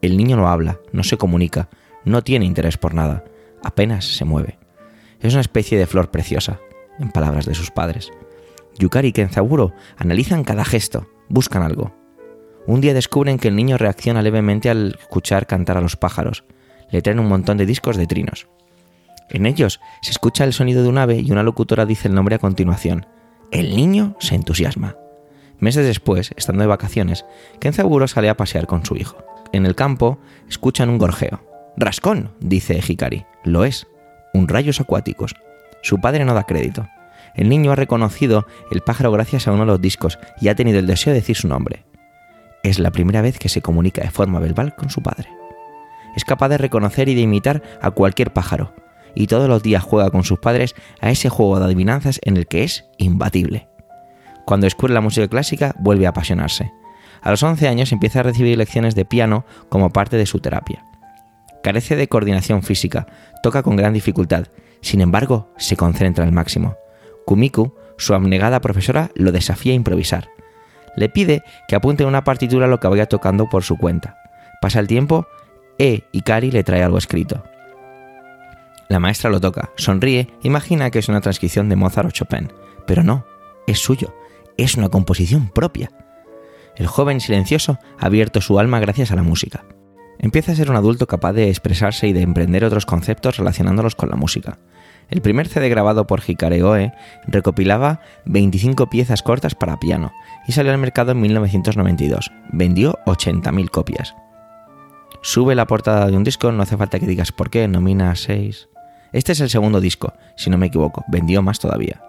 El 0.00 0.16
niño 0.16 0.36
no 0.36 0.48
habla, 0.48 0.80
no 0.90 1.04
se 1.04 1.16
comunica, 1.16 1.68
no 2.04 2.22
tiene 2.22 2.44
interés 2.44 2.76
por 2.76 2.94
nada, 2.94 3.22
apenas 3.62 4.04
se 4.04 4.24
mueve. 4.24 4.58
Es 5.20 5.32
una 5.34 5.40
especie 5.40 5.78
de 5.78 5.86
flor 5.86 6.10
preciosa, 6.10 6.60
en 6.98 7.10
palabras 7.10 7.46
de 7.46 7.54
sus 7.54 7.70
padres. 7.70 8.10
Yukari 8.78 9.08
y 9.08 9.12
Kenzaburo 9.12 9.72
analizan 9.96 10.44
cada 10.44 10.64
gesto, 10.64 11.08
buscan 11.28 11.62
algo. 11.62 11.94
Un 12.66 12.80
día 12.80 12.94
descubren 12.94 13.38
que 13.38 13.48
el 13.48 13.56
niño 13.56 13.76
reacciona 13.76 14.22
levemente 14.22 14.70
al 14.70 14.96
escuchar 14.98 15.46
cantar 15.46 15.76
a 15.76 15.80
los 15.80 15.96
pájaros. 15.96 16.44
Le 16.90 17.02
traen 17.02 17.18
un 17.18 17.28
montón 17.28 17.56
de 17.56 17.66
discos 17.66 17.96
de 17.96 18.06
trinos. 18.06 18.46
En 19.30 19.46
ellos 19.46 19.80
se 20.02 20.10
escucha 20.10 20.44
el 20.44 20.52
sonido 20.52 20.82
de 20.82 20.88
un 20.88 20.98
ave 20.98 21.18
y 21.20 21.32
una 21.32 21.42
locutora 21.42 21.86
dice 21.86 22.08
el 22.08 22.14
nombre 22.14 22.36
a 22.36 22.38
continuación. 22.38 23.06
El 23.50 23.74
niño 23.76 24.16
se 24.20 24.34
entusiasma. 24.34 24.96
Meses 25.58 25.86
después, 25.86 26.32
estando 26.36 26.62
de 26.62 26.68
vacaciones, 26.68 27.24
Kenzaburo 27.60 28.08
sale 28.08 28.28
a 28.28 28.36
pasear 28.36 28.66
con 28.66 28.84
su 28.84 28.96
hijo. 28.96 29.18
En 29.52 29.66
el 29.66 29.74
campo, 29.74 30.18
escuchan 30.48 30.88
un 30.88 30.98
gorjeo. 30.98 31.40
Rascón, 31.76 32.32
dice 32.40 32.80
Hikari. 32.86 33.24
Lo 33.44 33.64
es. 33.64 33.86
Un 34.32 34.48
rayos 34.48 34.80
acuáticos. 34.80 35.34
Su 35.82 36.00
padre 36.00 36.24
no 36.24 36.34
da 36.34 36.44
crédito. 36.44 36.88
El 37.34 37.48
niño 37.48 37.72
ha 37.72 37.76
reconocido 37.76 38.46
el 38.70 38.82
pájaro 38.82 39.10
gracias 39.10 39.48
a 39.48 39.52
uno 39.52 39.62
de 39.62 39.66
los 39.66 39.80
discos 39.80 40.18
y 40.40 40.48
ha 40.48 40.54
tenido 40.54 40.78
el 40.78 40.86
deseo 40.86 41.12
de 41.12 41.20
decir 41.20 41.36
su 41.36 41.48
nombre. 41.48 41.84
Es 42.62 42.78
la 42.78 42.90
primera 42.90 43.22
vez 43.22 43.38
que 43.38 43.48
se 43.48 43.62
comunica 43.62 44.02
de 44.02 44.10
forma 44.10 44.38
verbal 44.38 44.76
con 44.76 44.90
su 44.90 45.02
padre. 45.02 45.28
Es 46.14 46.24
capaz 46.24 46.50
de 46.50 46.58
reconocer 46.58 47.08
y 47.08 47.14
de 47.14 47.22
imitar 47.22 47.62
a 47.80 47.90
cualquier 47.90 48.32
pájaro, 48.32 48.74
y 49.14 49.26
todos 49.26 49.48
los 49.48 49.62
días 49.62 49.82
juega 49.82 50.10
con 50.10 50.24
sus 50.24 50.38
padres 50.38 50.74
a 51.00 51.10
ese 51.10 51.28
juego 51.28 51.58
de 51.58 51.64
adivinanzas 51.64 52.20
en 52.22 52.36
el 52.36 52.46
que 52.46 52.64
es 52.64 52.84
imbatible. 52.98 53.68
Cuando 54.44 54.66
descubre 54.66 54.94
la 54.94 55.00
música 55.00 55.28
clásica, 55.28 55.74
vuelve 55.78 56.06
a 56.06 56.10
apasionarse. 56.10 56.72
A 57.22 57.30
los 57.30 57.42
11 57.42 57.68
años 57.68 57.92
empieza 57.92 58.20
a 58.20 58.24
recibir 58.24 58.58
lecciones 58.58 58.94
de 58.94 59.04
piano 59.04 59.44
como 59.68 59.90
parte 59.90 60.16
de 60.16 60.26
su 60.26 60.40
terapia. 60.40 60.84
Carece 61.62 61.96
de 61.96 62.08
coordinación 62.08 62.62
física, 62.62 63.06
toca 63.42 63.62
con 63.62 63.76
gran 63.76 63.92
dificultad, 63.92 64.46
sin 64.80 65.00
embargo, 65.00 65.48
se 65.56 65.76
concentra 65.76 66.24
al 66.24 66.32
máximo. 66.32 66.76
Kumiku, 67.24 67.74
su 67.96 68.14
abnegada 68.14 68.60
profesora, 68.60 69.10
lo 69.14 69.30
desafía 69.32 69.72
a 69.72 69.76
improvisar. 69.76 70.28
Le 70.96 71.08
pide 71.08 71.42
que 71.68 71.76
apunte 71.76 72.02
en 72.02 72.08
una 72.08 72.24
partitura 72.24 72.66
lo 72.66 72.80
que 72.80 72.88
vaya 72.88 73.06
tocando 73.06 73.48
por 73.48 73.62
su 73.62 73.76
cuenta. 73.76 74.18
Pasa 74.60 74.80
el 74.80 74.88
tiempo, 74.88 75.26
E 75.78 76.02
y 76.12 76.22
Kari 76.22 76.50
le 76.50 76.64
trae 76.64 76.82
algo 76.82 76.98
escrito. 76.98 77.44
La 78.88 78.98
maestra 78.98 79.30
lo 79.30 79.40
toca, 79.40 79.70
sonríe, 79.76 80.28
imagina 80.42 80.90
que 80.90 80.98
es 80.98 81.08
una 81.08 81.20
transcripción 81.20 81.68
de 81.68 81.76
Mozart 81.76 82.08
o 82.08 82.10
Chopin, 82.10 82.52
pero 82.86 83.02
no, 83.02 83.24
es 83.66 83.78
suyo, 83.78 84.14
es 84.58 84.76
una 84.76 84.90
composición 84.90 85.48
propia. 85.48 85.90
El 86.76 86.88
joven 86.88 87.20
silencioso 87.20 87.78
ha 87.98 88.06
abierto 88.06 88.40
su 88.40 88.58
alma 88.58 88.80
gracias 88.80 89.10
a 89.10 89.16
la 89.16 89.22
música. 89.22 89.64
Empieza 90.22 90.52
a 90.52 90.54
ser 90.54 90.70
un 90.70 90.76
adulto 90.76 91.08
capaz 91.08 91.32
de 91.32 91.50
expresarse 91.50 92.06
y 92.06 92.12
de 92.12 92.22
emprender 92.22 92.64
otros 92.64 92.86
conceptos 92.86 93.38
relacionándolos 93.38 93.96
con 93.96 94.08
la 94.08 94.14
música. 94.14 94.58
El 95.10 95.20
primer 95.20 95.48
CD 95.48 95.68
grabado 95.68 96.06
por 96.06 96.22
Hikare 96.24 96.62
Oe 96.62 96.92
recopilaba 97.26 98.00
25 98.26 98.88
piezas 98.88 99.22
cortas 99.22 99.56
para 99.56 99.80
piano 99.80 100.12
y 100.46 100.52
salió 100.52 100.70
al 100.70 100.78
mercado 100.78 101.10
en 101.10 101.20
1992. 101.20 102.30
Vendió 102.52 103.00
80.000 103.04 103.68
copias. 103.68 104.14
Sube 105.22 105.56
la 105.56 105.66
portada 105.66 106.06
de 106.06 106.16
un 106.16 106.22
disco, 106.22 106.52
no 106.52 106.62
hace 106.62 106.76
falta 106.76 107.00
que 107.00 107.06
digas 107.06 107.32
por 107.32 107.50
qué, 107.50 107.66
nomina 107.66 108.14
6. 108.14 108.68
Este 109.12 109.32
es 109.32 109.40
el 109.40 109.50
segundo 109.50 109.80
disco, 109.80 110.14
si 110.36 110.50
no 110.50 110.56
me 110.56 110.66
equivoco, 110.66 111.04
vendió 111.08 111.42
más 111.42 111.58
todavía. 111.58 112.00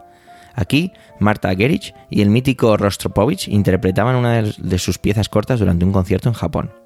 Aquí, 0.53 0.93
Marta 1.20 1.53
Gerich 1.55 1.95
y 2.11 2.22
el 2.22 2.30
mítico 2.30 2.78
Rostropovich 2.78 3.47
interpretaban 3.47 4.16
una 4.16 4.43
de 4.43 4.80
sus 4.80 4.99
piezas 4.99 5.30
cortas 5.30 5.59
durante 5.59 5.84
un 5.84 5.91
concierto 5.91 6.30
en 6.30 6.36
Japón. 6.36 6.83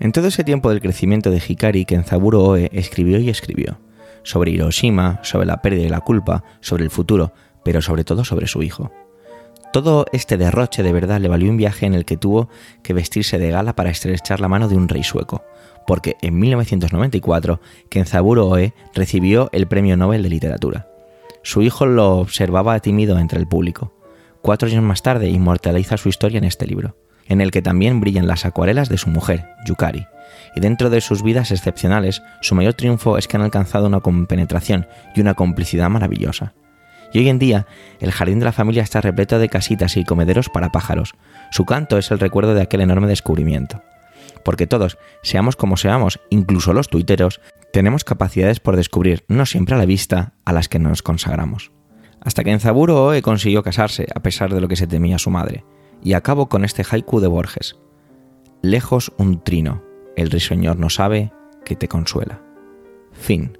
En 0.00 0.10
todo 0.10 0.26
ese 0.26 0.42
tiempo 0.42 0.70
del 0.70 0.80
crecimiento 0.80 1.30
de 1.30 1.40
Hikari, 1.46 1.84
Kenzaburo 1.84 2.42
Oe 2.42 2.68
escribió 2.72 3.18
y 3.20 3.28
escribió. 3.28 3.78
Sobre 4.24 4.50
Hiroshima, 4.50 5.20
sobre 5.22 5.46
la 5.46 5.62
pérdida 5.62 5.86
y 5.86 5.88
la 5.88 6.00
culpa, 6.00 6.42
sobre 6.60 6.82
el 6.82 6.90
futuro, 6.90 7.32
pero 7.64 7.80
sobre 7.80 8.02
todo 8.02 8.24
sobre 8.24 8.48
su 8.48 8.62
hijo. 8.62 8.90
Todo 9.72 10.06
este 10.12 10.36
derroche 10.36 10.82
de 10.82 10.92
verdad 10.92 11.20
le 11.20 11.28
valió 11.28 11.48
un 11.48 11.56
viaje 11.56 11.86
en 11.86 11.94
el 11.94 12.04
que 12.04 12.16
tuvo 12.16 12.48
que 12.82 12.92
vestirse 12.92 13.38
de 13.38 13.50
gala 13.50 13.76
para 13.76 13.90
estrechar 13.90 14.40
la 14.40 14.48
mano 14.48 14.68
de 14.68 14.76
un 14.76 14.88
rey 14.88 15.04
sueco, 15.04 15.44
porque 15.86 16.16
en 16.22 16.38
1994 16.38 17.60
Kenzaburo 17.88 18.48
Oe 18.48 18.74
recibió 18.94 19.48
el 19.52 19.68
Premio 19.68 19.96
Nobel 19.96 20.22
de 20.24 20.28
Literatura. 20.28 20.88
Su 21.42 21.62
hijo 21.62 21.86
lo 21.86 22.18
observaba 22.18 22.78
tímido 22.80 23.18
entre 23.18 23.38
el 23.38 23.46
público. 23.46 23.92
Cuatro 24.42 24.68
años 24.68 24.82
más 24.82 25.02
tarde 25.02 25.28
inmortaliza 25.28 25.96
su 25.96 26.08
historia 26.08 26.38
en 26.38 26.44
este 26.44 26.66
libro, 26.66 26.96
en 27.28 27.40
el 27.40 27.50
que 27.50 27.62
también 27.62 28.00
brillan 28.00 28.26
las 28.26 28.44
acuarelas 28.44 28.88
de 28.88 28.98
su 28.98 29.10
mujer, 29.10 29.46
Yukari. 29.64 30.06
Y 30.56 30.60
dentro 30.60 30.90
de 30.90 31.00
sus 31.00 31.22
vidas 31.22 31.50
excepcionales, 31.50 32.22
su 32.40 32.54
mayor 32.54 32.74
triunfo 32.74 33.18
es 33.18 33.28
que 33.28 33.36
han 33.36 33.42
alcanzado 33.42 33.86
una 33.86 34.00
compenetración 34.00 34.86
y 35.14 35.20
una 35.20 35.34
complicidad 35.34 35.90
maravillosa. 35.90 36.54
Y 37.12 37.18
hoy 37.18 37.28
en 37.28 37.38
día, 37.38 37.66
el 38.00 38.12
jardín 38.12 38.40
de 38.40 38.44
la 38.44 38.52
familia 38.52 38.82
está 38.82 39.00
repleto 39.00 39.38
de 39.38 39.48
casitas 39.48 39.96
y 39.96 40.04
comederos 40.04 40.48
para 40.48 40.72
pájaros. 40.72 41.14
Su 41.50 41.64
canto 41.64 41.98
es 41.98 42.10
el 42.10 42.18
recuerdo 42.18 42.54
de 42.54 42.62
aquel 42.62 42.80
enorme 42.80 43.06
descubrimiento 43.06 43.82
porque 44.44 44.66
todos, 44.66 44.98
seamos 45.22 45.56
como 45.56 45.76
seamos, 45.76 46.20
incluso 46.30 46.72
los 46.72 46.88
tuiteros, 46.88 47.40
tenemos 47.72 48.04
capacidades 48.04 48.60
por 48.60 48.76
descubrir, 48.76 49.24
no 49.26 49.46
siempre 49.46 49.74
a 49.74 49.78
la 49.78 49.86
vista, 49.86 50.34
a 50.44 50.52
las 50.52 50.68
que 50.68 50.78
nos 50.78 51.02
consagramos. 51.02 51.72
Hasta 52.20 52.44
que 52.44 52.52
en 52.52 52.60
Zaburo 52.60 53.04
Oe 53.04 53.22
consiguió 53.22 53.62
casarse, 53.62 54.06
a 54.14 54.20
pesar 54.20 54.54
de 54.54 54.60
lo 54.60 54.68
que 54.68 54.76
se 54.76 54.86
temía 54.86 55.18
su 55.18 55.30
madre. 55.30 55.64
Y 56.04 56.12
acabo 56.12 56.48
con 56.48 56.64
este 56.64 56.84
haiku 56.88 57.18
de 57.18 57.26
Borges. 57.26 57.76
Lejos 58.62 59.12
un 59.18 59.42
trino, 59.42 59.82
el 60.16 60.30
risueñor 60.30 60.78
no 60.78 60.90
sabe 60.90 61.32
que 61.64 61.74
te 61.74 61.88
consuela. 61.88 62.42
Fin. 63.12 63.58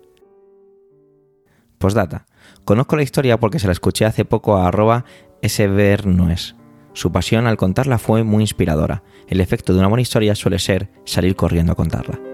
Postdata. 1.79 2.27
Conozco 2.65 2.97
la 2.97 3.03
historia 3.03 3.41
porque 3.41 3.59
se 3.59 3.67
la 3.67 3.73
escuché 3.73 4.05
hace 4.05 4.25
poco 4.25 4.57
a 4.57 4.69
arroba 4.69 5.05
svernoes. 5.43 6.55
Su 6.93 7.11
pasión 7.11 7.47
al 7.47 7.57
contarla 7.57 7.99
fue 7.99 8.23
muy 8.23 8.43
inspiradora. 8.43 9.03
El 9.27 9.41
efecto 9.41 9.73
de 9.73 9.81
una 9.81 9.89
buena 9.89 10.03
historia 10.03 10.35
suele 10.35 10.59
ser 10.59 10.91
salir 11.05 11.35
corriendo 11.37 11.73
a 11.73 11.77
contarla. 11.77 12.34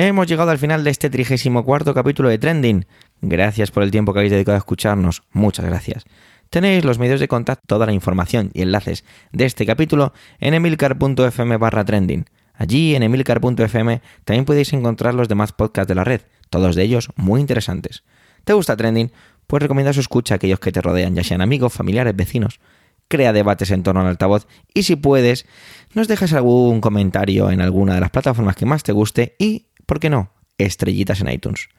Hemos 0.00 0.28
llegado 0.28 0.52
al 0.52 0.58
final 0.58 0.84
de 0.84 0.90
este 0.90 1.10
34 1.10 1.92
capítulo 1.92 2.28
de 2.28 2.38
Trending. 2.38 2.86
Gracias 3.20 3.72
por 3.72 3.82
el 3.82 3.90
tiempo 3.90 4.12
que 4.12 4.20
habéis 4.20 4.30
dedicado 4.30 4.54
a 4.54 4.58
escucharnos. 4.58 5.24
Muchas 5.32 5.66
gracias. 5.66 6.04
Tenéis 6.50 6.84
los 6.84 7.00
medios 7.00 7.18
de 7.18 7.26
contacto, 7.26 7.64
toda 7.66 7.84
la 7.84 7.92
información 7.92 8.52
y 8.54 8.62
enlaces 8.62 9.04
de 9.32 9.44
este 9.44 9.66
capítulo 9.66 10.12
en 10.38 10.54
emilcar.fm 10.54 11.56
barra 11.56 11.84
trending. 11.84 12.26
Allí 12.54 12.94
en 12.94 13.02
emilcar.fm 13.02 14.00
también 14.24 14.44
podéis 14.44 14.72
encontrar 14.72 15.14
los 15.14 15.26
demás 15.26 15.50
podcasts 15.50 15.88
de 15.88 15.96
la 15.96 16.04
red 16.04 16.20
todos 16.48 16.76
de 16.76 16.84
ellos 16.84 17.08
muy 17.16 17.40
interesantes. 17.40 18.04
¿Te 18.44 18.52
gusta 18.52 18.76
Trending? 18.76 19.10
Pues 19.48 19.64
recomienda 19.64 19.92
su 19.92 19.98
escucha 19.98 20.34
a 20.34 20.36
aquellos 20.36 20.60
que 20.60 20.70
te 20.70 20.80
rodean, 20.80 21.16
ya 21.16 21.24
sean 21.24 21.40
amigos, 21.40 21.72
familiares, 21.72 22.14
vecinos. 22.14 22.60
Crea 23.08 23.32
debates 23.32 23.70
en 23.70 23.82
torno 23.82 24.02
al 24.02 24.06
altavoz 24.06 24.46
y 24.74 24.82
si 24.84 24.94
puedes, 24.94 25.46
nos 25.94 26.08
dejas 26.08 26.34
algún 26.34 26.82
comentario 26.82 27.50
en 27.50 27.62
alguna 27.62 27.94
de 27.94 28.00
las 28.00 28.10
plataformas 28.10 28.54
que 28.54 28.66
más 28.66 28.82
te 28.82 28.92
guste 28.92 29.34
y, 29.38 29.67
¿por 29.88 30.00
qué 30.00 30.10
no? 30.10 30.30
Estrellitas 30.58 31.22
en 31.22 31.30
iTunes. 31.30 31.70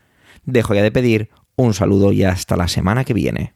Dejo 0.44 0.74
ya 0.74 0.82
de 0.82 0.92
pedir, 0.92 1.30
un 1.56 1.76
saludo 1.76 2.12
y 2.12 2.24
hasta 2.24 2.58
la 2.58 2.68
semana 2.68 3.06
que 3.06 3.14
viene. 3.14 3.54